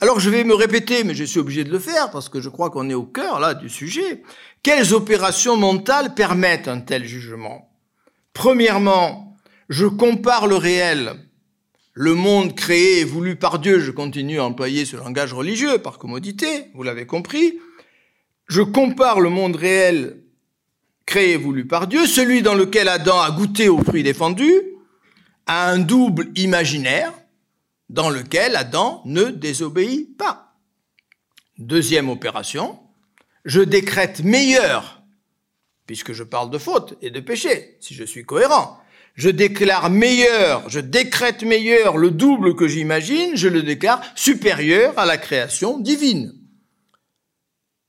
Alors 0.00 0.20
je 0.20 0.30
vais 0.30 0.44
me 0.44 0.54
répéter, 0.54 1.04
mais 1.04 1.14
je 1.14 1.24
suis 1.24 1.40
obligé 1.40 1.64
de 1.64 1.70
le 1.70 1.78
faire 1.78 2.10
parce 2.10 2.28
que 2.28 2.40
je 2.40 2.48
crois 2.48 2.70
qu'on 2.70 2.90
est 2.90 2.94
au 2.94 3.04
cœur 3.04 3.40
là 3.40 3.54
du 3.54 3.68
sujet. 3.68 4.22
Quelles 4.62 4.92
opérations 4.92 5.56
mentales 5.56 6.14
permettent 6.14 6.68
un 6.68 6.80
tel 6.80 7.04
jugement? 7.04 7.70
Premièrement, 8.32 9.36
je 9.68 9.86
compare 9.86 10.46
le 10.46 10.56
réel, 10.56 11.14
le 11.92 12.14
monde 12.14 12.54
créé 12.54 13.00
et 13.00 13.04
voulu 13.04 13.36
par 13.36 13.58
Dieu, 13.58 13.78
je 13.78 13.90
continue 13.90 14.40
à 14.40 14.44
employer 14.44 14.84
ce 14.84 14.96
langage 14.96 15.32
religieux 15.32 15.78
par 15.78 15.98
commodité, 15.98 16.66
vous 16.74 16.82
l'avez 16.82 17.06
compris. 17.06 17.58
Je 18.46 18.62
compare 18.62 19.20
le 19.20 19.30
monde 19.30 19.56
réel 19.56 20.24
créé 21.06 21.32
et 21.32 21.36
voulu 21.36 21.66
par 21.66 21.86
Dieu, 21.86 22.06
celui 22.06 22.42
dans 22.42 22.54
lequel 22.54 22.88
Adam 22.88 23.20
a 23.20 23.30
goûté 23.30 23.68
au 23.68 23.82
fruit 23.82 24.02
défendu, 24.02 24.50
à 25.46 25.68
un 25.70 25.78
double 25.78 26.30
imaginaire 26.36 27.12
dans 27.90 28.10
lequel 28.10 28.56
Adam 28.56 29.02
ne 29.04 29.24
désobéit 29.24 30.16
pas. 30.16 30.54
Deuxième 31.58 32.08
opération, 32.08 32.78
je 33.44 33.60
décrète 33.60 34.24
meilleur, 34.24 35.02
puisque 35.86 36.12
je 36.12 36.24
parle 36.24 36.50
de 36.50 36.58
faute 36.58 36.96
et 37.02 37.10
de 37.10 37.20
péché, 37.20 37.76
si 37.80 37.94
je 37.94 38.04
suis 38.04 38.24
cohérent, 38.24 38.80
Je 39.16 39.30
déclare 39.30 39.90
meilleur, 39.90 40.68
je 40.68 40.80
décrète 40.80 41.44
meilleur 41.44 41.96
le 41.98 42.10
double 42.10 42.56
que 42.56 42.66
j'imagine, 42.66 43.36
je 43.36 43.46
le 43.46 43.62
déclare 43.62 44.02
supérieur 44.16 44.98
à 44.98 45.06
la 45.06 45.18
création 45.18 45.78
divine. 45.78 46.34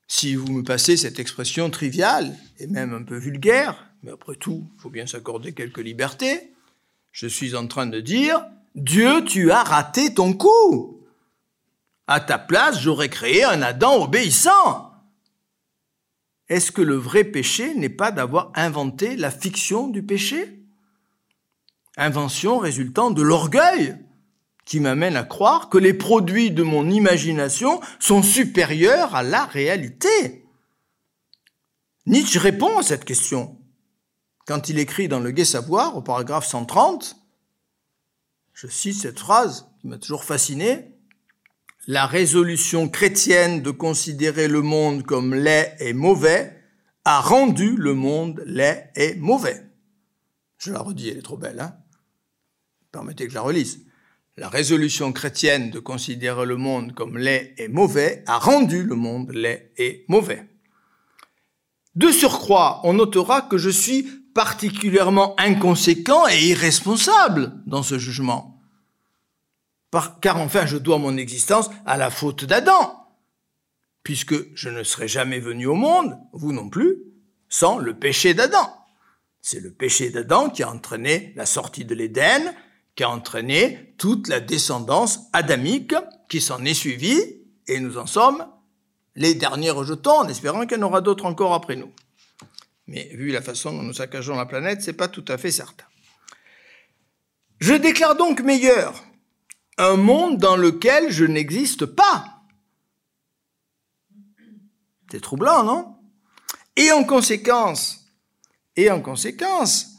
Si 0.08 0.34
vous 0.34 0.52
me 0.52 0.62
passez 0.62 0.96
cette 0.96 1.18
expression 1.18 1.68
triviale 1.70 2.36
et 2.58 2.66
même 2.66 2.94
un 2.94 3.02
peu 3.02 3.16
vulgaire, 3.16 3.90
mais 4.02 4.12
après 4.12 4.36
tout, 4.36 4.68
il 4.74 4.80
faut 4.80 4.90
bien 4.90 5.06
s'accorder 5.06 5.52
quelques 5.52 5.78
libertés, 5.78 6.52
je 7.12 7.26
suis 7.26 7.56
en 7.56 7.66
train 7.66 7.86
de 7.86 8.00
dire, 8.00 8.44
Dieu, 8.74 9.24
tu 9.24 9.50
as 9.50 9.62
raté 9.62 10.14
ton 10.14 10.32
coup. 10.32 11.00
À 12.06 12.20
ta 12.20 12.38
place, 12.38 12.80
j'aurais 12.80 13.08
créé 13.08 13.42
un 13.42 13.62
Adam 13.62 14.04
obéissant. 14.04 14.92
Est-ce 16.48 16.70
que 16.70 16.82
le 16.82 16.94
vrai 16.94 17.24
péché 17.24 17.74
n'est 17.74 17.88
pas 17.88 18.12
d'avoir 18.12 18.52
inventé 18.54 19.16
la 19.16 19.32
fiction 19.32 19.88
du 19.88 20.04
péché? 20.04 20.62
Invention 21.96 22.58
résultant 22.58 23.10
de 23.10 23.22
l'orgueil 23.22 23.96
qui 24.66 24.80
m'amène 24.80 25.16
à 25.16 25.22
croire 25.22 25.70
que 25.70 25.78
les 25.78 25.94
produits 25.94 26.50
de 26.50 26.62
mon 26.62 26.90
imagination 26.90 27.80
sont 27.98 28.22
supérieurs 28.22 29.14
à 29.14 29.22
la 29.22 29.46
réalité. 29.46 30.44
Nietzsche 32.04 32.38
répond 32.38 32.76
à 32.78 32.82
cette 32.82 33.04
question 33.04 33.58
quand 34.46 34.68
il 34.68 34.78
écrit 34.78 35.08
dans 35.08 35.18
Le 35.18 35.32
Gai 35.32 35.44
Savoir, 35.44 35.96
au 35.96 36.02
paragraphe 36.02 36.46
130, 36.46 37.16
je 38.52 38.68
cite 38.68 39.00
cette 39.00 39.18
phrase 39.18 39.68
qui 39.80 39.88
m'a 39.88 39.98
toujours 39.98 40.24
fasciné, 40.24 40.96
la 41.88 42.06
résolution 42.06 42.88
chrétienne 42.88 43.62
de 43.62 43.70
considérer 43.70 44.48
le 44.48 44.62
monde 44.62 45.04
comme 45.04 45.34
laid 45.34 45.76
et 45.78 45.92
mauvais 45.92 46.62
a 47.04 47.20
rendu 47.20 47.76
le 47.76 47.94
monde 47.94 48.42
laid 48.46 48.90
et 48.96 49.14
mauvais. 49.16 49.64
Je 50.58 50.72
la 50.72 50.80
redis, 50.80 51.08
elle 51.08 51.18
est 51.18 51.22
trop 51.22 51.36
belle, 51.36 51.60
hein 51.60 51.76
Permettez 52.90 53.24
que 53.24 53.30
je 53.30 53.36
la 53.36 53.42
relise. 53.42 53.85
La 54.38 54.50
résolution 54.50 55.14
chrétienne 55.14 55.70
de 55.70 55.78
considérer 55.78 56.44
le 56.44 56.58
monde 56.58 56.94
comme 56.94 57.16
laid 57.16 57.54
et 57.56 57.68
mauvais 57.68 58.22
a 58.26 58.38
rendu 58.38 58.82
le 58.82 58.94
monde 58.94 59.32
laid 59.32 59.72
et 59.78 60.04
mauvais. 60.08 60.46
De 61.94 62.10
surcroît, 62.10 62.82
on 62.84 62.92
notera 62.92 63.40
que 63.40 63.56
je 63.56 63.70
suis 63.70 64.02
particulièrement 64.34 65.34
inconséquent 65.40 66.28
et 66.28 66.48
irresponsable 66.48 67.54
dans 67.64 67.82
ce 67.82 67.98
jugement. 67.98 68.60
car 70.20 70.36
enfin, 70.36 70.66
je 70.66 70.76
dois 70.76 70.98
mon 70.98 71.16
existence 71.16 71.70
à 71.86 71.96
la 71.96 72.10
faute 72.10 72.44
d'Adam, 72.44 73.08
puisque 74.02 74.54
je 74.54 74.68
ne 74.68 74.82
serais 74.82 75.08
jamais 75.08 75.40
venu 75.40 75.64
au 75.64 75.74
monde, 75.74 76.14
vous 76.34 76.52
non 76.52 76.68
plus, 76.68 76.98
sans 77.48 77.78
le 77.78 77.98
péché 77.98 78.34
d'Adam. 78.34 78.70
C'est 79.40 79.60
le 79.60 79.72
péché 79.72 80.10
d'Adam 80.10 80.50
qui 80.50 80.62
a 80.62 80.70
entraîné 80.70 81.32
la 81.36 81.46
sortie 81.46 81.86
de 81.86 81.94
l'Éden, 81.94 82.54
qui 82.96 83.04
a 83.04 83.10
entraîné 83.10 83.94
toute 83.98 84.26
la 84.26 84.40
descendance 84.40 85.20
adamique 85.32 85.94
qui 86.28 86.40
s'en 86.40 86.64
est 86.64 86.74
suivie, 86.74 87.22
et 87.68 87.78
nous 87.78 87.98
en 87.98 88.06
sommes 88.06 88.46
les 89.14 89.34
derniers 89.34 89.70
rejetons, 89.70 90.18
en 90.20 90.28
espérant 90.28 90.66
qu'il 90.66 90.78
y 90.78 90.80
en 90.80 90.86
aura 90.86 91.00
d'autres 91.00 91.26
encore 91.26 91.54
après 91.54 91.76
nous. 91.76 91.92
Mais 92.86 93.08
vu 93.14 93.30
la 93.30 93.42
façon 93.42 93.72
dont 93.72 93.82
nous 93.82 93.94
saccageons 93.94 94.36
la 94.36 94.46
planète, 94.46 94.82
c'est 94.82 94.92
pas 94.92 95.08
tout 95.08 95.24
à 95.28 95.38
fait 95.38 95.50
certain. 95.50 95.84
Je 97.58 97.74
déclare 97.74 98.16
donc 98.16 98.40
meilleur 98.40 99.04
un 99.78 99.96
monde 99.96 100.38
dans 100.38 100.56
lequel 100.56 101.10
je 101.10 101.24
n'existe 101.24 101.86
pas. 101.86 102.42
C'est 105.10 105.20
troublant, 105.20 105.62
non? 105.64 105.96
Et 106.76 106.92
en 106.92 107.04
conséquence, 107.04 108.06
et 108.76 108.90
en 108.90 109.00
conséquence, 109.00 109.94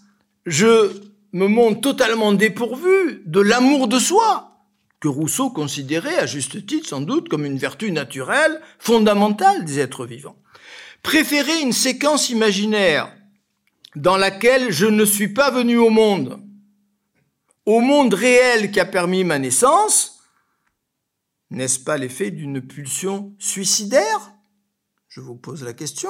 je 0.46 1.08
me 1.34 1.48
montre 1.48 1.82
totalement 1.82 2.34
dépourvu 2.34 3.24
de 3.26 3.40
l'amour 3.40 3.88
de 3.88 4.00
soi, 4.00 4.66
que 5.00 5.08
Rousseau 5.08 5.50
considérait, 5.50 6.18
à 6.18 6.26
juste 6.26 6.66
titre 6.66 6.90
sans 6.90 7.02
doute, 7.02 7.30
comme 7.30 7.46
une 7.46 7.58
vertu 7.58 7.92
naturelle, 7.92 8.62
fondamentale 8.80 9.66
des 9.66 9.80
êtres 9.80 10.06
vivants. 10.06 10.38
Préférer 11.04 11.62
une 11.62 11.74
séquence 11.74 12.30
imaginaire 12.30 13.14
dans 13.96 14.18
laquelle 14.18 14.72
je 14.72 14.86
ne 14.86 15.06
suis 15.06 15.30
pas 15.30 15.52
venu 15.52 15.78
au 15.78 15.90
monde, 15.90 16.42
au 17.66 17.80
monde 17.80 18.14
réel 18.14 18.72
qui 18.72 18.80
a 18.80 18.86
permis 18.86 19.24
ma 19.24 19.40
naissance, 19.40 20.20
n'est-ce 21.50 21.80
pas 21.80 21.98
l'effet 21.98 22.32
d'une 22.32 22.62
pulsion 22.62 23.36
suicidaire? 23.40 24.34
Je 25.08 25.22
vous 25.22 25.36
pose 25.36 25.64
la 25.64 25.74
question. 25.74 26.10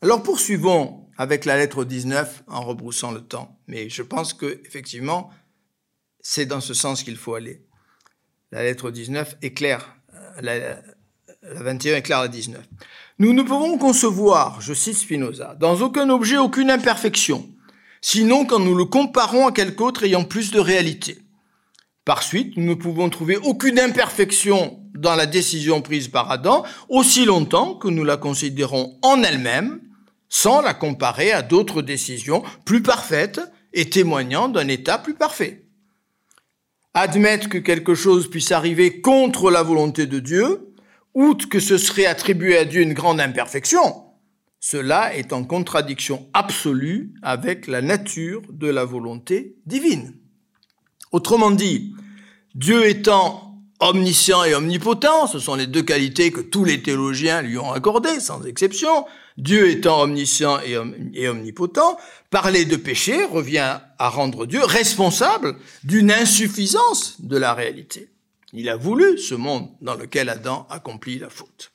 Alors 0.00 0.22
poursuivons 0.22 1.01
avec 1.22 1.44
la 1.44 1.56
lettre 1.56 1.84
19 1.84 2.42
en 2.48 2.62
rebroussant 2.62 3.12
le 3.12 3.20
temps. 3.20 3.56
Mais 3.68 3.88
je 3.88 4.02
pense 4.02 4.34
que 4.34 4.60
effectivement, 4.66 5.30
c'est 6.20 6.46
dans 6.46 6.60
ce 6.60 6.74
sens 6.74 7.04
qu'il 7.04 7.16
faut 7.16 7.34
aller. 7.34 7.62
La 8.50 8.64
lettre 8.64 8.90
19 8.90 9.36
éclaire, 9.40 9.94
la, 10.40 10.58
la 10.58 10.82
21 11.42 11.98
éclaire 11.98 12.22
la 12.22 12.26
19. 12.26 12.60
Nous 13.20 13.32
ne 13.32 13.42
pouvons 13.44 13.78
concevoir, 13.78 14.60
je 14.60 14.74
cite 14.74 14.96
Spinoza, 14.96 15.54
dans 15.60 15.80
aucun 15.80 16.10
objet 16.10 16.38
aucune 16.38 16.72
imperfection, 16.72 17.48
sinon 18.00 18.44
quand 18.44 18.58
nous 18.58 18.74
le 18.74 18.84
comparons 18.84 19.46
à 19.46 19.52
quelque 19.52 19.80
autre 19.80 20.02
ayant 20.02 20.24
plus 20.24 20.50
de 20.50 20.58
réalité. 20.58 21.18
Par 22.04 22.24
suite, 22.24 22.56
nous 22.56 22.70
ne 22.70 22.74
pouvons 22.74 23.10
trouver 23.10 23.36
aucune 23.36 23.78
imperfection 23.78 24.80
dans 24.92 25.14
la 25.14 25.26
décision 25.26 25.82
prise 25.82 26.08
par 26.08 26.32
Adam 26.32 26.64
aussi 26.88 27.24
longtemps 27.24 27.76
que 27.76 27.86
nous 27.86 28.02
la 28.02 28.16
considérons 28.16 28.98
en 29.02 29.22
elle-même 29.22 29.80
sans 30.32 30.62
la 30.62 30.72
comparer 30.72 31.30
à 31.30 31.42
d'autres 31.42 31.82
décisions 31.82 32.42
plus 32.64 32.82
parfaites 32.82 33.38
et 33.74 33.90
témoignant 33.90 34.48
d'un 34.48 34.66
état 34.66 34.96
plus 34.96 35.12
parfait. 35.12 35.66
Admettre 36.94 37.50
que 37.50 37.58
quelque 37.58 37.94
chose 37.94 38.30
puisse 38.30 38.50
arriver 38.50 39.02
contre 39.02 39.50
la 39.50 39.62
volonté 39.62 40.06
de 40.06 40.20
Dieu, 40.20 40.72
outre 41.12 41.50
que 41.50 41.60
ce 41.60 41.76
serait 41.76 42.06
attribuer 42.06 42.56
à 42.56 42.64
Dieu 42.64 42.80
une 42.80 42.94
grande 42.94 43.20
imperfection, 43.20 44.06
cela 44.58 45.14
est 45.14 45.34
en 45.34 45.44
contradiction 45.44 46.26
absolue 46.32 47.12
avec 47.20 47.66
la 47.66 47.82
nature 47.82 48.40
de 48.48 48.68
la 48.68 48.86
volonté 48.86 49.56
divine. 49.66 50.14
Autrement 51.10 51.50
dit, 51.50 51.94
Dieu 52.54 52.86
étant 52.86 53.51
omniscient 53.82 54.44
et 54.44 54.54
omnipotent, 54.54 55.26
ce 55.26 55.38
sont 55.38 55.56
les 55.56 55.66
deux 55.66 55.82
qualités 55.82 56.30
que 56.30 56.40
tous 56.40 56.64
les 56.64 56.82
théologiens 56.82 57.42
lui 57.42 57.58
ont 57.58 57.72
accordées, 57.72 58.20
sans 58.20 58.44
exception, 58.44 59.06
Dieu 59.36 59.70
étant 59.70 60.02
omniscient 60.02 60.60
et, 60.60 61.28
omnipotent, 61.28 61.98
parler 62.30 62.64
de 62.64 62.76
péché 62.76 63.24
revient 63.24 63.80
à 63.98 64.08
rendre 64.08 64.46
Dieu 64.46 64.64
responsable 64.64 65.56
d'une 65.84 66.12
insuffisance 66.12 67.16
de 67.20 67.36
la 67.36 67.54
réalité. 67.54 68.08
Il 68.52 68.68
a 68.68 68.76
voulu 68.76 69.18
ce 69.18 69.34
monde 69.34 69.68
dans 69.80 69.94
lequel 69.94 70.28
Adam 70.28 70.66
accomplit 70.70 71.18
la 71.18 71.30
faute. 71.30 71.72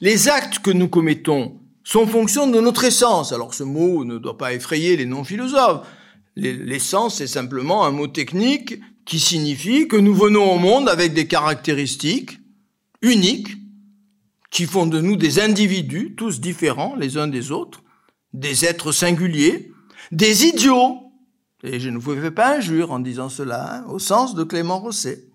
Les 0.00 0.28
actes 0.28 0.58
que 0.58 0.70
nous 0.70 0.88
commettons 0.88 1.60
sont 1.84 2.06
fonction 2.06 2.48
de 2.48 2.60
notre 2.60 2.84
essence. 2.84 3.32
Alors 3.32 3.54
ce 3.54 3.62
mot 3.62 4.04
ne 4.04 4.18
doit 4.18 4.38
pas 4.38 4.54
effrayer 4.54 4.96
les 4.96 5.06
non-philosophes. 5.06 5.86
L'essence 6.34 7.20
est 7.20 7.26
simplement 7.26 7.84
un 7.84 7.92
mot 7.92 8.08
technique 8.08 8.80
qui 9.06 9.20
signifie 9.20 9.88
que 9.88 9.96
nous 9.96 10.14
venons 10.14 10.52
au 10.52 10.58
monde 10.58 10.88
avec 10.88 11.14
des 11.14 11.26
caractéristiques 11.26 12.40
uniques 13.00 13.56
qui 14.50 14.66
font 14.66 14.86
de 14.86 15.00
nous 15.00 15.16
des 15.16 15.38
individus, 15.38 16.14
tous 16.16 16.40
différents 16.40 16.96
les 16.96 17.16
uns 17.16 17.28
des 17.28 17.52
autres, 17.52 17.82
des 18.32 18.64
êtres 18.64 18.92
singuliers, 18.92 19.72
des 20.12 20.46
idiots. 20.46 20.98
Et 21.62 21.80
je 21.80 21.88
ne 21.88 21.98
vous 21.98 22.14
fais 22.20 22.30
pas 22.30 22.56
injure 22.56 22.90
en 22.90 22.98
disant 22.98 23.28
cela, 23.28 23.76
hein, 23.76 23.84
au 23.88 23.98
sens 23.98 24.34
de 24.34 24.44
Clément 24.44 24.80
Rosset. 24.80 25.28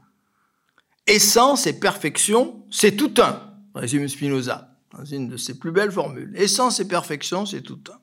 Essence 1.07 1.65
et 1.65 1.79
perfection, 1.79 2.65
c'est 2.69 2.95
tout 2.95 3.13
un, 3.17 3.41
résume 3.73 4.07
Spinoza, 4.07 4.77
dans 4.97 5.05
une 5.05 5.29
de 5.29 5.37
ses 5.37 5.57
plus 5.57 5.71
belles 5.71 5.91
formules. 5.91 6.33
Essence 6.35 6.79
et 6.79 6.87
perfection, 6.87 7.45
c'est 7.45 7.61
tout 7.61 7.79
un. 7.89 8.00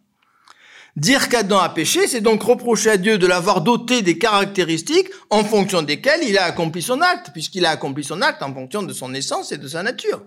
Dire 0.97 1.29
qu'Adam 1.29 1.59
a 1.59 1.69
péché, 1.69 2.09
c'est 2.09 2.21
donc 2.21 2.43
reprocher 2.43 2.91
à 2.91 2.97
Dieu 2.97 3.19
de 3.19 3.27
l'avoir 3.27 3.61
doté 3.61 4.03
des 4.03 4.19
caractéristiques 4.19 5.09
en 5.31 5.45
fonction 5.45 5.83
desquelles 5.83 6.25
il 6.25 6.37
a 6.39 6.45
accompli 6.45 6.83
son 6.83 7.01
acte, 7.01 7.31
puisqu'il 7.33 7.67
a 7.67 7.71
accompli 7.71 8.03
son 8.03 8.21
acte 8.21 8.43
en 8.43 8.53
fonction 8.53 8.83
de 8.83 8.93
son 8.93 9.15
essence 9.15 9.53
et 9.53 9.59
de 9.59 9.69
sa 9.69 9.83
nature. 9.83 10.23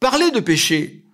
Parler 0.00 0.30
de 0.30 0.40
péché, 0.40 1.04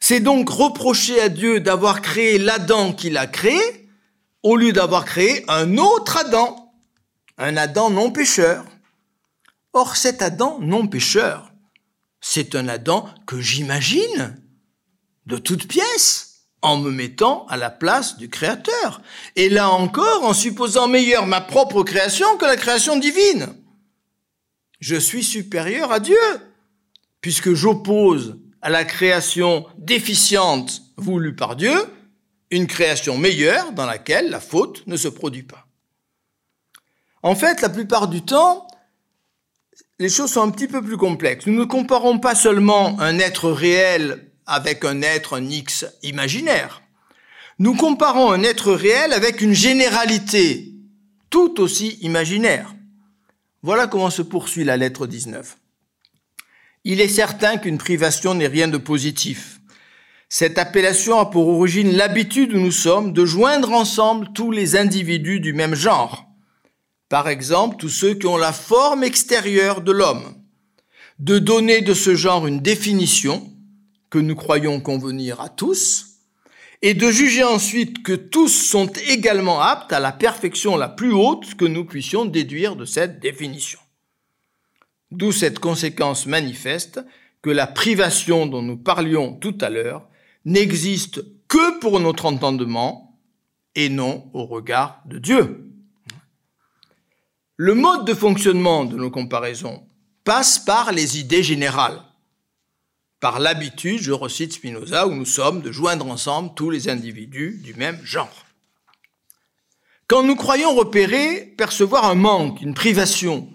c'est 0.00 0.20
donc 0.20 0.48
reprocher 0.48 1.20
à 1.20 1.28
Dieu 1.28 1.60
d'avoir 1.60 2.00
créé 2.00 2.38
l'Adam 2.38 2.94
qu'il 2.94 3.18
a 3.18 3.26
créé, 3.26 3.88
au 4.42 4.56
lieu 4.56 4.72
d'avoir 4.72 5.04
créé 5.04 5.44
un 5.48 5.76
autre 5.76 6.16
Adam, 6.16 6.72
un 7.38 7.56
Adam 7.56 7.90
non 7.90 8.10
pécheur. 8.10 8.64
Or 9.74 9.96
cet 9.96 10.22
Adam 10.22 10.58
non 10.60 10.86
pécheur, 10.86 11.52
c'est 12.20 12.54
un 12.54 12.68
Adam 12.68 13.08
que 13.26 13.40
j'imagine 13.40 14.36
de 15.26 15.36
toutes 15.36 15.68
pièces 15.68 16.31
en 16.62 16.78
me 16.78 16.90
mettant 16.90 17.44
à 17.48 17.56
la 17.56 17.70
place 17.70 18.16
du 18.16 18.28
Créateur. 18.28 19.02
Et 19.36 19.48
là 19.48 19.70
encore, 19.70 20.24
en 20.24 20.32
supposant 20.32 20.88
meilleure 20.88 21.26
ma 21.26 21.40
propre 21.40 21.82
création 21.82 22.36
que 22.38 22.44
la 22.44 22.56
création 22.56 22.96
divine. 22.96 23.54
Je 24.80 24.96
suis 24.96 25.22
supérieur 25.22 25.92
à 25.92 26.00
Dieu 26.00 26.16
puisque 27.20 27.52
j'oppose 27.52 28.38
à 28.62 28.70
la 28.70 28.84
création 28.84 29.66
déficiente 29.78 30.82
voulue 30.96 31.34
par 31.34 31.56
Dieu 31.56 31.74
une 32.50 32.66
création 32.66 33.16
meilleure 33.16 33.72
dans 33.72 33.86
laquelle 33.86 34.30
la 34.30 34.40
faute 34.40 34.86
ne 34.86 34.96
se 34.96 35.08
produit 35.08 35.42
pas. 35.42 35.66
En 37.22 37.34
fait, 37.34 37.60
la 37.60 37.68
plupart 37.68 38.08
du 38.08 38.22
temps, 38.22 38.66
les 39.98 40.08
choses 40.08 40.32
sont 40.32 40.42
un 40.42 40.50
petit 40.50 40.66
peu 40.66 40.82
plus 40.82 40.96
complexes. 40.96 41.46
Nous 41.46 41.58
ne 41.58 41.64
comparons 41.64 42.18
pas 42.18 42.34
seulement 42.34 42.98
un 43.00 43.18
être 43.18 43.50
réel 43.50 44.31
avec 44.46 44.84
un 44.84 45.02
être, 45.02 45.36
un 45.36 45.48
X 45.48 45.86
imaginaire. 46.02 46.82
Nous 47.58 47.74
comparons 47.74 48.32
un 48.32 48.42
être 48.42 48.72
réel 48.72 49.12
avec 49.12 49.40
une 49.40 49.52
généralité 49.52 50.72
tout 51.30 51.60
aussi 51.60 51.98
imaginaire. 52.02 52.74
Voilà 53.62 53.86
comment 53.86 54.10
se 54.10 54.22
poursuit 54.22 54.64
la 54.64 54.76
lettre 54.76 55.06
19. 55.06 55.56
Il 56.84 57.00
est 57.00 57.08
certain 57.08 57.58
qu'une 57.58 57.78
privation 57.78 58.34
n'est 58.34 58.48
rien 58.48 58.68
de 58.68 58.78
positif. 58.78 59.60
Cette 60.28 60.58
appellation 60.58 61.20
a 61.20 61.26
pour 61.26 61.46
origine 61.48 61.92
l'habitude 61.92 62.54
où 62.54 62.58
nous 62.58 62.72
sommes 62.72 63.12
de 63.12 63.24
joindre 63.24 63.70
ensemble 63.72 64.32
tous 64.34 64.50
les 64.50 64.76
individus 64.76 65.40
du 65.40 65.52
même 65.52 65.74
genre. 65.74 66.26
Par 67.08 67.28
exemple, 67.28 67.76
tous 67.76 67.90
ceux 67.90 68.14
qui 68.14 68.26
ont 68.26 68.38
la 68.38 68.52
forme 68.52 69.04
extérieure 69.04 69.82
de 69.82 69.92
l'homme. 69.92 70.34
De 71.18 71.38
donner 71.38 71.82
de 71.82 71.94
ce 71.94 72.16
genre 72.16 72.46
une 72.46 72.60
définition 72.60 73.51
que 74.12 74.18
nous 74.18 74.36
croyons 74.36 74.78
convenir 74.78 75.40
à 75.40 75.48
tous, 75.48 76.18
et 76.82 76.92
de 76.92 77.10
juger 77.10 77.44
ensuite 77.44 78.02
que 78.02 78.12
tous 78.12 78.50
sont 78.50 78.92
également 79.08 79.62
aptes 79.62 79.90
à 79.90 80.00
la 80.00 80.12
perfection 80.12 80.76
la 80.76 80.90
plus 80.90 81.14
haute 81.14 81.54
que 81.54 81.64
nous 81.64 81.86
puissions 81.86 82.26
déduire 82.26 82.76
de 82.76 82.84
cette 82.84 83.20
définition. 83.20 83.78
D'où 85.10 85.32
cette 85.32 85.60
conséquence 85.60 86.26
manifeste 86.26 87.00
que 87.40 87.48
la 87.48 87.66
privation 87.66 88.44
dont 88.44 88.60
nous 88.60 88.76
parlions 88.76 89.32
tout 89.32 89.56
à 89.62 89.70
l'heure 89.70 90.06
n'existe 90.44 91.24
que 91.48 91.78
pour 91.78 91.98
notre 91.98 92.26
entendement 92.26 93.18
et 93.74 93.88
non 93.88 94.28
au 94.34 94.44
regard 94.44 95.00
de 95.06 95.18
Dieu. 95.18 95.70
Le 97.56 97.74
mode 97.74 98.04
de 98.04 98.12
fonctionnement 98.12 98.84
de 98.84 98.96
nos 98.96 99.10
comparaisons 99.10 99.86
passe 100.22 100.58
par 100.58 100.92
les 100.92 101.18
idées 101.18 101.42
générales, 101.42 102.02
par 103.22 103.38
l'habitude, 103.38 104.00
je 104.00 104.10
recite 104.10 104.52
Spinoza, 104.52 105.06
où 105.06 105.14
nous 105.14 105.24
sommes 105.24 105.62
de 105.62 105.70
joindre 105.70 106.08
ensemble 106.08 106.50
tous 106.56 106.70
les 106.70 106.88
individus 106.88 107.60
du 107.62 107.72
même 107.74 108.00
genre. 108.02 108.44
Quand 110.08 110.24
nous 110.24 110.34
croyons 110.34 110.74
repérer, 110.74 111.54
percevoir 111.56 112.06
un 112.06 112.16
manque, 112.16 112.60
une 112.60 112.74
privation, 112.74 113.48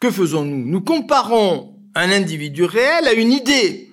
que 0.00 0.12
faisons-nous? 0.12 0.64
Nous 0.64 0.80
comparons 0.80 1.76
un 1.96 2.12
individu 2.12 2.62
réel 2.62 3.08
à 3.08 3.14
une 3.14 3.32
idée, 3.32 3.90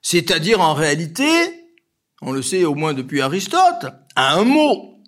c'est-à-dire 0.00 0.62
en 0.62 0.72
réalité, 0.72 1.28
on 2.22 2.32
le 2.32 2.40
sait 2.40 2.64
au 2.64 2.74
moins 2.74 2.94
depuis 2.94 3.20
Aristote, 3.20 3.84
à 4.16 4.34
un 4.34 4.44
mot. 4.44 4.98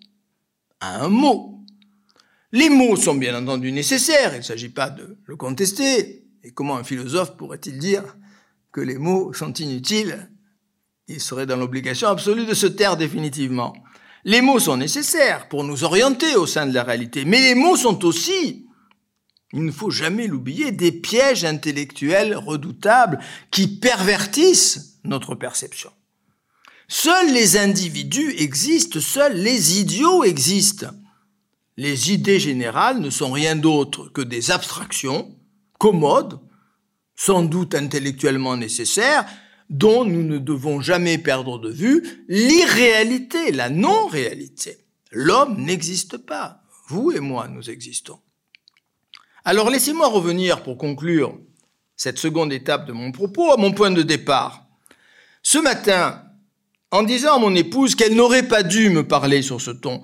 À 0.80 1.02
un 1.02 1.08
mot. 1.08 1.64
Les 2.52 2.68
mots 2.68 2.96
sont 2.96 3.14
bien 3.14 3.34
entendu 3.42 3.72
nécessaires, 3.72 4.34
il 4.34 4.40
ne 4.40 4.42
s'agit 4.42 4.68
pas 4.68 4.90
de 4.90 5.16
le 5.24 5.36
contester. 5.36 6.26
Et 6.44 6.50
comment 6.50 6.76
un 6.76 6.84
philosophe 6.84 7.38
pourrait-il 7.38 7.78
dire 7.78 8.04
que 8.72 8.80
les 8.80 8.98
mots 8.98 9.32
sont 9.32 9.52
inutiles 9.52 10.30
Il 11.08 11.20
serait 11.20 11.46
dans 11.46 11.56
l'obligation 11.56 12.08
absolue 12.08 12.46
de 12.46 12.54
se 12.54 12.66
taire 12.66 12.96
définitivement. 12.96 13.74
Les 14.24 14.40
mots 14.40 14.60
sont 14.60 14.76
nécessaires 14.76 15.48
pour 15.48 15.64
nous 15.64 15.84
orienter 15.84 16.36
au 16.36 16.46
sein 16.46 16.66
de 16.66 16.74
la 16.74 16.84
réalité, 16.84 17.24
mais 17.24 17.40
les 17.40 17.54
mots 17.54 17.76
sont 17.76 18.04
aussi 18.04 18.66
il 19.52 19.64
ne 19.64 19.72
faut 19.72 19.90
jamais 19.90 20.26
l'oublier, 20.26 20.72
des 20.72 20.92
pièges 20.92 21.44
intellectuels 21.44 22.34
redoutables 22.34 23.18
qui 23.50 23.68
pervertissent 23.68 24.98
notre 25.04 25.34
perception. 25.34 25.90
Seuls 26.88 27.32
les 27.32 27.56
individus 27.56 28.34
existent, 28.38 29.00
seuls 29.00 29.36
les 29.36 29.80
idiots 29.80 30.24
existent. 30.24 30.90
Les 31.76 32.12
idées 32.12 32.40
générales 32.40 33.00
ne 33.00 33.10
sont 33.10 33.30
rien 33.30 33.56
d'autre 33.56 34.08
que 34.08 34.22
des 34.22 34.50
abstractions 34.50 35.34
commodes, 35.78 36.38
sans 37.24 37.44
doute 37.44 37.76
intellectuellement 37.76 38.56
nécessaires, 38.56 39.24
dont 39.70 40.04
nous 40.04 40.24
ne 40.24 40.38
devons 40.38 40.80
jamais 40.80 41.18
perdre 41.18 41.60
de 41.60 41.70
vue 41.70 42.24
l'irréalité, 42.26 43.52
la 43.52 43.70
non-réalité. 43.70 44.78
L'homme 45.12 45.62
n'existe 45.62 46.16
pas. 46.16 46.62
Vous 46.88 47.12
et 47.12 47.20
moi, 47.20 47.46
nous 47.46 47.70
existons. 47.70 48.18
Alors 49.44 49.70
laissez-moi 49.70 50.08
revenir 50.08 50.64
pour 50.64 50.76
conclure 50.76 51.38
cette 51.94 52.18
seconde 52.18 52.52
étape 52.52 52.86
de 52.86 52.92
mon 52.92 53.12
propos 53.12 53.52
à 53.52 53.56
mon 53.56 53.70
point 53.70 53.92
de 53.92 54.02
départ. 54.02 54.66
Ce 55.44 55.58
matin, 55.58 56.24
en 56.90 57.04
disant 57.04 57.36
à 57.36 57.38
mon 57.38 57.54
épouse 57.54 57.94
qu'elle 57.94 58.16
n'aurait 58.16 58.48
pas 58.48 58.64
dû 58.64 58.90
me 58.90 59.06
parler 59.06 59.42
sur 59.42 59.60
ce 59.60 59.70
ton, 59.70 60.02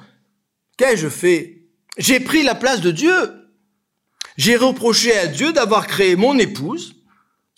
qu'ai-je 0.76 1.08
fait? 1.08 1.64
J'ai 1.96 2.20
pris 2.20 2.44
la 2.44 2.54
place 2.54 2.80
de 2.80 2.92
Dieu. 2.92 3.50
J'ai 4.36 4.54
reproché 4.54 5.18
à 5.18 5.26
Dieu 5.26 5.52
d'avoir 5.52 5.88
créé 5.88 6.14
mon 6.14 6.38
épouse, 6.38 6.94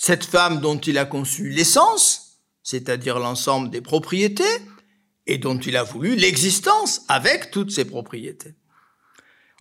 cette 0.03 0.25
femme 0.25 0.61
dont 0.61 0.79
il 0.79 0.97
a 0.97 1.05
conçu 1.05 1.51
l'essence, 1.51 2.39
c'est-à-dire 2.63 3.19
l'ensemble 3.19 3.69
des 3.69 3.83
propriétés, 3.83 4.45
et 5.27 5.37
dont 5.37 5.59
il 5.59 5.77
a 5.77 5.83
voulu 5.83 6.17
l'existence 6.17 7.03
avec 7.09 7.51
toutes 7.51 7.71
ses 7.71 7.85
propriétés 7.85 8.55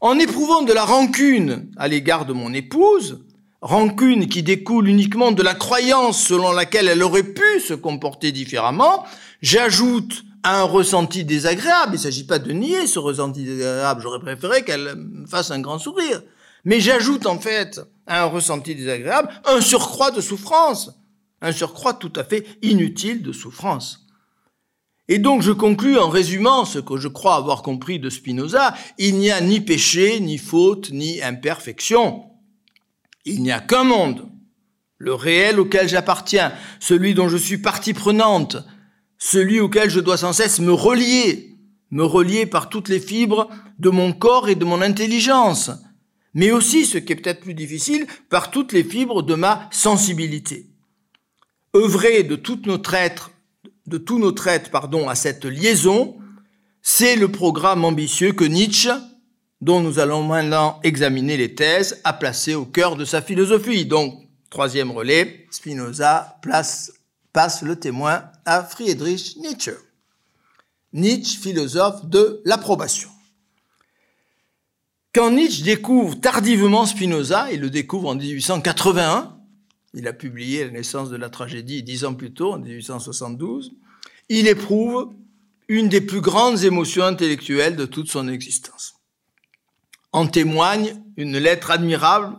en 0.01 0.17
éprouvant 0.17 0.61
de 0.61 0.73
la 0.73 0.85
rancune 0.85 1.69
à 1.77 1.87
l'égard 1.87 2.25
de 2.25 2.33
mon 2.33 2.53
épouse, 2.53 3.19
rancune 3.61 4.27
qui 4.29 4.43
découle 4.43 4.87
uniquement 4.87 5.31
de 5.31 5.43
la 5.43 5.53
croyance 5.53 6.23
selon 6.23 6.53
laquelle 6.53 6.87
elle 6.87 7.03
aurait 7.03 7.23
pu 7.23 7.59
se 7.59 7.73
comporter 7.73 8.31
différemment, 8.31 9.05
j'ajoute 9.41 10.23
un 10.43 10.63
ressenti 10.63 11.25
désagréable. 11.25 11.91
Il 11.93 11.97
ne 11.97 12.03
s'agit 12.03 12.23
pas 12.23 12.39
de 12.39 12.51
nier 12.53 12.87
ce 12.87 12.99
ressenti 12.99 13.43
désagréable. 13.43 14.01
J'aurais 14.01 14.19
préféré 14.19 14.63
qu'elle 14.63 14.95
fasse 15.29 15.51
un 15.51 15.59
grand 15.59 15.79
sourire. 15.79 16.21
Mais 16.65 16.79
j'ajoute 16.79 17.25
en 17.25 17.39
fait 17.39 17.79
à 18.05 18.23
un 18.23 18.25
ressenti 18.25 18.75
désagréable 18.75 19.29
un 19.45 19.61
surcroît 19.61 20.11
de 20.11 20.21
souffrance. 20.21 20.91
Un 21.41 21.51
surcroît 21.51 21.93
tout 21.93 22.11
à 22.15 22.23
fait 22.23 22.45
inutile 22.61 23.21
de 23.21 23.31
souffrance. 23.31 24.05
Et 25.07 25.17
donc 25.17 25.41
je 25.41 25.51
conclus 25.51 25.97
en 25.97 26.09
résumant 26.09 26.65
ce 26.65 26.77
que 26.77 26.97
je 26.97 27.07
crois 27.07 27.35
avoir 27.35 27.63
compris 27.63 27.99
de 27.99 28.09
Spinoza, 28.09 28.75
il 28.99 29.17
n'y 29.17 29.31
a 29.31 29.41
ni 29.41 29.59
péché, 29.59 30.19
ni 30.19 30.37
faute, 30.37 30.91
ni 30.91 31.21
imperfection. 31.21 32.25
Il 33.25 33.41
n'y 33.41 33.51
a 33.51 33.59
qu'un 33.59 33.83
monde, 33.83 34.29
le 34.99 35.15
réel 35.15 35.59
auquel 35.59 35.89
j'appartiens, 35.89 36.53
celui 36.79 37.15
dont 37.15 37.27
je 37.27 37.37
suis 37.37 37.57
partie 37.57 37.93
prenante, 37.93 38.57
celui 39.17 39.59
auquel 39.59 39.89
je 39.89 39.99
dois 39.99 40.17
sans 40.17 40.33
cesse 40.33 40.59
me 40.59 40.73
relier, 40.73 41.55
me 41.89 42.03
relier 42.03 42.45
par 42.45 42.69
toutes 42.69 42.87
les 42.87 42.99
fibres 42.99 43.49
de 43.79 43.89
mon 43.89 44.13
corps 44.13 44.47
et 44.47 44.55
de 44.55 44.65
mon 44.65 44.81
intelligence, 44.81 45.71
mais 46.33 46.51
aussi, 46.51 46.85
ce 46.85 46.97
qui 46.97 47.13
est 47.13 47.15
peut-être 47.15 47.41
plus 47.41 47.53
difficile, 47.53 48.07
par 48.29 48.51
toutes 48.51 48.71
les 48.71 48.83
fibres 48.83 49.23
de 49.23 49.35
ma 49.35 49.67
sensibilité. 49.71 50.67
Œuvrer 51.75 52.23
de 52.23 52.35
toute 52.35 52.65
notre 52.65 52.93
être 52.93 53.31
de 53.87 53.97
pardon, 54.69 55.09
à 55.09 55.15
cette 55.15 55.45
liaison, 55.45 56.17
c'est 56.81 57.15
le 57.15 57.31
programme 57.31 57.83
ambitieux 57.83 58.33
que 58.33 58.43
Nietzsche, 58.43 58.91
dont 59.61 59.81
nous 59.81 59.99
allons 59.99 60.23
maintenant 60.23 60.79
examiner 60.83 61.37
les 61.37 61.55
thèses, 61.55 61.99
a 62.03 62.13
placé 62.13 62.55
au 62.55 62.65
cœur 62.65 62.95
de 62.95 63.05
sa 63.05 63.21
philosophie. 63.21 63.85
Donc, 63.85 64.13
troisième 64.49 64.91
relais, 64.91 65.47
Spinoza 65.51 66.39
passe 66.43 67.61
le 67.61 67.75
témoin 67.77 68.23
à 68.45 68.63
Friedrich 68.63 69.37
Nietzsche. 69.37 69.73
Nietzsche, 70.93 71.37
philosophe 71.37 72.05
de 72.05 72.41
l'approbation. 72.45 73.09
Quand 75.13 75.31
Nietzsche 75.31 75.63
découvre 75.63 76.19
tardivement 76.19 76.85
Spinoza, 76.85 77.51
il 77.51 77.61
le 77.61 77.71
découvre 77.71 78.09
en 78.09 78.15
1881, 78.15 79.39
il 79.95 80.07
a 80.07 80.13
publié 80.13 80.65
La 80.65 80.71
naissance 80.71 81.09
de 81.09 81.17
la 81.17 81.29
tragédie 81.29 81.81
dix 81.81 82.05
ans 82.05 82.13
plus 82.13 82.31
tôt, 82.31 82.53
en 82.53 82.59
1872. 82.59 83.71
Il 84.29 84.47
éprouve 84.47 85.11
une 85.67 85.89
des 85.89 86.01
plus 86.01 86.21
grandes 86.21 86.63
émotions 86.63 87.03
intellectuelles 87.03 87.75
de 87.75 87.85
toute 87.85 88.09
son 88.09 88.27
existence. 88.27 88.95
En 90.11 90.27
témoigne 90.27 91.01
une 91.17 91.37
lettre 91.39 91.71
admirable 91.71 92.37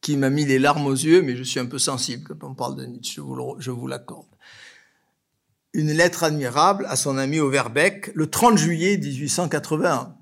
qui 0.00 0.16
m'a 0.16 0.30
mis 0.30 0.46
les 0.46 0.58
larmes 0.58 0.86
aux 0.86 0.94
yeux, 0.94 1.20
mais 1.20 1.36
je 1.36 1.42
suis 1.42 1.60
un 1.60 1.66
peu 1.66 1.78
sensible 1.78 2.24
quand 2.24 2.48
on 2.48 2.54
parle 2.54 2.76
de 2.76 2.86
Nietzsche, 2.86 3.20
je 3.58 3.70
vous 3.70 3.86
l'accorde. 3.86 4.26
Une 5.74 5.92
lettre 5.92 6.24
admirable 6.24 6.86
à 6.88 6.96
son 6.96 7.18
ami 7.18 7.38
Overbeck 7.38 8.12
le 8.14 8.30
30 8.30 8.56
juillet 8.56 8.96
1881, 8.96 10.15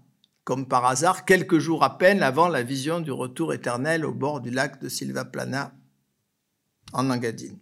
comme 0.44 0.68
par 0.68 0.84
hasard, 0.84 1.24
quelques 1.24 1.58
jours 1.58 1.82
à 1.82 1.98
peine 1.98 2.22
avant 2.22 2.48
la 2.48 2.62
vision 2.62 3.00
du 3.00 3.10
retour 3.10 3.54
éternel 3.54 4.04
au 4.04 4.12
bord 4.12 4.40
du 4.40 4.50
lac 4.50 4.80
de 4.80 4.88
Silva 4.88 5.24
Plana 5.24 5.74
en 6.92 7.10
Engadine. 7.10 7.58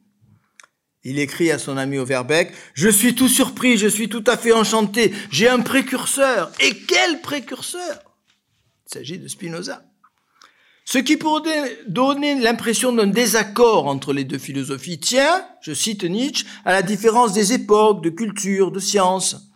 Il 1.05 1.19
écrit 1.19 1.51
à 1.51 1.59
son 1.59 1.77
ami 1.77 1.99
Overbeck, 1.99 2.53
Je 2.75 2.89
suis 2.89 3.15
tout 3.15 3.29
surpris, 3.29 3.77
je 3.77 3.89
suis 3.89 4.09
tout 4.09 4.25
à 4.27 4.37
fait 4.37 4.53
enchanté, 4.53 5.13
j'ai 5.31 5.49
un 5.49 5.61
précurseur. 5.61 6.53
Et 6.61 6.77
quel 6.77 7.21
précurseur? 7.21 7.99
Il 8.87 8.95
s'agit 8.95 9.19
de 9.19 9.27
Spinoza. 9.27 9.85
Ce 10.85 10.99
qui 10.99 11.17
pourrait 11.17 11.79
donner 11.87 12.35
l'impression 12.41 12.93
d'un 12.93 13.07
désaccord 13.07 13.87
entre 13.87 14.13
les 14.13 14.25
deux 14.25 14.39
philosophies 14.39 14.99
tient, 14.99 15.47
je 15.61 15.73
cite 15.73 16.05
Nietzsche, 16.05 16.45
à 16.65 16.73
la 16.73 16.83
différence 16.83 17.33
des 17.33 17.53
époques, 17.53 18.03
de 18.03 18.11
culture, 18.11 18.73
de 18.73 18.81
science. 18.81 19.52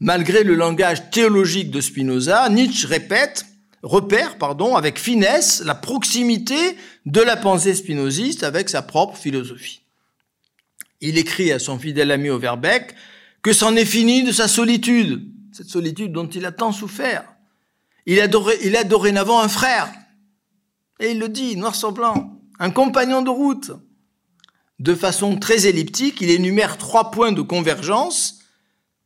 Malgré 0.00 0.44
le 0.44 0.54
langage 0.54 1.10
théologique 1.10 1.70
de 1.70 1.80
Spinoza, 1.80 2.48
Nietzsche 2.48 2.86
répète, 2.86 3.46
repère, 3.82 4.38
pardon, 4.38 4.76
avec 4.76 4.98
finesse 4.98 5.62
la 5.64 5.74
proximité 5.74 6.76
de 7.04 7.20
la 7.20 7.36
pensée 7.36 7.74
spinoziste 7.74 8.44
avec 8.44 8.68
sa 8.68 8.82
propre 8.82 9.16
philosophie. 9.16 9.82
Il 11.00 11.18
écrit 11.18 11.50
à 11.50 11.58
son 11.58 11.78
fidèle 11.78 12.12
ami 12.12 12.28
Overbeck 12.30 12.94
que 13.42 13.52
c'en 13.52 13.74
est 13.74 13.84
fini 13.84 14.22
de 14.22 14.32
sa 14.32 14.46
solitude, 14.46 15.32
cette 15.52 15.68
solitude 15.68 16.12
dont 16.12 16.28
il 16.28 16.46
a 16.46 16.52
tant 16.52 16.72
souffert. 16.72 17.24
Il 18.06 18.20
a, 18.20 18.28
il 18.62 18.76
a 18.76 18.84
dorénavant 18.84 19.40
un 19.40 19.48
frère, 19.48 19.92
et 21.00 21.10
il 21.10 21.18
le 21.18 21.28
dit, 21.28 21.56
noir 21.56 21.74
sur 21.74 21.92
blanc, 21.92 22.40
un 22.58 22.70
compagnon 22.70 23.22
de 23.22 23.30
route. 23.30 23.72
De 24.78 24.94
façon 24.94 25.36
très 25.36 25.66
elliptique, 25.66 26.20
il 26.20 26.30
énumère 26.30 26.78
trois 26.78 27.10
points 27.10 27.32
de 27.32 27.42
convergence 27.42 28.37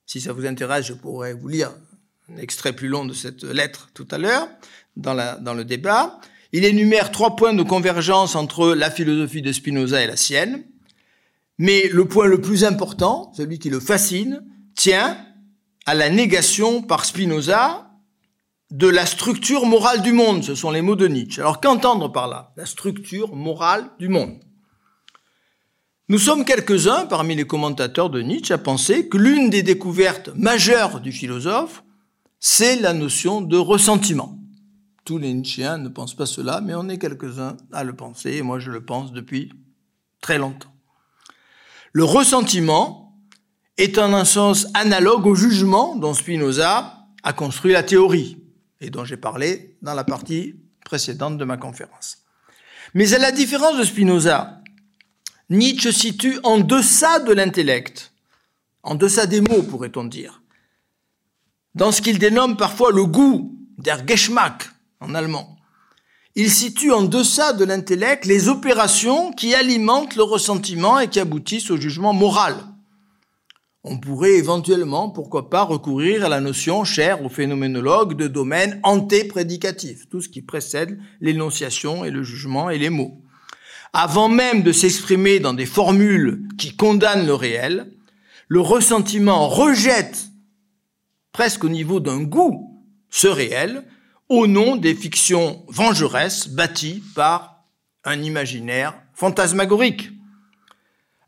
si 0.07 0.21
ça 0.21 0.33
vous 0.33 0.47
intéresse, 0.47 0.87
je 0.87 0.95
pourrais 0.95 1.35
vous 1.35 1.49
lire 1.49 1.73
un 2.33 2.39
extrait 2.39 2.73
plus 2.73 2.89
long 2.89 3.05
de 3.05 3.13
cette 3.13 3.45
lettre 3.45 3.91
tout 3.95 4.07
à 4.11 4.19
l'heure, 4.19 4.49
dans, 4.97 5.15
le 5.55 5.65
débat. 5.65 6.21
Il 6.53 6.65
énumère 6.65 7.11
trois 7.11 7.37
points 7.37 7.55
de 7.55 7.63
convergence 7.63 8.37
entre 8.37 8.75
la 8.75 8.91
philosophie 8.91 9.43
de 9.43 9.53
Spinoza 9.53 10.03
et 10.03 10.07
la 10.07 10.17
sienne. 10.17 10.65
Mais 11.59 11.89
le 11.89 12.07
point 12.07 12.27
le 12.27 12.41
plus 12.41 12.65
important, 12.65 13.33
celui 13.37 13.59
qui 13.59 13.71
le 13.71 13.81
fascine, 13.81 14.45
tient 14.75 15.19
à 15.87 15.95
la 15.95 16.11
négation 16.11 16.83
par 16.83 17.05
Spinoza 17.05 17.91
de 18.71 18.89
la 18.89 19.05
structure 19.05 19.67
morale 19.67 20.03
du 20.03 20.13
monde. 20.13 20.43
Ce 20.43 20.55
sont 20.55 20.71
les 20.71 20.83
mots 20.83 20.97
de 20.97 21.09
Nietzsche. 21.09 21.41
Alors 21.41 21.61
qu'entendre 21.61 22.11
par 22.11 22.29
là? 22.29 22.53
La 22.57 22.67
structure 22.67 23.35
morale 23.35 23.91
du 23.99 24.09
monde. 24.09 24.41
Nous 26.13 26.19
sommes 26.19 26.45
quelques-uns 26.45 27.07
parmi 27.07 27.35
les 27.35 27.47
commentateurs 27.47 28.11
de 28.11 28.21
Nietzsche 28.21 28.53
à 28.53 28.59
penser 28.59 29.09
que 29.09 29.17
l'une 29.17 29.49
des 29.49 29.63
découvertes 29.63 30.29
majeures 30.37 31.01
du 31.01 31.11
philosophe, 31.11 31.85
c'est 32.39 32.77
la 32.77 32.93
notion 32.93 33.41
de 33.41 33.57
ressentiment. 33.57 34.39
Tous 35.07 35.17
les 35.17 35.33
Nietzschéens 35.33 35.79
ne 35.79 35.89
pensent 35.89 36.15
pas 36.15 36.27
cela, 36.27 36.61
mais 36.61 36.75
on 36.75 36.91
est 36.91 36.99
quelques-uns 36.99 37.57
à 37.73 37.83
le 37.83 37.97
penser, 37.97 38.33
et 38.33 38.43
moi 38.43 38.59
je 38.59 38.71
le 38.71 38.85
pense 38.85 39.13
depuis 39.13 39.55
très 40.21 40.37
longtemps. 40.37 40.75
Le 41.95 42.05
ressentiment 42.05 43.17
est 43.79 43.97
en 43.97 44.13
un 44.13 44.27
sens 44.27 44.67
analogue 44.75 45.25
au 45.25 45.35
jugement 45.35 45.97
dont 45.97 46.13
Spinoza 46.13 47.07
a 47.23 47.33
construit 47.33 47.73
la 47.73 47.85
théorie, 47.85 48.37
et 48.83 48.91
dont 48.91 49.07
j'ai 49.07 49.17
parlé 49.17 49.79
dans 49.81 49.95
la 49.95 50.05
partie 50.05 50.57
précédente 50.85 51.39
de 51.39 51.47
ma 51.47 51.57
conférence. 51.57 52.19
Mais 52.93 53.15
à 53.15 53.19
la 53.19 53.33
différence 53.33 53.79
de 53.79 53.85
Spinoza, 53.85 54.62
Nietzsche 55.53 55.93
situe 55.93 56.39
en 56.45 56.61
deçà 56.61 57.19
de 57.19 57.31
l'intellect, 57.35 58.15
en 58.83 58.95
deçà 58.95 59.27
des 59.27 59.43
mots, 59.43 59.63
pourrait-on 59.63 60.05
dire, 60.05 60.41
dans 61.75 61.93
ce 61.93 62.01
qu'il 62.01 62.19
dénomme 62.19 62.57
parfois 62.57 62.91
le 62.91 63.05
goût, 63.05 63.55
der 63.77 64.07
Geschmack 64.07 64.71
en 65.01 65.15
allemand. 65.15 65.59
Il 66.37 66.51
situe 66.51 66.91
en 66.91 67.03
deçà 67.03 67.53
de 67.53 67.67
l'intellect 67.67 68.25
les 68.25 68.49
opérations 68.49 69.31
qui 69.31 69.55
alimentent 69.55 70.17
le 70.17 70.23
ressentiment 70.23 70.99
et 70.99 71.09
qui 71.09 71.21
aboutissent 71.21 71.71
au 71.71 71.77
jugement 71.77 72.15
moral. 72.15 72.57
On 73.85 73.99
pourrait 73.99 74.37
éventuellement, 74.37 75.11
pourquoi 75.11 75.51
pas, 75.51 75.65
recourir 75.65 76.25
à 76.25 76.31
la 76.31 76.41
notion 76.41 76.83
chère 76.85 77.23
aux 77.23 77.29
phénoménologues 77.29 78.17
de 78.17 78.27
domaine 78.27 78.81
antéprédicatif, 78.85 80.09
tout 80.09 80.23
ce 80.23 80.31
qui 80.31 80.41
précède 80.41 80.99
l'énonciation 81.21 82.07
et 82.07 82.11
le 82.11 82.23
jugement 82.23 82.71
et 82.71 82.79
les 82.79 82.89
mots 82.89 83.22
avant 83.93 84.29
même 84.29 84.63
de 84.63 84.73
s'exprimer 84.73 85.39
dans 85.41 85.55
des 85.55 85.67
formules 85.67 86.49
qui 86.59 86.77
condamnent 86.77 87.27
le 87.27 87.35
réel, 87.35 87.93
le 88.49 88.61
ressentiment 88.61 89.49
rejette 89.49 90.29
presque 91.33 91.65
au 91.65 91.69
niveau 91.69 92.01
d'un 92.01 92.23
goût 92.23 92.85
ce 93.11 93.27
réel 93.27 93.85
au 94.29 94.47
nom 94.47 94.77
des 94.77 94.95
fictions 94.95 95.65
vengeresses 95.69 96.49
bâties 96.49 97.03
par 97.15 97.65
un 98.05 98.23
imaginaire 98.23 98.95
fantasmagorique. 99.15 100.11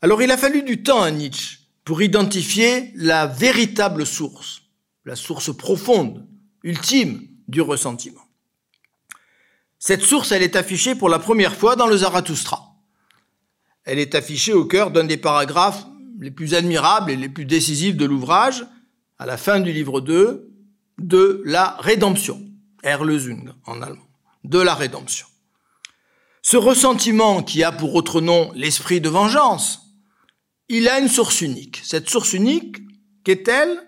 Alors 0.01 0.23
il 0.23 0.31
a 0.31 0.37
fallu 0.37 0.63
du 0.63 0.83
temps 0.83 1.03
à 1.03 1.11
Nietzsche 1.11 1.59
pour 1.85 2.03
identifier 2.03 2.93
la 2.95 3.27
véritable 3.27 4.07
source, 4.07 4.63
la 5.05 5.17
source 5.17 5.55
profonde, 5.55 6.27
ultime 6.63 7.27
du 7.47 7.61
ressentiment. 7.61 8.24
Cette 9.87 10.01
source, 10.01 10.33
elle 10.33 10.43
est 10.43 10.57
affichée 10.57 10.95
pour 10.95 11.11
la 11.11 11.19
première 11.19 11.55
fois 11.55 11.77
dans 11.77 11.87
le 11.87 11.99
Zarathustra. 11.99 12.75
Elle 13.85 13.99
est 13.99 14.15
affichée 14.15 14.55
au 14.55 14.65
cœur 14.65 14.91
d'un 14.91 15.05
des 15.05 15.19
paragraphes 15.19 15.85
les 16.19 16.31
plus 16.31 16.55
admirables 16.55 17.11
et 17.11 17.17
les 17.17 17.29
plus 17.29 17.45
décisifs 17.45 17.95
de 17.95 18.07
l'ouvrage, 18.07 18.65
à 19.19 19.27
la 19.27 19.37
fin 19.37 19.61
du 19.61 19.75
livre 19.75 20.01
2, 20.01 20.51
de 20.97 21.43
la 21.45 21.77
rédemption. 21.81 22.41
Erlösung 22.83 23.53
en 23.67 23.83
allemand. 23.83 24.09
De 24.43 24.59
la 24.59 24.75
rédemption. 24.75 25.27
Ce 26.41 26.57
ressentiment 26.57 27.43
qui 27.43 27.63
a 27.63 27.71
pour 27.71 27.95
autre 27.95 28.23
nom 28.23 28.53
l'esprit 28.55 29.03
de 29.03 29.11
vengeance, 29.11 29.83
il 30.71 30.89
a 30.89 30.99
une 30.99 31.09
source 31.09 31.43
unique. 31.43 31.83
Cette 31.85 32.09
source 32.09 32.33
unique, 32.33 32.79
qu'est-elle? 33.23 33.79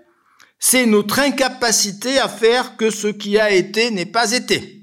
C'est 0.58 0.84
notre 0.84 1.20
incapacité 1.20 2.18
à 2.18 2.28
faire 2.28 2.76
que 2.76 2.90
ce 2.90 3.06
qui 3.06 3.38
a 3.38 3.50
été 3.50 3.90
n'ait 3.90 4.04
pas 4.04 4.32
été. 4.32 4.76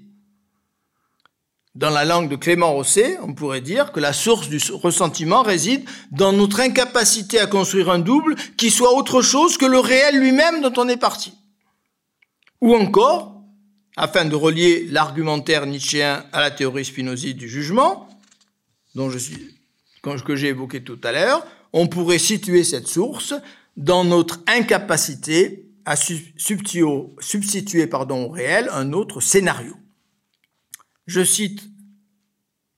Dans 1.75 1.89
la 1.89 2.05
langue 2.05 2.29
de 2.29 2.35
Clément 2.35 2.71
Rosset, 2.73 3.17
on 3.23 3.33
pourrait 3.33 3.61
dire 3.61 3.91
que 3.91 3.99
la 3.99 4.13
source 4.13 4.47
du 4.47 4.59
ressentiment 4.73 5.41
réside 5.41 5.83
dans 6.11 6.31
notre 6.31 6.59
incapacité 6.59 7.39
à 7.39 7.47
construire 7.47 7.89
un 7.89 7.97
double 7.97 8.35
qui 8.57 8.69
soit 8.69 8.93
autre 8.93 9.23
chose 9.23 9.57
que 9.57 9.65
le 9.65 9.79
réel 9.79 10.19
lui-même 10.19 10.61
dont 10.61 10.73
on 10.77 10.87
est 10.87 10.97
parti. 10.97 11.33
Ou 12.61 12.75
encore, 12.75 13.41
afin 13.97 14.25
de 14.25 14.35
relier 14.35 14.87
l'argumentaire 14.91 15.65
nietzschéen 15.65 16.23
à 16.31 16.41
la 16.41 16.51
théorie 16.51 16.85
spinoziste 16.85 17.37
du 17.37 17.49
jugement, 17.49 18.07
dont 18.93 19.09
je 19.09 19.17
suis, 19.17 19.55
que 20.03 20.35
j'ai 20.35 20.49
évoqué 20.49 20.83
tout 20.83 20.99
à 21.03 21.11
l'heure, 21.11 21.43
on 21.73 21.87
pourrait 21.87 22.19
situer 22.19 22.63
cette 22.63 22.87
source 22.87 23.33
dans 23.77 24.03
notre 24.03 24.41
incapacité 24.45 25.65
à 25.85 25.95
substituer, 25.95 26.83
au 26.83 28.29
réel 28.29 28.69
un 28.71 28.93
autre 28.93 29.21
scénario. 29.21 29.75
Je 31.05 31.23
cite 31.23 31.63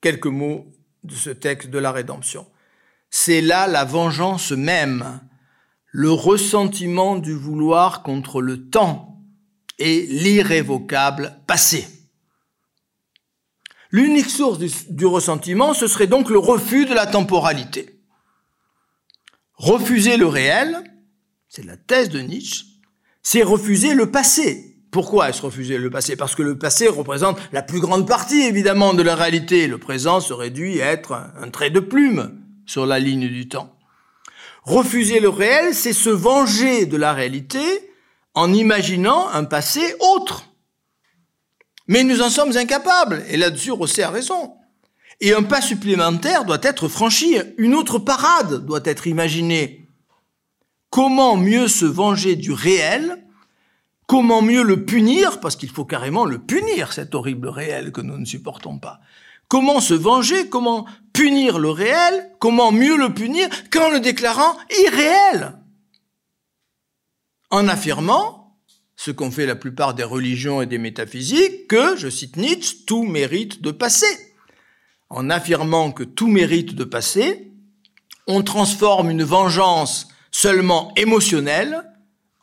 quelques 0.02 0.26
mots 0.26 0.72
de 1.04 1.14
ce 1.14 1.30
texte 1.30 1.70
de 1.70 1.80
la 1.80 1.92
rédemption. 1.92 2.48
C'est 3.10 3.42
là 3.42 3.68
la 3.68 3.86
vengeance 3.86 4.52
même, 4.52 5.22
le 5.92 6.12
ressentiment 6.12 7.16
du 7.16 7.34
vouloir 7.34 8.04
contre 8.04 8.42
le 8.42 8.70
temps 8.70 9.22
et 9.78 10.06
l'irrévocable 10.08 11.40
passé. 11.48 11.88
L'unique 13.92 14.30
source 14.30 14.60
du, 14.90 15.06
ressentiment, 15.06 15.74
ce 15.74 15.88
serait 15.88 16.08
donc 16.08 16.30
le 16.30 16.40
refus 16.40 16.86
de 16.86 16.94
la 16.94 17.06
temporalité. 17.06 18.02
Refuser 19.54 20.18
le 20.18 20.28
réel, 20.28 20.84
c'est 21.48 21.64
la 21.64 21.78
thèse 21.78 22.10
de 22.10 22.20
Nietzsche, 22.20 22.66
c'est 23.24 23.44
refuser 23.44 23.94
le 23.94 24.12
passé, 24.12 24.75
pourquoi 24.96 25.28
est-ce 25.28 25.42
refuser 25.42 25.78
le 25.78 25.90
passé? 25.90 26.16
Parce 26.16 26.36
que 26.36 26.42
le 26.42 26.58
passé 26.58 26.88
représente 26.88 27.38
la 27.52 27.62
plus 27.62 27.82
grande 27.82 28.08
partie, 28.08 28.44
évidemment, 28.44 28.94
de 28.94 29.04
la 29.04 29.14
réalité. 29.14 29.68
Le 29.68 29.78
présent 29.78 30.22
se 30.22 30.32
réduit 30.32 30.82
à 30.82 30.90
être 30.90 31.12
un 31.12 31.50
trait 31.50 31.70
de 31.70 31.82
plume 31.82 32.42
sur 32.66 32.86
la 32.86 32.98
ligne 32.98 33.28
du 33.28 33.50
temps. 33.50 33.78
Refuser 34.64 35.20
le 35.20 35.28
réel, 35.28 35.76
c'est 35.76 35.92
se 35.92 36.10
venger 36.10 36.86
de 36.86 36.96
la 36.96 37.12
réalité 37.12 37.60
en 38.36 38.54
imaginant 38.54 39.28
un 39.34 39.44
passé 39.44 39.82
autre. 40.00 40.46
Mais 41.90 42.06
nous 42.06 42.22
en 42.22 42.30
sommes 42.30 42.56
incapables, 42.56 43.26
et 43.28 43.36
là-dessus, 43.36 43.72
Rosset 43.72 44.04
a 44.04 44.10
raison. 44.10 44.54
Et 45.20 45.34
un 45.34 45.44
pas 45.44 45.60
supplémentaire 45.60 46.46
doit 46.46 46.62
être 46.64 46.88
franchi, 46.88 47.36
une 47.58 47.76
autre 47.76 48.00
parade 48.00 48.66
doit 48.66 48.80
être 48.86 49.08
imaginée. 49.08 49.90
Comment 50.90 51.36
mieux 51.36 51.68
se 51.68 51.84
venger 51.84 52.38
du 52.38 52.54
réel 52.54 53.25
Comment 54.08 54.42
mieux 54.42 54.64
le 54.64 54.86
punir 54.86 55.40
Parce 55.40 55.56
qu'il 55.56 55.70
faut 55.70 55.86
carrément 55.86 56.26
le 56.26 56.40
punir, 56.40 56.94
cet 56.94 57.16
horrible 57.16 57.48
réel 57.48 57.92
que 57.92 58.02
nous 58.02 58.18
ne 58.18 58.26
supportons 58.26 58.78
pas. 58.78 59.00
Comment 59.48 59.80
se 59.80 59.94
venger 59.94 60.50
Comment 60.50 60.86
punir 61.14 61.60
le 61.60 61.70
réel 61.70 62.32
Comment 62.40 62.72
mieux 62.72 62.98
le 62.98 63.14
punir 63.14 63.48
qu'en 63.72 63.90
le 63.90 64.00
déclarant 64.00 64.58
irréel? 64.86 65.54
En 67.52 67.68
affirmant, 67.68 68.60
ce 68.96 69.12
qu'ont 69.12 69.32
fait 69.32 69.46
la 69.46 69.56
plupart 69.56 69.94
des 69.94 70.04
religions 70.04 70.62
et 70.62 70.66
des 70.66 70.78
métaphysiques, 70.78 71.68
que, 71.68 71.96
je 71.96 72.10
cite 72.10 72.38
Nietzsche, 72.38 72.86
tout 72.86 73.04
mérite 73.04 73.62
de 73.62 73.72
passer. 73.72 74.34
En 75.10 75.30
affirmant 75.30 75.92
que 75.92 76.04
tout 76.04 76.28
mérite 76.28 76.76
de 76.76 76.84
passer, 76.84 77.52
on 78.28 78.42
transforme 78.42 79.12
une 79.12 79.24
vengeance 79.24 80.08
seulement 80.32 80.92
émotionnelle 80.96 81.84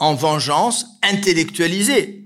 en 0.03 0.16
vengeance 0.16 0.98
intellectualisée. 1.05 2.24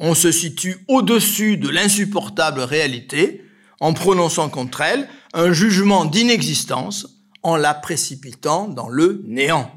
On 0.00 0.16
se 0.16 0.32
situe 0.32 0.78
au-dessus 0.88 1.56
de 1.56 1.68
l'insupportable 1.68 2.60
réalité 2.60 3.44
en 3.78 3.92
prononçant 3.92 4.48
contre 4.48 4.80
elle 4.80 5.08
un 5.32 5.52
jugement 5.52 6.06
d'inexistence 6.06 7.20
en 7.44 7.54
la 7.54 7.72
précipitant 7.72 8.66
dans 8.66 8.88
le 8.88 9.22
néant. 9.28 9.70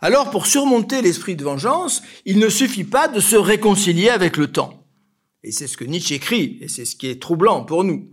Alors, 0.00 0.30
pour 0.30 0.46
surmonter 0.46 1.02
l'esprit 1.02 1.36
de 1.36 1.44
vengeance, 1.44 2.02
il 2.24 2.40
ne 2.40 2.48
suffit 2.48 2.84
pas 2.84 3.06
de 3.06 3.20
se 3.20 3.36
réconcilier 3.36 4.08
avec 4.08 4.36
le 4.36 4.48
temps. 4.48 4.82
Et 5.44 5.52
c'est 5.52 5.68
ce 5.68 5.76
que 5.76 5.84
Nietzsche 5.84 6.16
écrit, 6.16 6.58
et 6.62 6.66
c'est 6.66 6.84
ce 6.84 6.96
qui 6.96 7.06
est 7.06 7.22
troublant 7.22 7.64
pour 7.64 7.84
nous. 7.84 8.08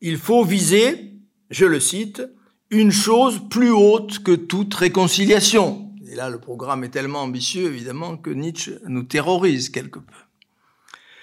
Il 0.00 0.16
faut 0.16 0.42
viser, 0.42 1.12
je 1.50 1.66
le 1.66 1.80
cite, 1.80 2.22
une 2.70 2.92
chose 2.92 3.42
plus 3.50 3.70
haute 3.70 4.20
que 4.20 4.34
toute 4.34 4.72
réconciliation. 4.72 5.83
Et 6.14 6.16
là, 6.16 6.30
le 6.30 6.38
programme 6.38 6.84
est 6.84 6.90
tellement 6.90 7.22
ambitieux, 7.22 7.66
évidemment, 7.66 8.16
que 8.16 8.30
Nietzsche 8.30 8.78
nous 8.86 9.02
terrorise 9.02 9.68
quelque 9.68 9.98
peu. 9.98 10.14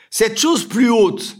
Cette 0.09 0.37
chose 0.37 0.67
plus 0.67 0.89
haute 0.89 1.37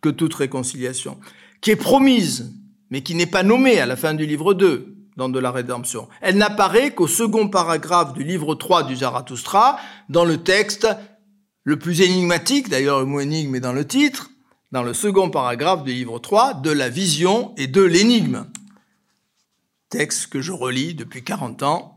que 0.00 0.08
toute 0.08 0.32
réconciliation, 0.32 1.20
qui 1.60 1.70
est 1.70 1.76
promise, 1.76 2.54
mais 2.88 3.02
qui 3.02 3.14
n'est 3.14 3.26
pas 3.26 3.42
nommée 3.42 3.78
à 3.78 3.84
la 3.84 3.96
fin 3.96 4.14
du 4.14 4.24
livre 4.24 4.54
2, 4.54 4.96
dans 5.18 5.28
De 5.28 5.38
la 5.38 5.50
Rédemption. 5.50 6.08
Elle 6.22 6.38
n'apparaît 6.38 6.94
qu'au 6.94 7.06
second 7.06 7.48
paragraphe 7.48 8.14
du 8.14 8.24
livre 8.24 8.54
3 8.54 8.84
du 8.84 8.96
Zarathustra, 8.96 9.78
dans 10.08 10.24
le 10.24 10.42
texte 10.42 10.88
le 11.62 11.78
plus 11.78 12.00
énigmatique, 12.00 12.70
d'ailleurs 12.70 13.00
le 13.00 13.04
mot 13.04 13.20
énigme 13.20 13.54
est 13.54 13.60
dans 13.60 13.74
le 13.74 13.86
titre, 13.86 14.30
dans 14.72 14.82
le 14.82 14.94
second 14.94 15.28
paragraphe 15.28 15.84
du 15.84 15.92
livre 15.92 16.18
3, 16.18 16.54
de 16.54 16.70
la 16.70 16.88
vision 16.88 17.52
et 17.58 17.66
de 17.66 17.82
l'énigme. 17.82 18.46
Texte 19.90 20.28
que 20.28 20.40
je 20.40 20.52
relis 20.52 20.94
depuis 20.94 21.22
40 21.22 21.62
ans, 21.64 21.93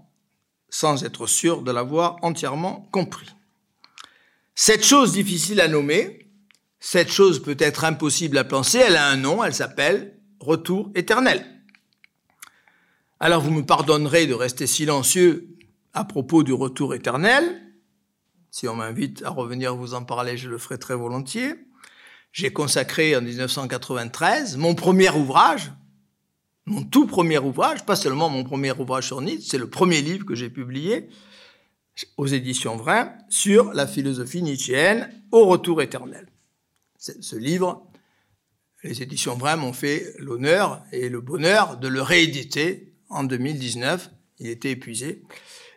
sans 0.70 1.04
être 1.04 1.28
sûr 1.28 1.62
de 1.62 1.72
l'avoir 1.72 2.18
entièrement 2.22 2.88
compris. 2.92 3.28
Cette 4.56 4.84
chose 4.84 5.14
difficile 5.14 5.62
à 5.62 5.68
nommer, 5.68 6.28
cette 6.80 7.12
chose 7.12 7.42
peut 7.42 7.58
être 7.60 7.84
impossible 7.84 8.38
à 8.38 8.44
penser, 8.44 8.80
elle 8.80 8.96
a 8.96 9.08
un 9.08 9.18
nom, 9.18 9.44
elle 9.44 9.54
s'appelle 9.54 10.20
retour 10.40 10.92
éternel. 10.96 11.46
Alors 13.20 13.42
vous 13.42 13.52
me 13.52 13.66
pardonnerez 13.66 14.28
de 14.28 14.34
rester 14.34 14.68
silencieux 14.68 15.58
à 15.94 16.06
propos 16.06 16.44
du 16.44 16.54
retour 16.54 16.94
éternel. 16.94 17.62
Si 18.52 18.68
on 18.68 18.76
m'invite 18.76 19.24
à 19.24 19.30
revenir 19.30 19.76
vous 19.76 19.94
en 19.94 20.04
parler, 20.04 20.38
je 20.38 20.50
le 20.50 20.58
ferai 20.58 20.78
très 20.78 20.96
volontiers. 20.96 21.56
J'ai 22.32 22.54
consacré 22.54 23.16
en 23.16 23.22
1993 23.22 24.58
mon 24.58 24.76
premier 24.76 25.10
ouvrage, 25.10 25.72
mon 26.68 26.84
tout 26.84 27.08
premier 27.08 27.40
ouvrage, 27.40 27.86
pas 27.86 27.96
seulement 27.96 28.30
mon 28.30 28.44
premier 28.44 28.74
ouvrage 28.74 29.08
sur 29.08 29.22
Nietzsche, 29.22 29.50
c'est 29.50 29.58
le 29.58 29.70
premier 29.70 30.02
livre 30.02 30.26
que 30.26 30.36
j'ai 30.36 30.50
publié 30.50 31.08
aux 32.18 32.28
éditions 32.28 32.76
Vrin 32.76 33.14
sur 33.30 33.74
la 33.74 33.88
philosophie 33.88 34.44
nietzschéenne 34.44 35.10
au 35.32 35.46
retour 35.46 35.82
éternel. 35.82 36.28
Ce 36.98 37.36
livre, 37.36 37.88
les 38.84 39.02
éditions 39.02 39.36
Vrin 39.36 39.56
m'ont 39.56 39.74
fait 39.74 40.14
l'honneur 40.20 40.84
et 40.92 41.10
le 41.10 41.22
bonheur 41.22 41.78
de 41.78 41.88
le 41.88 42.02
rééditer 42.02 42.94
en 43.10 43.24
2019. 43.24 44.12
Il 44.40 44.48
était 44.48 44.72
épuisé. 44.72 45.24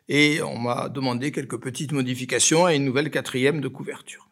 Et 0.09 0.43
on 0.43 0.59
m'a 0.59 0.89
demandé 0.89 1.31
quelques 1.31 1.59
petites 1.59 1.93
modifications 1.93 2.69
et 2.69 2.75
une 2.75 2.85
nouvelle 2.85 3.11
quatrième 3.11 3.61
de 3.61 3.69
couverture. 3.69 4.30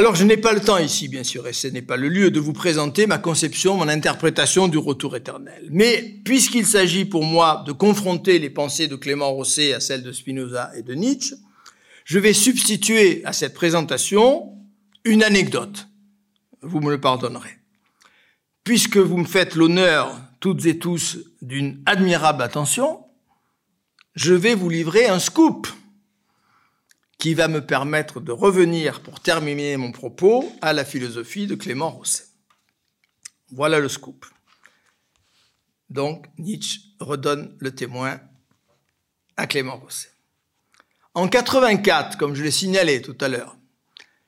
Alors 0.00 0.14
je 0.14 0.24
n'ai 0.24 0.38
pas 0.38 0.54
le 0.54 0.60
temps 0.62 0.78
ici, 0.78 1.08
bien 1.08 1.24
sûr, 1.24 1.46
et 1.46 1.52
ce 1.52 1.68
n'est 1.68 1.82
pas 1.82 1.98
le 1.98 2.08
lieu 2.08 2.30
de 2.30 2.40
vous 2.40 2.54
présenter 2.54 3.06
ma 3.06 3.18
conception, 3.18 3.76
mon 3.76 3.86
interprétation 3.86 4.66
du 4.66 4.78
retour 4.78 5.14
éternel. 5.14 5.68
Mais 5.70 6.22
puisqu'il 6.24 6.64
s'agit 6.64 7.04
pour 7.04 7.22
moi 7.22 7.64
de 7.66 7.72
confronter 7.72 8.38
les 8.38 8.48
pensées 8.48 8.88
de 8.88 8.96
Clément 8.96 9.30
Rosset 9.30 9.74
à 9.74 9.80
celles 9.80 10.02
de 10.02 10.10
Spinoza 10.10 10.70
et 10.74 10.80
de 10.80 10.94
Nietzsche, 10.94 11.34
je 12.06 12.18
vais 12.18 12.32
substituer 12.32 13.22
à 13.26 13.34
cette 13.34 13.52
présentation 13.52 14.54
une 15.04 15.22
anecdote. 15.22 15.88
Vous 16.62 16.80
me 16.80 16.92
le 16.92 16.98
pardonnerez. 16.98 17.58
Puisque 18.64 18.96
vous 18.96 19.18
me 19.18 19.26
faites 19.26 19.54
l'honneur 19.54 20.18
toutes 20.40 20.64
et 20.64 20.78
tous 20.78 21.18
d'une 21.42 21.82
admirable 21.84 22.42
attention, 22.42 23.04
je 24.14 24.32
vais 24.32 24.54
vous 24.54 24.70
livrer 24.70 25.08
un 25.08 25.18
scoop 25.18 25.68
qui 27.20 27.34
va 27.34 27.48
me 27.48 27.64
permettre 27.64 28.20
de 28.20 28.32
revenir 28.32 29.02
pour 29.02 29.20
terminer 29.20 29.76
mon 29.76 29.92
propos 29.92 30.50
à 30.62 30.72
la 30.72 30.84
philosophie 30.84 31.46
de 31.46 31.54
Clément 31.54 31.90
Rosset. 31.90 32.24
Voilà 33.52 33.78
le 33.78 33.88
scoop. 33.88 34.26
Donc 35.90 36.26
Nietzsche 36.38 36.80
redonne 36.98 37.54
le 37.58 37.74
témoin 37.74 38.20
à 39.36 39.46
Clément 39.46 39.76
Rosset. 39.76 40.08
En 41.14 41.28
84, 41.28 42.16
comme 42.16 42.34
je 42.34 42.42
l'ai 42.42 42.50
signalé 42.50 43.02
tout 43.02 43.16
à 43.20 43.28
l'heure, 43.28 43.56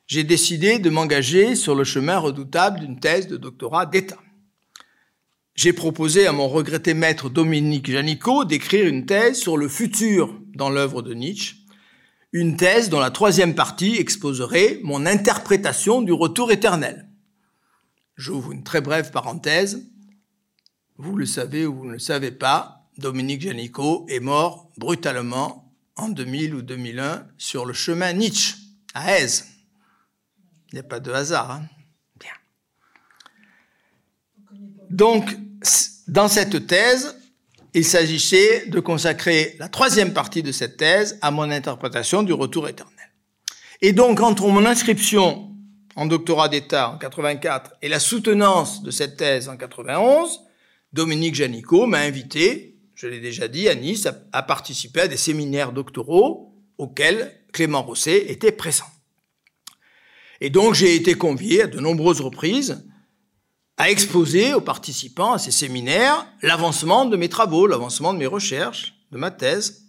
j'ai 0.07 0.23
décidé 0.23 0.79
de 0.79 0.91
m'engager 0.91 1.57
sur 1.57 1.75
le 1.75 1.85
chemin 1.85 2.19
redoutable 2.19 2.81
d'une 2.81 3.01
thèse 3.01 3.27
de 3.27 3.39
doctorat 3.39 3.87
d'État 3.87 4.19
j'ai 5.55 5.73
proposé 5.73 6.27
à 6.27 6.33
mon 6.33 6.49
regretté 6.49 6.95
maître 6.95 7.29
Dominique 7.29 7.91
Janicot 7.91 8.45
d'écrire 8.45 8.87
une 8.87 9.05
thèse 9.05 9.39
sur 9.39 9.57
le 9.57 9.69
futur 9.69 10.41
dans 10.55 10.71
l'œuvre 10.71 11.03
de 11.03 11.13
Nietzsche, 11.13 11.57
une 12.33 12.57
thèse 12.57 12.89
dont 12.89 13.01
la 13.01 13.11
troisième 13.11 13.55
partie 13.55 13.97
exposerait 13.97 14.81
mon 14.83 15.05
interprétation 15.07 16.01
du 16.01 16.13
retour 16.13 16.51
éternel. 16.51 17.09
J'ouvre 18.17 18.53
une 18.53 18.65
très 18.65 18.81
brève 18.81 19.11
parenthèse. 19.11 19.87
Vous 20.97 21.17
le 21.17 21.27
savez 21.27 21.67
ou 21.67 21.75
vous 21.75 21.87
ne 21.87 21.93
le 21.93 21.99
savez 21.99 22.31
pas, 22.31 22.89
Dominique 22.99 23.43
Janicot 23.43 24.07
est 24.09 24.21
mort 24.21 24.71
brutalement 24.77 25.73
en 25.97 26.09
2000 26.09 26.55
ou 26.55 26.63
2001 26.63 27.27
sur 27.37 27.67
le 27.67 27.73
chemin 27.73 28.13
Nietzsche, 28.13 28.55
à 28.95 29.19
Aise. 29.19 29.47
Il 30.71 30.77
n'y 30.77 30.81
a 30.81 30.85
pas 30.85 31.01
de 31.01 31.13
hasard. 31.13 31.51
Hein 31.51 31.69
Donc, 34.91 35.37
dans 36.07 36.29
cette 36.29 36.67
thèse, 36.67 37.17
il 37.75 37.85
s'agissait 37.85 38.67
de 38.67 38.81
consacrer 38.81 39.57
la 39.59 39.69
troisième 39.69 40.13
partie 40.13 40.43
de 40.43 40.53
cette 40.53 40.77
thèse 40.77 41.19
à 41.23 41.31
mon 41.31 41.51
interprétation 41.51 42.23
du 42.23 42.33
retour 42.33 42.69
éternel. 42.69 42.93
Et 43.81 43.93
donc, 43.93 44.21
entre 44.21 44.47
mon 44.49 44.65
inscription 44.65 45.51
en 45.97 46.07
doctorat 46.07 46.49
d'État 46.49 46.91
en 46.91 46.99
84 46.99 47.73
et 47.83 47.89
la 47.89 47.99
soutenance 47.99 48.83
de 48.83 48.91
cette 48.91 49.17
thèse 49.17 49.49
en 49.49 49.57
91, 49.57 50.41
Dominique 50.93 51.35
Janicot 51.35 51.87
m'a 51.87 52.01
invité, 52.01 52.77
je 52.95 53.07
l'ai 53.07 53.21
déjà 53.21 53.49
dit, 53.49 53.69
à 53.69 53.75
Nice, 53.75 54.07
à, 54.33 54.43
participer 54.43 55.03
à 55.03 55.09
des 55.09 55.17
séminaires 55.17 55.73
doctoraux 55.73 56.55
auxquels 56.79 57.41
Clément 57.53 57.83
Rosset 57.83 58.31
était 58.31 58.53
présent. 58.53 58.87
Et 60.41 60.51
donc, 60.51 60.75
j'ai 60.75 60.95
été 60.95 61.15
convié 61.15 61.63
à 61.63 61.67
de 61.67 61.81
nombreuses 61.81 62.21
reprises 62.21 62.85
à 63.83 63.91
exposer 63.91 64.55
aux 64.55 64.61
participants 64.61 65.33
à 65.33 65.41
ces 65.41 65.51
séminaires 65.51 66.25
l'avancement 66.41 67.05
de 67.05 67.17
mes 67.17 67.29
travaux, 67.29 67.67
l'avancement 67.67 68.15
de 68.15 68.19
mes 68.21 68.29
recherches, 68.29 68.95
de 69.11 69.19
ma 69.19 69.33
thèse. 69.33 69.89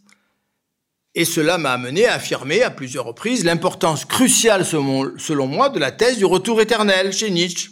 Et 1.13 1.25
cela 1.25 1.59
m'a 1.59 1.73
amené 1.73 2.07
à 2.07 2.15
affirmer 2.15 2.63
à 2.63 2.71
plusieurs 2.71 3.05
reprises 3.05 3.45
l'importance 3.45 4.05
cruciale, 4.05 4.65
selon 4.65 5.45
moi, 5.45 5.69
de 5.69 5.77
la 5.77 5.91
thèse 5.91 6.17
du 6.17 6.25
retour 6.25 6.59
éternel 6.59 7.13
chez 7.13 7.29
Nietzsche. 7.29 7.69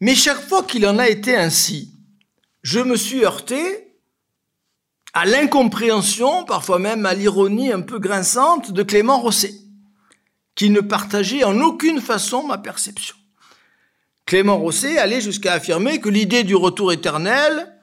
Mais 0.00 0.14
chaque 0.14 0.48
fois 0.48 0.62
qu'il 0.62 0.86
en 0.86 0.98
a 0.98 1.10
été 1.10 1.36
ainsi, 1.36 1.92
je 2.62 2.80
me 2.80 2.96
suis 2.96 3.26
heurté 3.26 3.92
à 5.12 5.26
l'incompréhension, 5.26 6.46
parfois 6.46 6.78
même 6.78 7.04
à 7.04 7.12
l'ironie 7.12 7.70
un 7.70 7.82
peu 7.82 7.98
grinçante 7.98 8.72
de 8.72 8.82
Clément 8.82 9.20
Rosset, 9.20 9.52
qui 10.54 10.70
ne 10.70 10.80
partageait 10.80 11.44
en 11.44 11.60
aucune 11.60 12.00
façon 12.00 12.46
ma 12.46 12.56
perception. 12.56 13.17
Clément 14.28 14.58
Rosset 14.58 14.98
allait 14.98 15.22
jusqu'à 15.22 15.54
affirmer 15.54 16.00
que 16.00 16.10
l'idée 16.10 16.44
du 16.44 16.54
retour 16.54 16.92
éternel 16.92 17.74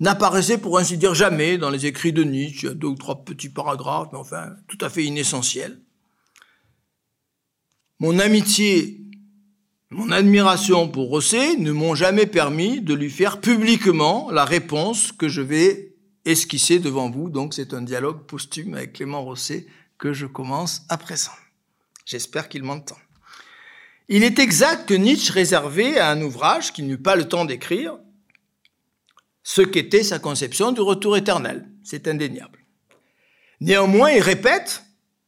n'apparaissait 0.00 0.58
pour 0.58 0.76
ainsi 0.76 0.98
dire 0.98 1.14
jamais 1.14 1.56
dans 1.56 1.70
les 1.70 1.86
écrits 1.86 2.12
de 2.12 2.24
Nietzsche, 2.24 2.66
il 2.66 2.68
y 2.70 2.72
a 2.72 2.74
deux 2.74 2.88
ou 2.88 2.96
trois 2.96 3.24
petits 3.24 3.48
paragraphes, 3.48 4.08
mais 4.10 4.18
enfin 4.18 4.56
tout 4.66 4.78
à 4.80 4.90
fait 4.90 5.04
inessentiels. 5.04 5.80
Mon 8.00 8.18
amitié, 8.18 9.02
mon 9.90 10.10
admiration 10.10 10.88
pour 10.88 11.10
Rosset 11.10 11.54
ne 11.58 11.70
m'ont 11.70 11.94
jamais 11.94 12.26
permis 12.26 12.80
de 12.80 12.94
lui 12.94 13.08
faire 13.08 13.40
publiquement 13.40 14.32
la 14.32 14.44
réponse 14.44 15.12
que 15.12 15.28
je 15.28 15.42
vais 15.42 15.94
esquisser 16.24 16.80
devant 16.80 17.08
vous. 17.08 17.30
Donc 17.30 17.54
c'est 17.54 17.72
un 17.72 17.82
dialogue 17.82 18.26
posthume 18.26 18.74
avec 18.74 18.94
Clément 18.94 19.22
Rosset 19.22 19.68
que 19.96 20.12
je 20.12 20.26
commence 20.26 20.82
à 20.88 20.98
présent. 20.98 21.30
J'espère 22.04 22.48
qu'il 22.48 22.64
m'entend. 22.64 22.96
Il 24.08 24.24
est 24.24 24.38
exact 24.38 24.88
que 24.88 24.94
Nietzsche 24.94 25.32
réservait 25.32 25.98
à 25.98 26.10
un 26.10 26.22
ouvrage 26.22 26.72
qu'il 26.72 26.86
n'eut 26.86 27.02
pas 27.02 27.16
le 27.16 27.28
temps 27.28 27.44
d'écrire 27.44 27.98
ce 29.42 29.60
qu'était 29.62 30.02
sa 30.02 30.18
conception 30.18 30.72
du 30.72 30.80
retour 30.80 31.16
éternel. 31.16 31.68
C'est 31.82 32.08
indéniable. 32.08 32.58
Néanmoins, 33.60 34.10
il 34.10 34.20
répète 34.20 34.84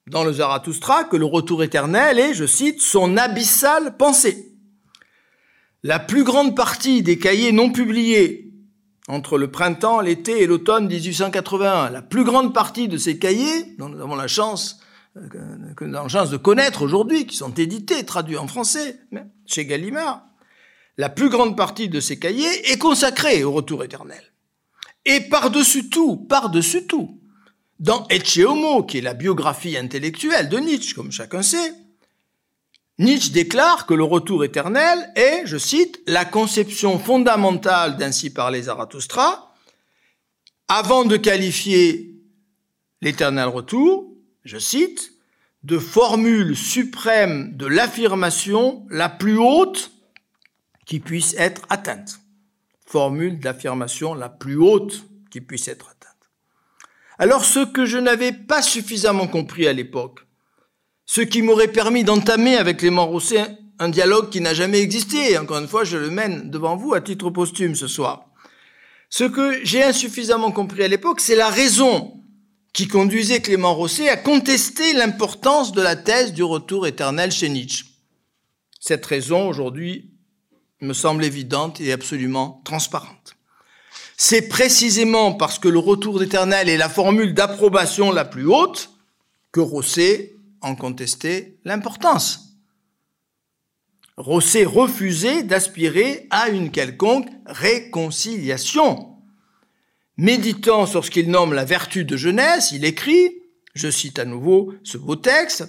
dans 0.06 0.24
le 0.24 0.32
Zarathustra 0.32 1.04
que 1.04 1.16
le 1.16 1.24
retour 1.24 1.62
éternel 1.62 2.18
est, 2.18 2.34
je 2.34 2.46
cite, 2.46 2.80
son 2.80 3.16
abyssale 3.16 3.96
pensée. 3.96 4.52
La 5.82 5.98
plus 5.98 6.24
grande 6.24 6.56
partie 6.56 7.02
des 7.02 7.18
cahiers 7.18 7.52
non 7.52 7.70
publiés 7.70 8.52
entre 9.08 9.38
le 9.38 9.50
printemps, 9.50 10.00
l'été 10.00 10.42
et 10.42 10.46
l'automne 10.46 10.86
1881, 10.86 11.90
la 11.90 12.02
plus 12.02 12.24
grande 12.24 12.54
partie 12.54 12.88
de 12.88 12.96
ces 12.96 13.18
cahiers, 13.18 13.74
dont 13.78 13.88
nous 13.88 14.00
avons 14.00 14.14
la 14.14 14.28
chance 14.28 14.80
que 15.14 15.84
nous 15.84 15.96
avons 15.96 16.08
chance 16.08 16.30
de 16.30 16.36
connaître 16.36 16.82
aujourd'hui, 16.82 17.26
qui 17.26 17.36
sont 17.36 17.52
édités, 17.54 18.04
traduits 18.04 18.36
en 18.36 18.46
français, 18.46 19.00
chez 19.46 19.66
Gallimard, 19.66 20.22
la 20.96 21.08
plus 21.08 21.28
grande 21.28 21.56
partie 21.56 21.88
de 21.88 22.00
ces 22.00 22.18
cahiers 22.18 22.70
est 22.70 22.78
consacrée 22.78 23.42
au 23.42 23.52
retour 23.52 23.82
éternel. 23.84 24.22
Et 25.04 25.20
par-dessus 25.20 25.88
tout, 25.88 26.16
par-dessus 26.16 26.86
tout, 26.86 27.20
dans 27.78 28.06
Ecce 28.08 28.38
Homo, 28.38 28.82
qui 28.84 28.98
est 28.98 29.02
la 29.02 29.14
biographie 29.14 29.76
intellectuelle 29.76 30.48
de 30.48 30.58
Nietzsche, 30.58 30.94
comme 30.94 31.10
chacun 31.10 31.42
sait, 31.42 31.74
Nietzsche 32.98 33.30
déclare 33.30 33.86
que 33.86 33.94
le 33.94 34.04
retour 34.04 34.44
éternel 34.44 35.10
est, 35.16 35.46
je 35.46 35.56
cite, 35.56 36.00
la 36.06 36.26
conception 36.26 36.98
fondamentale 36.98 37.96
d'Ainsi 37.96 38.28
parler 38.30 38.62
Zarathustra, 38.62 39.54
avant 40.68 41.06
de 41.06 41.16
qualifier 41.16 42.14
l'éternel 43.00 43.48
retour, 43.48 44.09
je 44.44 44.58
cite, 44.58 45.12
de 45.62 45.78
formule 45.78 46.56
suprême 46.56 47.56
de 47.56 47.66
l'affirmation 47.66 48.86
la 48.90 49.08
plus 49.08 49.36
haute 49.36 49.90
qui 50.86 51.00
puisse 51.00 51.34
être 51.34 51.62
atteinte. 51.68 52.20
Formule 52.86 53.38
d'affirmation 53.38 54.14
la 54.14 54.28
plus 54.28 54.56
haute 54.56 55.04
qui 55.30 55.40
puisse 55.40 55.68
être 55.68 55.86
atteinte. 55.86 56.00
Alors 57.18 57.44
ce 57.44 57.64
que 57.64 57.84
je 57.84 57.98
n'avais 57.98 58.32
pas 58.32 58.62
suffisamment 58.62 59.26
compris 59.26 59.68
à 59.68 59.72
l'époque, 59.72 60.20
ce 61.04 61.20
qui 61.20 61.42
m'aurait 61.42 61.68
permis 61.68 62.04
d'entamer 62.04 62.56
avec 62.56 62.78
Clément 62.78 63.06
Rousset 63.06 63.58
un 63.78 63.88
dialogue 63.88 64.28
qui 64.28 64.40
n'a 64.40 64.54
jamais 64.54 64.80
existé. 64.80 65.38
encore 65.38 65.58
une 65.58 65.68
fois, 65.68 65.84
je 65.84 65.96
le 65.96 66.10
mène 66.10 66.50
devant 66.50 66.76
vous 66.76 66.92
à 66.92 67.00
titre 67.00 67.30
posthume 67.30 67.74
ce 67.74 67.88
soir. 67.88 68.26
Ce 69.08 69.24
que 69.24 69.64
j'ai 69.64 69.82
insuffisamment 69.82 70.52
compris 70.52 70.84
à 70.84 70.88
l'époque, 70.88 71.20
c'est 71.20 71.34
la 71.34 71.48
raison 71.48 72.19
qui 72.72 72.86
conduisait 72.88 73.40
Clément 73.40 73.74
Rosset 73.74 74.08
à 74.08 74.16
contester 74.16 74.92
l'importance 74.92 75.72
de 75.72 75.82
la 75.82 75.96
thèse 75.96 76.32
du 76.32 76.42
retour 76.42 76.86
éternel 76.86 77.32
chez 77.32 77.48
Nietzsche. 77.48 77.86
Cette 78.78 79.04
raison, 79.04 79.48
aujourd'hui, 79.48 80.10
me 80.80 80.94
semble 80.94 81.24
évidente 81.24 81.80
et 81.80 81.92
absolument 81.92 82.62
transparente. 82.64 83.36
C'est 84.16 84.48
précisément 84.48 85.32
parce 85.32 85.58
que 85.58 85.68
le 85.68 85.78
retour 85.78 86.22
éternel 86.22 86.68
est 86.68 86.76
la 86.76 86.88
formule 86.88 87.34
d'approbation 87.34 88.12
la 88.12 88.24
plus 88.24 88.46
haute 88.46 88.90
que 89.52 89.60
Rosset 89.60 90.34
en 90.60 90.74
contester 90.74 91.58
l'importance. 91.64 92.50
Rosset 94.16 94.64
refusait 94.64 95.42
d'aspirer 95.42 96.26
à 96.30 96.50
une 96.50 96.70
quelconque 96.70 97.28
réconciliation. 97.46 99.09
Méditant 100.20 100.84
sur 100.84 101.02
ce 101.02 101.10
qu'il 101.10 101.30
nomme 101.30 101.54
la 101.54 101.64
vertu 101.64 102.04
de 102.04 102.14
jeunesse, 102.14 102.72
il 102.72 102.84
écrit, 102.84 103.38
je 103.72 103.88
cite 103.90 104.18
à 104.18 104.26
nouveau 104.26 104.74
ce 104.84 104.98
beau 104.98 105.16
texte 105.16 105.66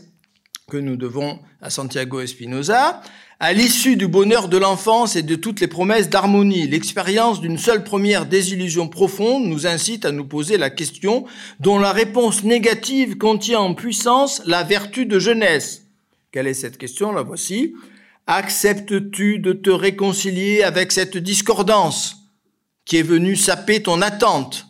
que 0.69 0.75
nous 0.75 0.97
devons 0.97 1.39
à 1.61 1.69
Santiago 1.69 2.19
Espinosa, 2.19 3.01
à 3.39 3.53
l'issue 3.53 3.95
du 3.95 4.09
bonheur 4.09 4.49
de 4.49 4.57
l'enfance 4.57 5.15
et 5.15 5.23
de 5.23 5.35
toutes 5.35 5.61
les 5.61 5.69
promesses 5.69 6.09
d'harmonie, 6.09 6.67
l'expérience 6.67 7.39
d'une 7.39 7.57
seule 7.57 7.85
première 7.85 8.25
désillusion 8.25 8.89
profonde 8.89 9.45
nous 9.45 9.67
incite 9.67 10.03
à 10.03 10.11
nous 10.11 10.25
poser 10.25 10.57
la 10.57 10.69
question 10.69 11.23
dont 11.61 11.79
la 11.79 11.93
réponse 11.93 12.43
négative 12.43 13.17
contient 13.17 13.61
en 13.61 13.73
puissance 13.73 14.41
la 14.45 14.63
vertu 14.63 15.05
de 15.05 15.17
jeunesse. 15.17 15.83
Quelle 16.33 16.47
est 16.47 16.55
cette 16.55 16.77
question? 16.77 17.13
La 17.13 17.21
voici. 17.21 17.73
Acceptes-tu 18.27 19.39
de 19.39 19.53
te 19.53 19.69
réconcilier 19.69 20.61
avec 20.63 20.91
cette 20.91 21.15
discordance? 21.15 22.20
Qui 22.85 22.97
est 22.97 23.03
venue 23.03 23.35
saper 23.35 23.83
ton 23.83 24.01
attente 24.01 24.67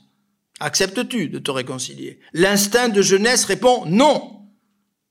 Acceptes-tu 0.62 1.28
de 1.28 1.40
te 1.40 1.50
réconcilier? 1.50 2.20
L'instinct 2.34 2.90
de 2.90 3.02
jeunesse 3.02 3.46
répond 3.46 3.84
non 3.88 4.48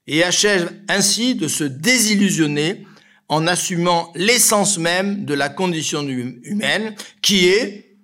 et 0.07 0.23
achève 0.23 0.73
ainsi 0.89 1.35
de 1.35 1.49
se 1.49 1.65
désillusionner 1.65 2.87
en 3.29 3.47
assumant 3.47 4.13
l'essence 4.15 4.79
même 4.79 5.25
de 5.25 5.35
la 5.35 5.49
condition 5.49 6.07
humaine, 6.07 6.95
qui 7.23 7.47
est 7.49 7.99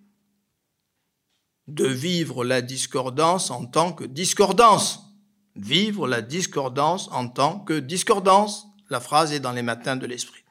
de 1.68 1.86
vivre 1.86 2.44
la 2.44 2.62
discordance 2.62 3.50
en 3.50 3.64
tant 3.66 3.92
que 3.92 4.04
discordance. 4.04 5.02
Vivre 5.56 6.06
la 6.06 6.22
discordance 6.22 7.08
en 7.12 7.28
tant 7.28 7.60
que 7.60 7.78
discordance. 7.78 8.66
La 8.90 9.00
phrase 9.00 9.32
est 9.32 9.40
dans 9.40 9.52
les 9.52 9.62
matins 9.62 9.96
de 9.96 10.06
l'esprit. 10.06 10.42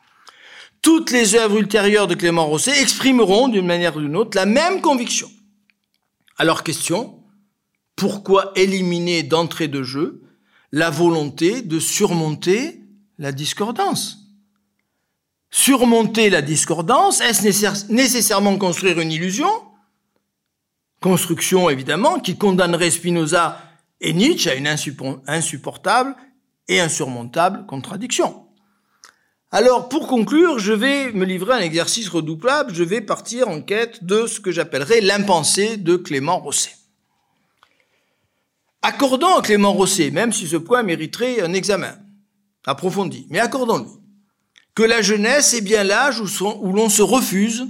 Toutes 0.86 1.10
les 1.10 1.34
œuvres 1.34 1.58
ultérieures 1.58 2.06
de 2.06 2.14
Clément 2.14 2.46
Rosset 2.46 2.80
exprimeront 2.80 3.48
d'une 3.48 3.66
manière 3.66 3.98
ou 3.98 4.02
d'une 4.02 4.16
autre 4.16 4.38
la 4.38 4.46
même 4.46 4.82
conviction. 4.82 5.28
Alors 6.38 6.64
question, 6.64 7.24
pourquoi 7.96 8.52
éliminer 8.56 9.24
d'entrée 9.24 9.68
de 9.68 9.82
jeu 9.82 10.22
la 10.72 10.92
volonté 10.92 11.64
de 11.64 11.80
surmonter 11.80 12.84
la 13.18 13.32
discordance? 13.32 14.30
Surmonter 15.50 16.30
la 16.30 16.44
discordance, 16.44 17.20
est-ce 17.20 17.92
nécessairement 17.92 18.56
construire 18.60 19.00
une 19.00 19.12
illusion? 19.12 19.50
Construction, 21.02 21.68
évidemment, 21.68 22.20
qui 22.20 22.38
condamnerait 22.38 22.92
Spinoza 22.92 23.60
et 24.02 24.14
Nietzsche 24.14 24.52
à 24.52 24.54
une 24.54 24.68
insupportable 24.68 26.16
et 26.68 26.80
insurmontable 26.80 27.66
contradiction. 27.66 28.45
Alors, 29.52 29.90
pour 29.90 30.08
conclure, 30.08 30.60
je 30.60 30.74
vais 30.74 31.12
me 31.12 31.26
livrer 31.26 31.54
à 31.54 31.58
un 31.58 31.62
exercice 31.62 32.10
redoublable. 32.10 32.74
Je 32.74 32.84
vais 32.84 33.02
partir 33.02 33.48
en 33.48 33.62
quête 33.62 34.04
de 34.04 34.28
ce 34.28 34.40
que 34.40 34.52
j'appellerais 34.52 35.02
l'impensé 35.02 35.78
de 35.78 35.96
Clément 35.96 36.40
Rosset. 36.40 36.76
Accordons 38.82 39.38
à 39.38 39.42
Clément 39.42 39.74
Rosset, 39.74 40.12
même 40.12 40.34
si 40.34 40.48
ce 40.48 40.58
point 40.58 40.84
mériterait 40.84 41.42
un 41.42 41.54
examen 41.54 41.96
approfondi, 42.66 43.28
mais 43.30 43.40
accordons-lui 43.40 43.90
que 44.76 44.84
la 44.84 45.02
jeunesse 45.02 45.54
est 45.54 45.62
bien 45.62 45.84
l'âge 45.84 46.20
où, 46.20 46.74
l'on 46.74 46.90
se 46.90 47.02
refuse 47.02 47.66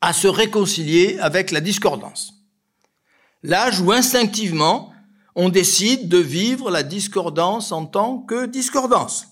à 0.00 0.12
se 0.12 0.28
réconcilier 0.28 1.18
avec 1.18 1.50
la 1.50 1.60
discordance. 1.60 2.34
L'âge 3.42 3.80
où 3.80 3.90
instinctivement 3.90 4.92
on 5.34 5.48
décide 5.48 6.08
de 6.08 6.18
vivre 6.18 6.70
la 6.70 6.84
discordance 6.84 7.72
en 7.72 7.86
tant 7.86 8.18
que 8.18 8.46
discordance. 8.46 9.26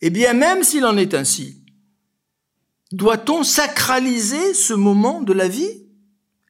Eh 0.00 0.10
bien, 0.10 0.34
même 0.34 0.62
s'il 0.64 0.84
en 0.84 0.96
est 0.96 1.14
ainsi, 1.14 1.62
doit-on 2.92 3.42
sacraliser 3.42 4.54
ce 4.54 4.74
moment 4.74 5.20
de 5.20 5.32
la 5.32 5.48
vie? 5.48 5.86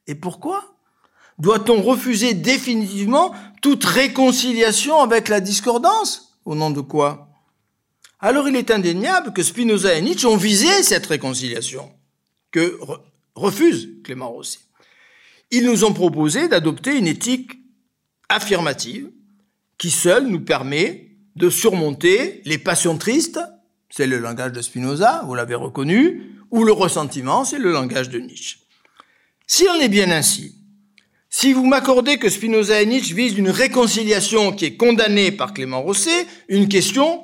Et 0.07 0.15
pourquoi? 0.15 0.77
Doit-on 1.39 1.83
refuser 1.83 2.35
définitivement 2.35 3.35
toute 3.63 3.85
réconciliation 3.85 5.01
avec 5.01 5.29
la 5.29 5.41
discordance? 5.41 6.39
Au 6.45 6.55
nom 6.55 6.71
de 6.71 6.81
quoi? 6.81 7.31
Alors 8.21 8.49
il 8.49 8.57
est 8.57 8.71
indéniable 8.71 9.33
que 9.33 9.43
Spinoza 9.43 9.95
et 9.95 10.03
Nietzsche 10.03 10.27
ont 10.27 10.37
visé 10.37 10.83
cette 10.83 11.07
réconciliation, 11.07 11.93
que 12.51 12.79
refuse 13.35 13.91
Clément 14.03 14.31
Rossi. 14.31 14.61
Ils 15.51 15.67
nous 15.67 15.85
ont 15.85 15.93
proposé 15.93 16.49
d'adopter 16.49 16.97
une 16.97 17.07
éthique 17.07 17.53
affirmative 18.29 19.11
qui 19.77 19.91
seule 19.91 20.27
nous 20.27 20.41
permet 20.41 21.14
de 21.37 21.51
surmonter 21.51 22.43
les 22.45 22.59
passions 22.59 22.97
tristes, 22.97 23.41
c'est 23.91 24.07
le 24.07 24.19
langage 24.19 24.53
de 24.53 24.61
Spinoza, 24.61 25.23
vous 25.27 25.35
l'avez 25.35 25.55
reconnu, 25.55 26.23
ou 26.51 26.65
le 26.65 26.73
ressentiment, 26.73 27.45
c'est 27.45 27.59
le 27.59 27.73
langage 27.73 28.11
de 28.11 28.19
Nietzsche. 28.19 28.59
Si 29.47 29.67
on 29.71 29.81
est 29.81 29.89
bien 29.89 30.11
ainsi, 30.11 30.55
si 31.31 31.53
vous 31.53 31.67
m'accordez 31.67 32.19
que 32.19 32.29
Spinoza 32.29 32.81
et 32.81 32.87
Nietzsche 32.87 33.15
visent 33.15 33.37
une 33.37 33.51
réconciliation 33.51 34.53
qui 34.53 34.67
est 34.67 34.77
condamnée 34.77 35.33
par 35.33 35.53
Clément 35.53 35.83
Rosset, 35.83 36.27
une 36.49 36.69
question 36.69 37.23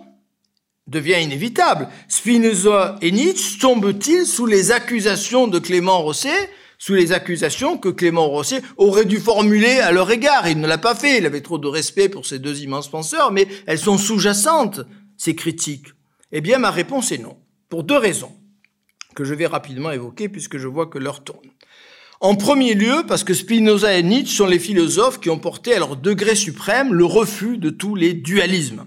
devient 0.88 1.22
inévitable. 1.22 1.88
Spinoza 2.08 2.96
et 3.00 3.12
Nietzsche 3.12 3.58
tombent-ils 3.60 4.26
sous 4.26 4.46
les 4.46 4.72
accusations 4.72 5.46
de 5.46 5.60
Clément 5.60 6.02
Rosset, 6.02 6.50
sous 6.80 6.94
les 6.94 7.12
accusations 7.12 7.76
que 7.76 7.90
Clément 7.90 8.26
Rosset 8.26 8.62
aurait 8.78 9.04
dû 9.04 9.18
formuler 9.18 9.80
à 9.80 9.92
leur 9.92 10.10
égard 10.10 10.48
Il 10.48 10.60
ne 10.60 10.66
l'a 10.66 10.78
pas 10.78 10.94
fait, 10.94 11.18
il 11.18 11.26
avait 11.26 11.42
trop 11.42 11.58
de 11.58 11.68
respect 11.68 12.08
pour 12.08 12.24
ces 12.24 12.38
deux 12.38 12.62
immenses 12.62 12.90
penseurs, 12.90 13.30
mais 13.30 13.46
elles 13.66 13.78
sont 13.78 13.98
sous-jacentes, 13.98 14.80
ces 15.18 15.36
critiques. 15.36 15.88
Eh 16.32 16.40
bien, 16.40 16.58
ma 16.58 16.70
réponse 16.70 17.12
est 17.12 17.18
non, 17.18 17.36
pour 17.68 17.84
deux 17.84 17.98
raisons, 17.98 18.32
que 19.14 19.24
je 19.24 19.34
vais 19.34 19.46
rapidement 19.46 19.90
évoquer 19.90 20.30
puisque 20.30 20.56
je 20.56 20.66
vois 20.66 20.86
que 20.86 20.98
l'heure 20.98 21.22
tourne. 21.22 21.50
En 22.20 22.34
premier 22.34 22.72
lieu, 22.72 23.04
parce 23.06 23.24
que 23.24 23.34
Spinoza 23.34 23.98
et 23.98 24.02
Nietzsche 24.02 24.36
sont 24.36 24.46
les 24.46 24.58
philosophes 24.58 25.20
qui 25.20 25.28
ont 25.28 25.38
porté 25.38 25.74
à 25.74 25.80
leur 25.80 25.96
degré 25.96 26.34
suprême 26.34 26.94
le 26.94 27.04
refus 27.04 27.58
de 27.58 27.68
tous 27.68 27.94
les 27.94 28.14
dualismes. 28.14 28.86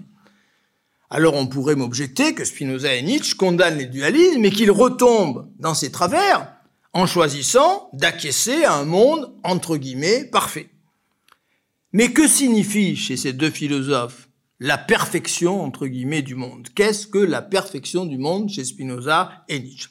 Alors 1.10 1.34
on 1.34 1.46
pourrait 1.46 1.76
m'objecter 1.76 2.34
que 2.34 2.44
Spinoza 2.44 2.92
et 2.92 3.02
Nietzsche 3.02 3.36
condamnent 3.36 3.78
les 3.78 3.86
dualismes 3.86 4.44
et 4.44 4.50
qu'ils 4.50 4.72
retombent 4.72 5.48
dans 5.60 5.74
ces 5.74 5.92
travers 5.92 6.53
en 6.94 7.06
choisissant 7.06 7.90
d'acquiescer 7.92 8.64
à 8.64 8.74
un 8.74 8.84
monde 8.84 9.34
entre 9.42 9.76
guillemets 9.76 10.24
parfait. 10.24 10.70
Mais 11.92 12.12
que 12.12 12.26
signifie 12.26 12.96
chez 12.96 13.16
ces 13.16 13.32
deux 13.32 13.50
philosophes 13.50 14.28
la 14.60 14.78
perfection 14.78 15.62
entre 15.62 15.86
guillemets 15.86 16.22
du 16.22 16.36
monde? 16.36 16.68
Qu'est-ce 16.74 17.06
que 17.06 17.18
la 17.18 17.42
perfection 17.42 18.06
du 18.06 18.16
monde 18.16 18.48
chez 18.48 18.64
Spinoza 18.64 19.44
et 19.48 19.58
Nietzsche? 19.58 19.90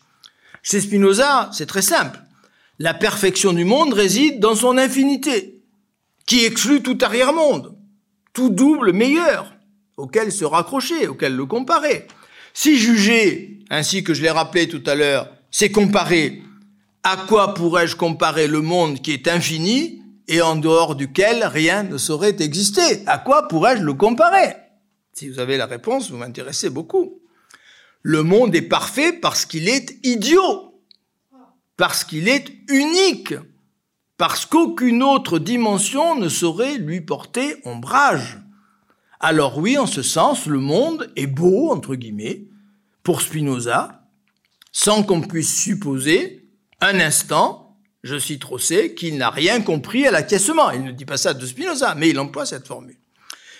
Chez 0.64 0.80
Spinoza, 0.80 1.50
c'est 1.52 1.66
très 1.66 1.82
simple. 1.82 2.20
La 2.80 2.94
perfection 2.94 3.54
du 3.54 3.66
monde 3.66 3.94
réside 3.94 4.40
dans 4.40 4.56
son 4.56 4.78
infinité, 4.78 5.62
qui 6.26 6.46
exclut 6.46 6.82
tout 6.82 6.98
arrière-monde, 7.02 7.78
tout 8.32 8.50
double 8.50 8.94
meilleur, 8.94 9.54
auquel 9.98 10.32
se 10.32 10.46
raccrocher, 10.46 11.08
auquel 11.08 11.36
le 11.36 11.46
comparer. 11.46 12.08
Si 12.54 12.80
juger, 12.80 13.60
ainsi 13.70 14.04
que 14.04 14.14
je 14.14 14.22
l'ai 14.22 14.30
rappelé 14.30 14.68
tout 14.68 14.84
à 14.86 14.96
l'heure, 14.96 15.30
c'est 15.52 15.70
comparer 15.70 16.42
À 17.06 17.18
quoi 17.18 17.54
pourrais-je 17.54 17.98
comparer 17.98 18.48
le 18.48 18.62
monde 18.62 19.02
qui 19.02 19.12
est 19.12 19.28
infini 19.28 20.02
et 20.30 20.42
en 20.42 20.56
dehors 20.56 20.96
duquel 20.96 21.44
rien 21.44 21.84
ne 21.84 21.98
saurait 21.98 22.38
exister? 22.42 23.06
À 23.08 23.18
quoi 23.18 23.50
pourrais-je 23.50 23.84
le 23.84 23.94
comparer? 23.94 24.56
Si 25.12 25.28
vous 25.28 25.40
avez 25.40 25.58
la 25.58 25.66
réponse, 25.66 26.10
vous 26.10 26.16
m'intéressez 26.16 26.70
beaucoup. 26.70 27.20
Le 28.04 28.24
monde 28.24 28.56
est 28.56 28.62
parfait 28.62 29.12
parce 29.12 29.46
qu'il 29.46 29.68
est 29.68 29.98
idiot, 30.04 30.82
parce 31.76 32.06
qu'il 32.06 32.30
est 32.30 32.48
unique, 32.70 33.34
parce 34.18 34.46
qu'aucune 34.46 35.04
autre 35.04 35.40
dimension 35.40 36.16
ne 36.16 36.30
saurait 36.30 36.78
lui 36.78 37.02
porter 37.02 37.58
ombrage. 37.66 38.40
Alors 39.20 39.58
oui, 39.58 39.78
en 39.78 39.88
ce 39.88 40.02
sens, 40.04 40.46
le 40.46 40.60
monde 40.60 41.12
est 41.18 41.28
beau, 41.28 41.70
entre 41.70 41.96
guillemets, 41.96 42.46
pour 43.04 43.22
Spinoza, 43.22 44.06
sans 44.72 45.04
qu'on 45.04 45.22
puisse 45.22 45.54
supposer 45.54 46.43
un 46.84 47.00
instant, 47.00 47.78
je 48.04 48.18
cite 48.20 48.44
Rosset, 48.44 48.94
qu'il 48.94 49.18
n'a 49.18 49.30
rien 49.30 49.62
compris 49.62 50.06
à 50.06 50.12
l'acquiescement. 50.12 50.72
Il 50.72 50.84
ne 50.84 50.92
dit 50.92 51.06
pas 51.06 51.18
ça 51.18 51.34
de 51.34 51.46
Spinoza, 51.46 51.96
mais 51.96 52.10
il 52.10 52.20
emploie 52.20 52.46
cette 52.46 52.68
formule. 52.68 52.98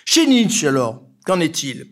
Chez 0.04 0.26
Nietzsche, 0.26 0.68
alors, 0.68 1.02
qu'en 1.24 1.40
est-il? 1.40 1.86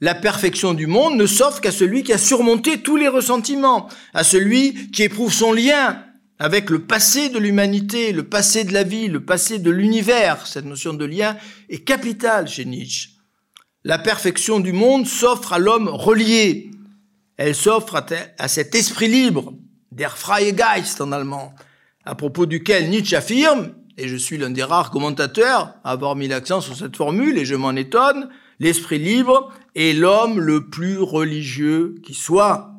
La 0.00 0.14
perfection 0.14 0.74
du 0.74 0.86
monde 0.86 1.16
ne 1.16 1.26
s'offre 1.26 1.60
qu'à 1.60 1.72
celui 1.72 2.02
qui 2.02 2.12
a 2.12 2.18
surmonté 2.18 2.82
tous 2.82 2.96
les 2.96 3.08
ressentiments, 3.08 3.88
à 4.12 4.24
celui 4.24 4.90
qui 4.90 5.02
éprouve 5.02 5.32
son 5.32 5.52
lien 5.52 6.04
avec 6.38 6.68
le 6.68 6.80
passé 6.80 7.28
de 7.28 7.38
l'humanité, 7.38 8.12
le 8.12 8.24
passé 8.24 8.64
de 8.64 8.72
la 8.72 8.82
vie, 8.82 9.08
le 9.08 9.24
passé 9.24 9.58
de 9.58 9.70
l'univers. 9.70 10.46
Cette 10.46 10.64
notion 10.64 10.92
de 10.92 11.04
lien 11.04 11.36
est 11.70 11.84
capitale 11.84 12.48
chez 12.48 12.64
Nietzsche. 12.64 13.10
La 13.84 13.98
perfection 13.98 14.60
du 14.60 14.72
monde 14.72 15.06
s'offre 15.06 15.52
à 15.52 15.58
l'homme 15.58 15.88
relié. 15.88 16.70
Elle 17.36 17.54
s'offre 17.54 18.02
à, 18.38 18.48
cet 18.48 18.74
esprit 18.74 19.08
libre, 19.08 19.54
der 19.94 20.10
freie 20.10 20.52
Geist 20.52 21.00
en 21.00 21.12
allemand, 21.12 21.54
à 22.04 22.14
propos 22.14 22.46
duquel 22.46 22.90
Nietzsche 22.90 23.16
affirme, 23.16 23.72
et 23.96 24.08
je 24.08 24.16
suis 24.16 24.36
l'un 24.38 24.50
des 24.50 24.64
rares 24.64 24.90
commentateurs 24.90 25.74
à 25.84 25.92
avoir 25.92 26.16
mis 26.16 26.26
l'accent 26.26 26.60
sur 26.60 26.76
cette 26.76 26.96
formule, 26.96 27.38
et 27.38 27.44
je 27.44 27.54
m'en 27.54 27.72
étonne, 27.72 28.28
l'esprit 28.58 28.98
libre 28.98 29.52
est 29.76 29.96
l'homme 29.96 30.40
le 30.40 30.68
plus 30.68 30.98
religieux 30.98 31.94
qui 32.02 32.14
soit. 32.14 32.72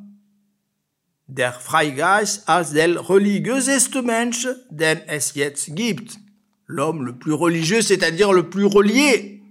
Der 1.27 1.53
Freigeist 1.53 2.43
als 2.47 2.71
der 2.71 2.99
religiöseste 2.99 4.03
Mensch, 4.03 4.47
den 4.69 4.99
es 5.07 5.33
jetzt 5.33 5.73
gibt. 5.73 6.19
L'homme 6.67 7.03
le 7.03 7.17
plus 7.17 7.33
religieux, 7.33 7.81
c'est-à-dire 7.81 8.31
le 8.31 8.49
plus 8.49 8.65
relié, 8.65 9.41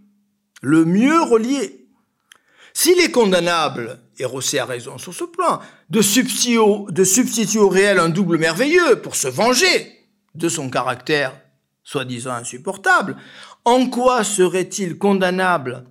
le 0.62 0.84
mieux 0.84 1.20
relié. 1.22 1.83
S'il 2.74 2.98
est 2.98 3.12
condamnable, 3.12 4.00
et 4.18 4.24
Rosset 4.24 4.58
a 4.58 4.64
raison 4.64 4.98
sur 4.98 5.14
ce 5.14 5.24
plan, 5.24 5.60
de 5.90 6.02
substituer, 6.02 6.58
de 6.88 7.04
substituer 7.04 7.60
au 7.60 7.68
réel 7.68 8.00
un 8.00 8.08
double 8.08 8.36
merveilleux 8.36 9.00
pour 9.00 9.14
se 9.14 9.28
venger 9.28 10.04
de 10.34 10.48
son 10.48 10.68
caractère 10.68 11.40
soi-disant 11.84 12.32
insupportable, 12.32 13.16
en 13.64 13.88
quoi 13.88 14.24
serait-il 14.24 14.98
condamnable, 14.98 15.84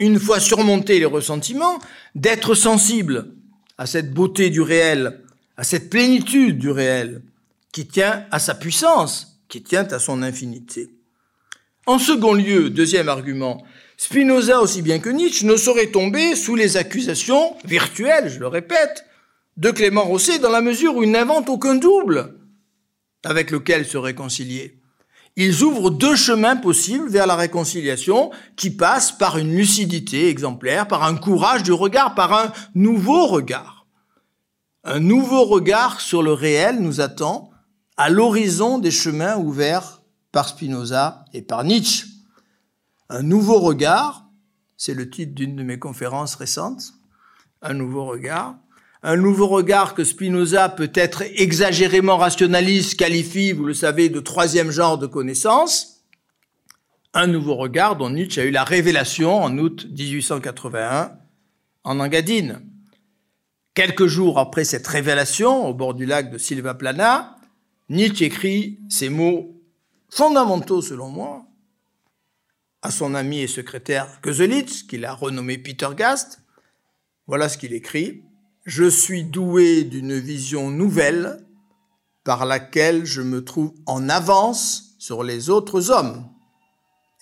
une 0.00 0.18
fois 0.18 0.40
surmonté 0.40 0.98
les 0.98 1.04
ressentiments, 1.04 1.78
d'être 2.14 2.54
sensible 2.54 3.32
à 3.78 3.86
cette 3.86 4.12
beauté 4.12 4.50
du 4.50 4.60
réel, 4.60 5.22
à 5.56 5.62
cette 5.62 5.90
plénitude 5.90 6.58
du 6.58 6.70
réel, 6.70 7.22
qui 7.70 7.86
tient 7.86 8.26
à 8.32 8.40
sa 8.40 8.54
puissance, 8.54 9.40
qui 9.48 9.62
tient 9.62 9.84
à 9.84 10.00
son 10.00 10.22
infinité? 10.22 10.90
En 11.86 11.98
second 11.98 12.34
lieu, 12.34 12.70
deuxième 12.70 13.08
argument, 13.08 13.64
Spinoza 14.02 14.62
aussi 14.62 14.80
bien 14.80 14.98
que 14.98 15.10
Nietzsche 15.10 15.44
ne 15.44 15.56
saurait 15.56 15.88
tomber 15.88 16.34
sous 16.34 16.56
les 16.56 16.78
accusations 16.78 17.54
virtuelles, 17.66 18.30
je 18.30 18.40
le 18.40 18.46
répète, 18.46 19.04
de 19.58 19.70
Clément 19.70 20.04
Rosset 20.04 20.38
dans 20.38 20.48
la 20.48 20.62
mesure 20.62 20.96
où 20.96 21.02
il 21.02 21.10
n'invente 21.10 21.50
aucun 21.50 21.74
double 21.74 22.34
avec 23.26 23.50
lequel 23.50 23.84
se 23.84 23.98
réconcilier. 23.98 24.80
Ils 25.36 25.62
ouvrent 25.62 25.90
deux 25.90 26.16
chemins 26.16 26.56
possibles 26.56 27.10
vers 27.10 27.26
la 27.26 27.36
réconciliation 27.36 28.30
qui 28.56 28.70
passent 28.70 29.12
par 29.12 29.36
une 29.36 29.54
lucidité 29.54 30.30
exemplaire, 30.30 30.88
par 30.88 31.04
un 31.04 31.16
courage 31.16 31.62
du 31.62 31.72
regard, 31.72 32.14
par 32.14 32.32
un 32.32 32.52
nouveau 32.74 33.26
regard. 33.26 33.86
Un 34.82 35.00
nouveau 35.00 35.44
regard 35.44 36.00
sur 36.00 36.22
le 36.22 36.32
réel 36.32 36.80
nous 36.80 37.02
attend 37.02 37.50
à 37.98 38.08
l'horizon 38.08 38.78
des 38.78 38.90
chemins 38.90 39.36
ouverts 39.36 40.00
par 40.32 40.48
Spinoza 40.48 41.26
et 41.34 41.42
par 41.42 41.64
Nietzsche. 41.64 42.09
Un 43.12 43.24
nouveau 43.24 43.58
regard, 43.58 44.24
c'est 44.76 44.94
le 44.94 45.10
titre 45.10 45.34
d'une 45.34 45.56
de 45.56 45.64
mes 45.64 45.80
conférences 45.80 46.36
récentes, 46.36 46.92
un 47.60 47.74
nouveau 47.74 48.04
regard, 48.04 48.54
un 49.02 49.16
nouveau 49.16 49.48
regard 49.48 49.94
que 49.94 50.04
Spinoza, 50.04 50.68
peut-être 50.68 51.24
exagérément 51.34 52.18
rationaliste, 52.18 52.96
qualifie, 52.96 53.50
vous 53.50 53.64
le 53.64 53.74
savez, 53.74 54.10
de 54.10 54.20
troisième 54.20 54.70
genre 54.70 54.96
de 54.96 55.08
connaissance. 55.08 56.04
Un 57.12 57.26
nouveau 57.26 57.56
regard 57.56 57.96
dont 57.96 58.10
Nietzsche 58.10 58.40
a 58.42 58.44
eu 58.44 58.52
la 58.52 58.62
révélation 58.62 59.42
en 59.42 59.58
août 59.58 59.88
1881 59.90 61.10
en 61.82 61.98
Engadine. 61.98 62.64
Quelques 63.74 64.06
jours 64.06 64.38
après 64.38 64.62
cette 64.62 64.86
révélation, 64.86 65.66
au 65.66 65.74
bord 65.74 65.94
du 65.94 66.06
lac 66.06 66.30
de 66.30 66.38
Silva 66.38 66.74
Plana, 66.74 67.34
Nietzsche 67.88 68.24
écrit 68.24 68.78
ces 68.88 69.08
mots 69.08 69.60
fondamentaux 70.08 70.80
selon 70.80 71.08
moi 71.08 71.49
à 72.82 72.90
son 72.90 73.14
ami 73.14 73.40
et 73.40 73.46
secrétaire 73.46 74.20
Köselitz, 74.22 74.82
qu'il 74.82 75.04
a 75.04 75.14
renommé 75.14 75.58
Peter 75.58 75.88
Gast. 75.96 76.40
Voilà 77.26 77.48
ce 77.48 77.58
qu'il 77.58 77.72
écrit 77.72 78.22
je 78.66 78.88
suis 78.88 79.24
doué 79.24 79.84
d'une 79.84 80.18
vision 80.18 80.70
nouvelle 80.70 81.44
par 82.24 82.44
laquelle 82.44 83.04
je 83.04 83.22
me 83.22 83.42
trouve 83.42 83.72
en 83.86 84.08
avance 84.08 84.94
sur 84.98 85.22
les 85.22 85.50
autres 85.50 85.90
hommes. 85.90 86.28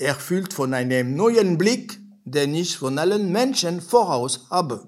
Erfüllt 0.01 0.53
von 0.53 0.73
einem 0.73 1.15
neuen 1.15 1.57
Blick, 1.57 2.01
den 2.27 2.55
ich 2.55 2.77
von 2.77 2.99
allen 2.99 3.31
Menschen 3.31 3.81
voraus 3.81 4.47
habe. 4.51 4.85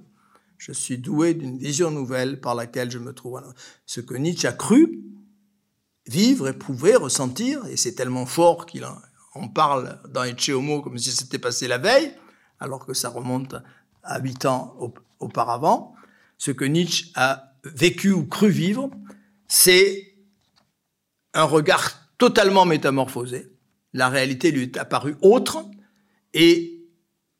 Je 0.58 0.72
suis 0.72 0.98
doué 0.98 1.34
d'une 1.34 1.56
vision 1.56 1.90
nouvelle 1.90 2.40
par 2.40 2.54
laquelle 2.54 2.90
je 2.90 2.98
me 2.98 3.14
trouve. 3.14 3.40
Ce 3.86 4.00
que 4.00 4.14
Nietzsche 4.14 4.46
a 4.46 4.52
cru, 4.52 5.02
vivre, 6.06 6.48
éprouver, 6.48 6.96
ressentir, 6.96 7.64
et 7.66 7.76
c'est 7.76 7.94
tellement 7.94 8.26
fort 8.26 8.66
qu'il 8.66 8.84
en 9.32 9.48
parle 9.48 10.00
dans 10.08 10.24
Ecce 10.24 10.50
Homo 10.50 10.82
comme 10.82 10.98
si 10.98 11.10
c'était 11.10 11.38
passé 11.38 11.68
la 11.68 11.78
veille, 11.78 12.12
alors 12.58 12.84
que 12.86 12.94
ça 12.94 13.08
remonte 13.08 13.54
à 14.02 14.18
huit 14.20 14.44
ans 14.44 14.76
auparavant 15.18 15.94
ce 16.38 16.50
que 16.50 16.64
Nietzsche 16.64 17.06
a 17.14 17.52
vécu 17.64 18.12
ou 18.12 18.26
cru 18.26 18.48
vivre, 18.48 18.90
c'est 19.46 20.14
un 21.34 21.44
regard 21.44 21.92
totalement 22.16 22.64
métamorphosé. 22.64 23.52
La 23.92 24.08
réalité 24.08 24.50
lui 24.50 24.62
est 24.62 24.78
apparue 24.78 25.16
autre, 25.20 25.64
et 26.32 26.80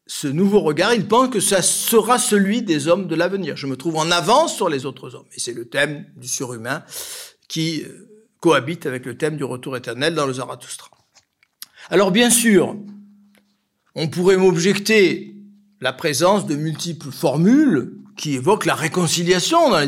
ce 0.07 0.27
nouveau 0.27 0.61
regard, 0.61 0.93
il 0.93 1.07
pense 1.07 1.31
que 1.31 1.41
ça 1.41 1.63
sera 1.63 2.19
celui 2.19 2.63
des 2.63 2.89
hommes 2.89 3.07
de 3.07 3.15
l'avenir. 3.15 3.57
Je 3.57 3.67
me 3.67 3.77
trouve 3.77 3.97
en 3.97 4.11
avance 4.11 4.57
sur 4.57 4.69
les 4.69 4.85
autres 4.85 5.15
hommes. 5.15 5.29
Et 5.35 5.41
c'est 5.41 5.53
le 5.53 5.69
thème 5.69 6.05
du 6.17 6.27
surhumain 6.27 6.85
qui 7.47 7.85
euh, 7.85 8.09
cohabite 8.41 8.87
avec 8.87 9.07
le 9.07 9.17
thème 9.17 9.37
du 9.37 9.45
retour 9.45 9.77
éternel 9.77 10.15
dans 10.15 10.27
le 10.27 10.33
Zarathustra. 10.33 10.91
Alors 11.93 12.13
bien 12.13 12.31
sûr, 12.31 12.77
on 13.97 14.07
pourrait 14.07 14.37
m'objecter 14.37 15.35
la 15.81 15.93
présence 15.93 16.47
de 16.47 16.55
multiples 16.55 17.11
formules 17.11 17.97
qui 18.17 18.35
évoque 18.35 18.65
la 18.65 18.77
réconciliation 18.77 19.71
dans 19.71 19.81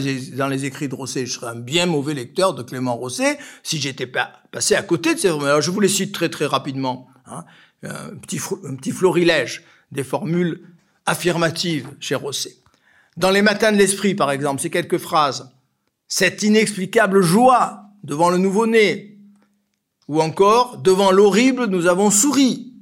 les, 0.49 0.65
écrits 0.65 0.89
de 0.89 0.97
Rosset. 0.97 1.27
Je 1.27 1.35
serais 1.35 1.53
un 1.53 1.61
bien 1.61 1.87
mauvais 1.87 2.15
lecteur 2.15 2.55
de 2.55 2.65
Clément 2.65 2.97
Rosset 2.97 3.39
si 3.63 3.81
j'étais 3.81 4.09
pas 4.09 4.33
passé 4.51 4.75
à 4.75 4.83
côté 4.83 5.15
de 5.15 5.21
ces 5.21 5.29
formules. 5.29 5.47
Alors 5.47 5.61
je 5.61 5.71
vous 5.71 5.79
les 5.79 5.89
cite 5.89 6.13
très 6.13 6.29
très 6.29 6.47
rapidement. 6.47 7.07
Hein. 7.27 7.45
Un, 7.85 8.17
petit, 8.17 8.41
un 8.65 8.75
petit 8.75 8.91
florilège 8.91 9.63
des 9.93 10.03
formules 10.03 10.61
affirmatives 11.07 11.89
chez 12.01 12.17
Rosset. 12.17 12.57
Dans 13.17 13.31
Les 13.31 13.43
Matins 13.43 13.71
de 13.71 13.77
l'Esprit, 13.77 14.17
par 14.17 14.33
exemple, 14.33 14.61
ces 14.61 14.71
quelques 14.71 14.99
phrases. 14.99 15.53
Cette 16.09 16.43
inexplicable 16.43 17.23
joie 17.23 17.85
devant 18.03 18.31
le 18.31 18.39
nouveau-né. 18.39 19.12
Ou 20.13 20.21
encore, 20.21 20.77
devant 20.77 21.11
l'horrible, 21.11 21.69
nous 21.69 21.87
avons 21.87 22.11
souri. 22.11 22.75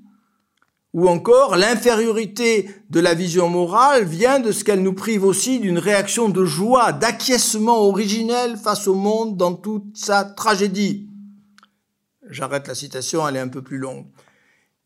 Ou 0.92 1.08
encore, 1.08 1.54
l'infériorité 1.54 2.68
de 2.90 2.98
la 2.98 3.14
vision 3.14 3.48
morale 3.48 4.02
vient 4.02 4.40
de 4.40 4.50
ce 4.50 4.64
qu'elle 4.64 4.82
nous 4.82 4.94
prive 4.94 5.22
aussi 5.22 5.60
d'une 5.60 5.78
réaction 5.78 6.28
de 6.28 6.44
joie, 6.44 6.90
d'acquiescement 6.90 7.82
originel 7.82 8.56
face 8.56 8.88
au 8.88 8.96
monde 8.96 9.36
dans 9.36 9.54
toute 9.54 9.96
sa 9.96 10.24
tragédie. 10.24 11.08
J'arrête 12.28 12.66
la 12.66 12.74
citation, 12.74 13.28
elle 13.28 13.36
est 13.36 13.38
un 13.38 13.46
peu 13.46 13.62
plus 13.62 13.78
longue. 13.78 14.06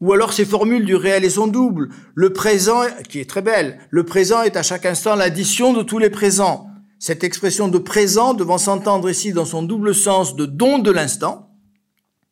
Ou 0.03 0.13
alors 0.13 0.35
ces 0.35 0.45
formules 0.45 0.85
du 0.85 0.97
réel 0.97 1.25
et 1.25 1.31
son 1.31 1.47
double. 1.47 1.89
Le 2.15 2.35
présent, 2.35 2.83
qui 3.09 3.21
est 3.21 3.31
très 3.31 3.41
belle, 3.41 3.79
le 3.89 4.05
présent 4.05 4.43
est 4.43 4.59
à 4.59 4.63
chaque 4.63 4.85
instant 4.85 5.15
l'addition 5.15 5.73
de 5.73 5.83
tous 5.83 5.99
les 5.99 6.11
présents. 6.11 6.67
Cette 6.99 7.25
expression 7.25 7.69
de 7.69 7.79
présent 7.79 8.35
devant 8.35 8.59
s'entendre 8.59 9.09
ici 9.09 9.33
dans 9.33 9.47
son 9.47 9.63
double 9.63 9.95
sens 9.95 10.37
de 10.37 10.45
don 10.45 10.79
de 10.79 10.91
l'instant, 10.91 11.44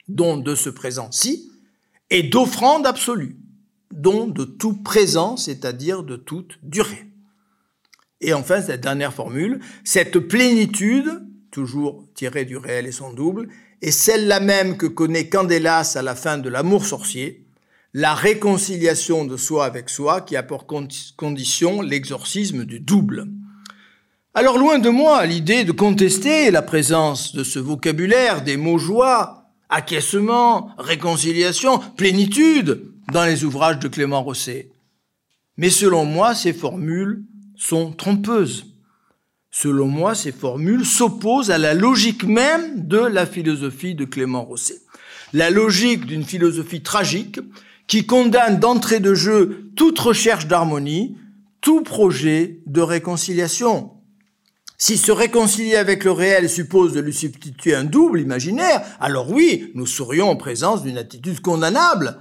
don 0.09 0.37
de 0.37 0.55
ce 0.55 0.71
présent-ci, 0.71 1.51
et 2.11 2.23
d'offrande 2.23 2.87
absolue 2.87 3.37
don 3.93 4.27
de 4.27 4.45
tout 4.45 4.83
présent, 4.83 5.37
c'est-à-dire 5.37 6.03
de 6.03 6.17
toute 6.17 6.59
durée. 6.63 7.07
Et 8.21 8.33
enfin, 8.33 8.63
cette 8.63 8.81
dernière 8.81 9.13
formule, 9.13 9.61
cette 9.85 10.19
plénitude 10.19 11.23
toujours 11.53 12.05
tirée 12.15 12.45
du 12.45 12.57
réel 12.57 12.87
et 12.87 12.93
son 12.93 13.13
double, 13.13 13.49
est 13.83 13.93
celle-là 13.93 14.41
même 14.41 14.77
que 14.77 14.87
connaît 14.87 15.29
Candélas 15.29 15.93
à 15.97 16.03
la 16.03 16.17
fin 16.17 16.39
de 16.39 16.49
L'amour 16.49 16.85
sorcier, 16.87 17.47
la 17.95 18.15
réconciliation 18.15 19.25
de 19.25 19.37
soi 19.37 19.67
avec 19.67 19.91
soi 19.91 20.23
qui 20.23 20.35
a 20.35 20.43
pour 20.43 20.67
condition 20.67 21.83
l'exorcisme 21.83 22.65
du 22.65 22.81
double. 22.81 23.29
Alors 24.35 24.57
loin 24.57 24.79
de 24.79 24.89
moi 24.89 25.27
l'idée 25.27 25.65
de 25.65 25.73
contester 25.73 26.51
la 26.51 26.63
présence 26.63 27.35
de 27.35 27.45
ce 27.45 27.59
vocabulaire 27.59 28.43
des 28.43 28.57
mots 28.57 28.79
joie, 28.79 29.42
acquiescement, 29.73 30.71
réconciliation, 30.79 31.79
plénitude 31.97 32.93
dans 33.11 33.25
les 33.25 33.45
ouvrages 33.45 33.79
de 33.79 33.89
Clément 33.89 34.23
Rosset. 34.23 34.71
Mais 35.57 35.71
selon 35.71 36.05
moi, 36.05 36.35
ces 36.35 36.53
formules 36.53 37.25
sont 37.57 37.91
trompeuses. 37.91 38.67
Selon 39.51 39.87
moi, 39.87 40.15
ces 40.15 40.33
formules 40.33 40.85
s'opposent 40.85 41.51
à 41.51 41.59
la 41.59 41.75
logique 41.75 42.25
même 42.25 42.87
de 42.87 42.99
la 42.99 43.27
philosophie 43.27 43.95
de 43.95 44.05
Clément 44.05 44.45
Rosset. 44.45 44.81
La 45.33 45.51
logique 45.51 46.05
d'une 46.05 46.25
philosophie 46.25 46.83
tragique 46.83 47.41
qui 47.87 48.05
condamne 48.07 48.61
d'entrée 48.61 49.01
de 49.01 49.15
jeu 49.15 49.71
toute 49.75 49.99
recherche 49.99 50.47
d'harmonie, 50.47 51.17
tout 51.63 51.83
projet 51.83 52.61
de 52.67 52.81
réconciliation. 52.83 53.91
Si 54.85 54.99
se 54.99 55.13
réconcilier 55.13 55.77
avec 55.77 56.03
le 56.03 56.11
réel 56.11 56.51
suppose 56.51 56.93
de 56.93 56.99
lui 56.99 57.15
substituer 57.15 57.73
un 57.73 57.85
double 57.85 58.19
imaginaire, 58.19 58.83
alors 58.99 59.31
oui, 59.31 59.71
nous 59.77 59.87
serions 59.87 60.29
en 60.29 60.35
présence 60.35 60.83
d'une 60.83 60.99
attitude 60.99 61.39
condamnable. 61.39 62.19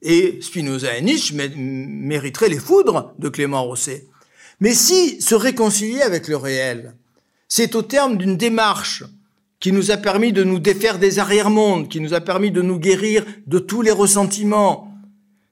Et 0.00 0.38
Spinoza 0.40 0.96
et 0.96 1.02
Nietzsche 1.02 1.34
mériteraient 1.34 2.50
les 2.50 2.60
foudres 2.60 3.12
de 3.18 3.28
Clément 3.28 3.64
Rosset. 3.64 4.06
Mais 4.60 4.74
si 4.74 5.20
se 5.20 5.34
réconcilier 5.34 6.02
avec 6.02 6.28
le 6.28 6.36
réel, 6.36 6.94
c'est 7.48 7.74
au 7.74 7.82
terme 7.82 8.16
d'une 8.16 8.36
démarche 8.36 9.02
qui 9.58 9.72
nous 9.72 9.90
a 9.90 9.96
permis 9.96 10.32
de 10.32 10.44
nous 10.44 10.60
défaire 10.60 11.00
des 11.00 11.18
arrière-mondes, 11.18 11.88
qui 11.88 11.98
nous 11.98 12.14
a 12.14 12.20
permis 12.20 12.52
de 12.52 12.62
nous 12.62 12.78
guérir 12.78 13.26
de 13.48 13.58
tous 13.58 13.82
les 13.82 13.90
ressentiments, 13.90 14.93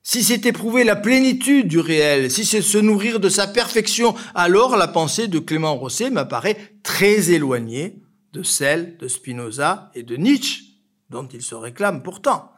si 0.02 0.24
c'est 0.24 0.46
éprouver 0.46 0.82
la 0.84 0.96
plénitude 0.96 1.68
du 1.68 1.78
réel, 1.78 2.30
si 2.30 2.44
c'est 2.44 2.62
se 2.62 2.78
nourrir 2.78 3.20
de 3.20 3.28
sa 3.28 3.46
perfection, 3.46 4.14
alors 4.34 4.76
la 4.76 4.88
pensée 4.88 5.28
de 5.28 5.38
Clément 5.38 5.76
Rosset 5.76 6.10
m'apparaît 6.10 6.56
très 6.82 7.30
éloignée 7.30 8.02
de 8.32 8.42
celle 8.42 8.96
de 8.98 9.06
Spinoza 9.06 9.90
et 9.94 10.02
de 10.02 10.16
Nietzsche, 10.16 10.64
dont 11.10 11.28
il 11.28 11.42
se 11.42 11.54
réclame 11.54 12.02
pourtant. 12.02 12.50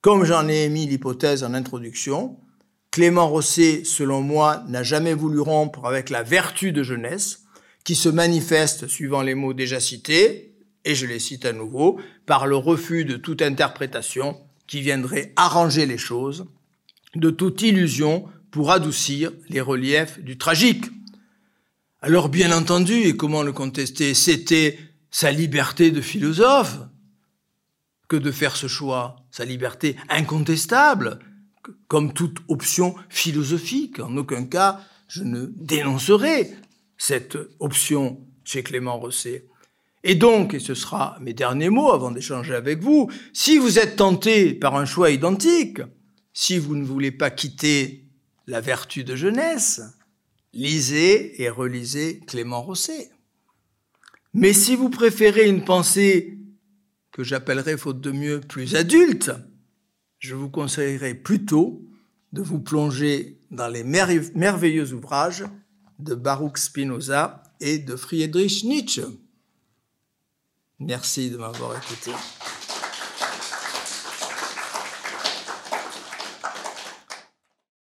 Comme 0.00 0.24
j'en 0.24 0.48
ai 0.48 0.64
émis 0.64 0.86
l'hypothèse 0.86 1.42
en 1.42 1.54
introduction, 1.54 2.38
Clément 2.92 3.28
Rosset, 3.28 3.82
selon 3.84 4.20
moi, 4.20 4.62
n'a 4.68 4.82
jamais 4.82 5.14
voulu 5.14 5.40
rompre 5.40 5.84
avec 5.84 6.10
la 6.10 6.22
vertu 6.22 6.70
de 6.70 6.82
jeunesse, 6.82 7.44
qui 7.84 7.96
se 7.96 8.08
manifeste, 8.08 8.86
suivant 8.86 9.22
les 9.22 9.34
mots 9.34 9.54
déjà 9.54 9.80
cités, 9.80 10.54
et 10.84 10.94
je 10.94 11.06
les 11.06 11.18
cite 11.18 11.44
à 11.44 11.52
nouveau, 11.52 11.98
par 12.26 12.46
le 12.46 12.56
refus 12.56 13.04
de 13.04 13.16
toute 13.16 13.42
interprétation 13.42 14.40
qui 14.66 14.80
viendrait 14.80 15.32
arranger 15.36 15.86
les 15.86 15.98
choses, 15.98 16.46
de 17.20 17.30
toute 17.30 17.62
illusion 17.62 18.26
pour 18.50 18.70
adoucir 18.70 19.32
les 19.48 19.60
reliefs 19.60 20.20
du 20.20 20.38
tragique. 20.38 20.86
Alors 22.00 22.28
bien 22.28 22.56
entendu, 22.56 22.94
et 22.94 23.16
comment 23.16 23.42
le 23.42 23.52
contester, 23.52 24.14
c'était 24.14 24.78
sa 25.10 25.30
liberté 25.32 25.90
de 25.90 26.00
philosophe 26.00 26.78
que 28.08 28.16
de 28.16 28.30
faire 28.30 28.56
ce 28.56 28.68
choix, 28.68 29.16
sa 29.30 29.44
liberté 29.44 29.96
incontestable, 30.08 31.18
comme 31.88 32.12
toute 32.12 32.38
option 32.48 32.94
philosophique. 33.08 34.00
En 34.00 34.16
aucun 34.16 34.44
cas, 34.44 34.80
je 35.08 35.22
ne 35.22 35.46
dénoncerai 35.46 36.50
cette 36.96 37.36
option 37.60 38.20
chez 38.44 38.62
Clément 38.62 38.98
Rosset. 38.98 39.46
Et 40.04 40.14
donc, 40.14 40.54
et 40.54 40.60
ce 40.60 40.74
sera 40.74 41.18
mes 41.20 41.34
derniers 41.34 41.70
mots 41.70 41.92
avant 41.92 42.10
d'échanger 42.10 42.54
avec 42.54 42.80
vous, 42.80 43.10
si 43.32 43.58
vous 43.58 43.78
êtes 43.78 43.96
tenté 43.96 44.54
par 44.54 44.76
un 44.76 44.84
choix 44.84 45.10
identique, 45.10 45.80
si 46.40 46.56
vous 46.56 46.76
ne 46.76 46.84
voulez 46.84 47.10
pas 47.10 47.32
quitter 47.32 48.04
la 48.46 48.60
vertu 48.60 49.02
de 49.02 49.16
jeunesse, 49.16 49.82
lisez 50.52 51.42
et 51.42 51.50
relisez 51.50 52.20
Clément 52.28 52.62
Rosset. 52.62 53.10
Mais 54.34 54.52
si 54.52 54.76
vous 54.76 54.88
préférez 54.88 55.48
une 55.48 55.64
pensée 55.64 56.38
que 57.10 57.24
j'appellerais, 57.24 57.76
faute 57.76 58.00
de 58.00 58.12
mieux, 58.12 58.38
plus 58.38 58.76
adulte, 58.76 59.32
je 60.20 60.36
vous 60.36 60.48
conseillerais 60.48 61.14
plutôt 61.14 61.84
de 62.32 62.40
vous 62.40 62.60
plonger 62.60 63.40
dans 63.50 63.66
les 63.66 63.82
merveilleux 63.82 64.92
ouvrages 64.92 65.44
de 65.98 66.14
Baruch 66.14 66.58
Spinoza 66.58 67.42
et 67.58 67.78
de 67.78 67.96
Friedrich 67.96 68.62
Nietzsche. 68.62 69.02
Merci 70.78 71.30
de 71.30 71.36
m'avoir 71.36 71.76
écouté. 71.76 72.12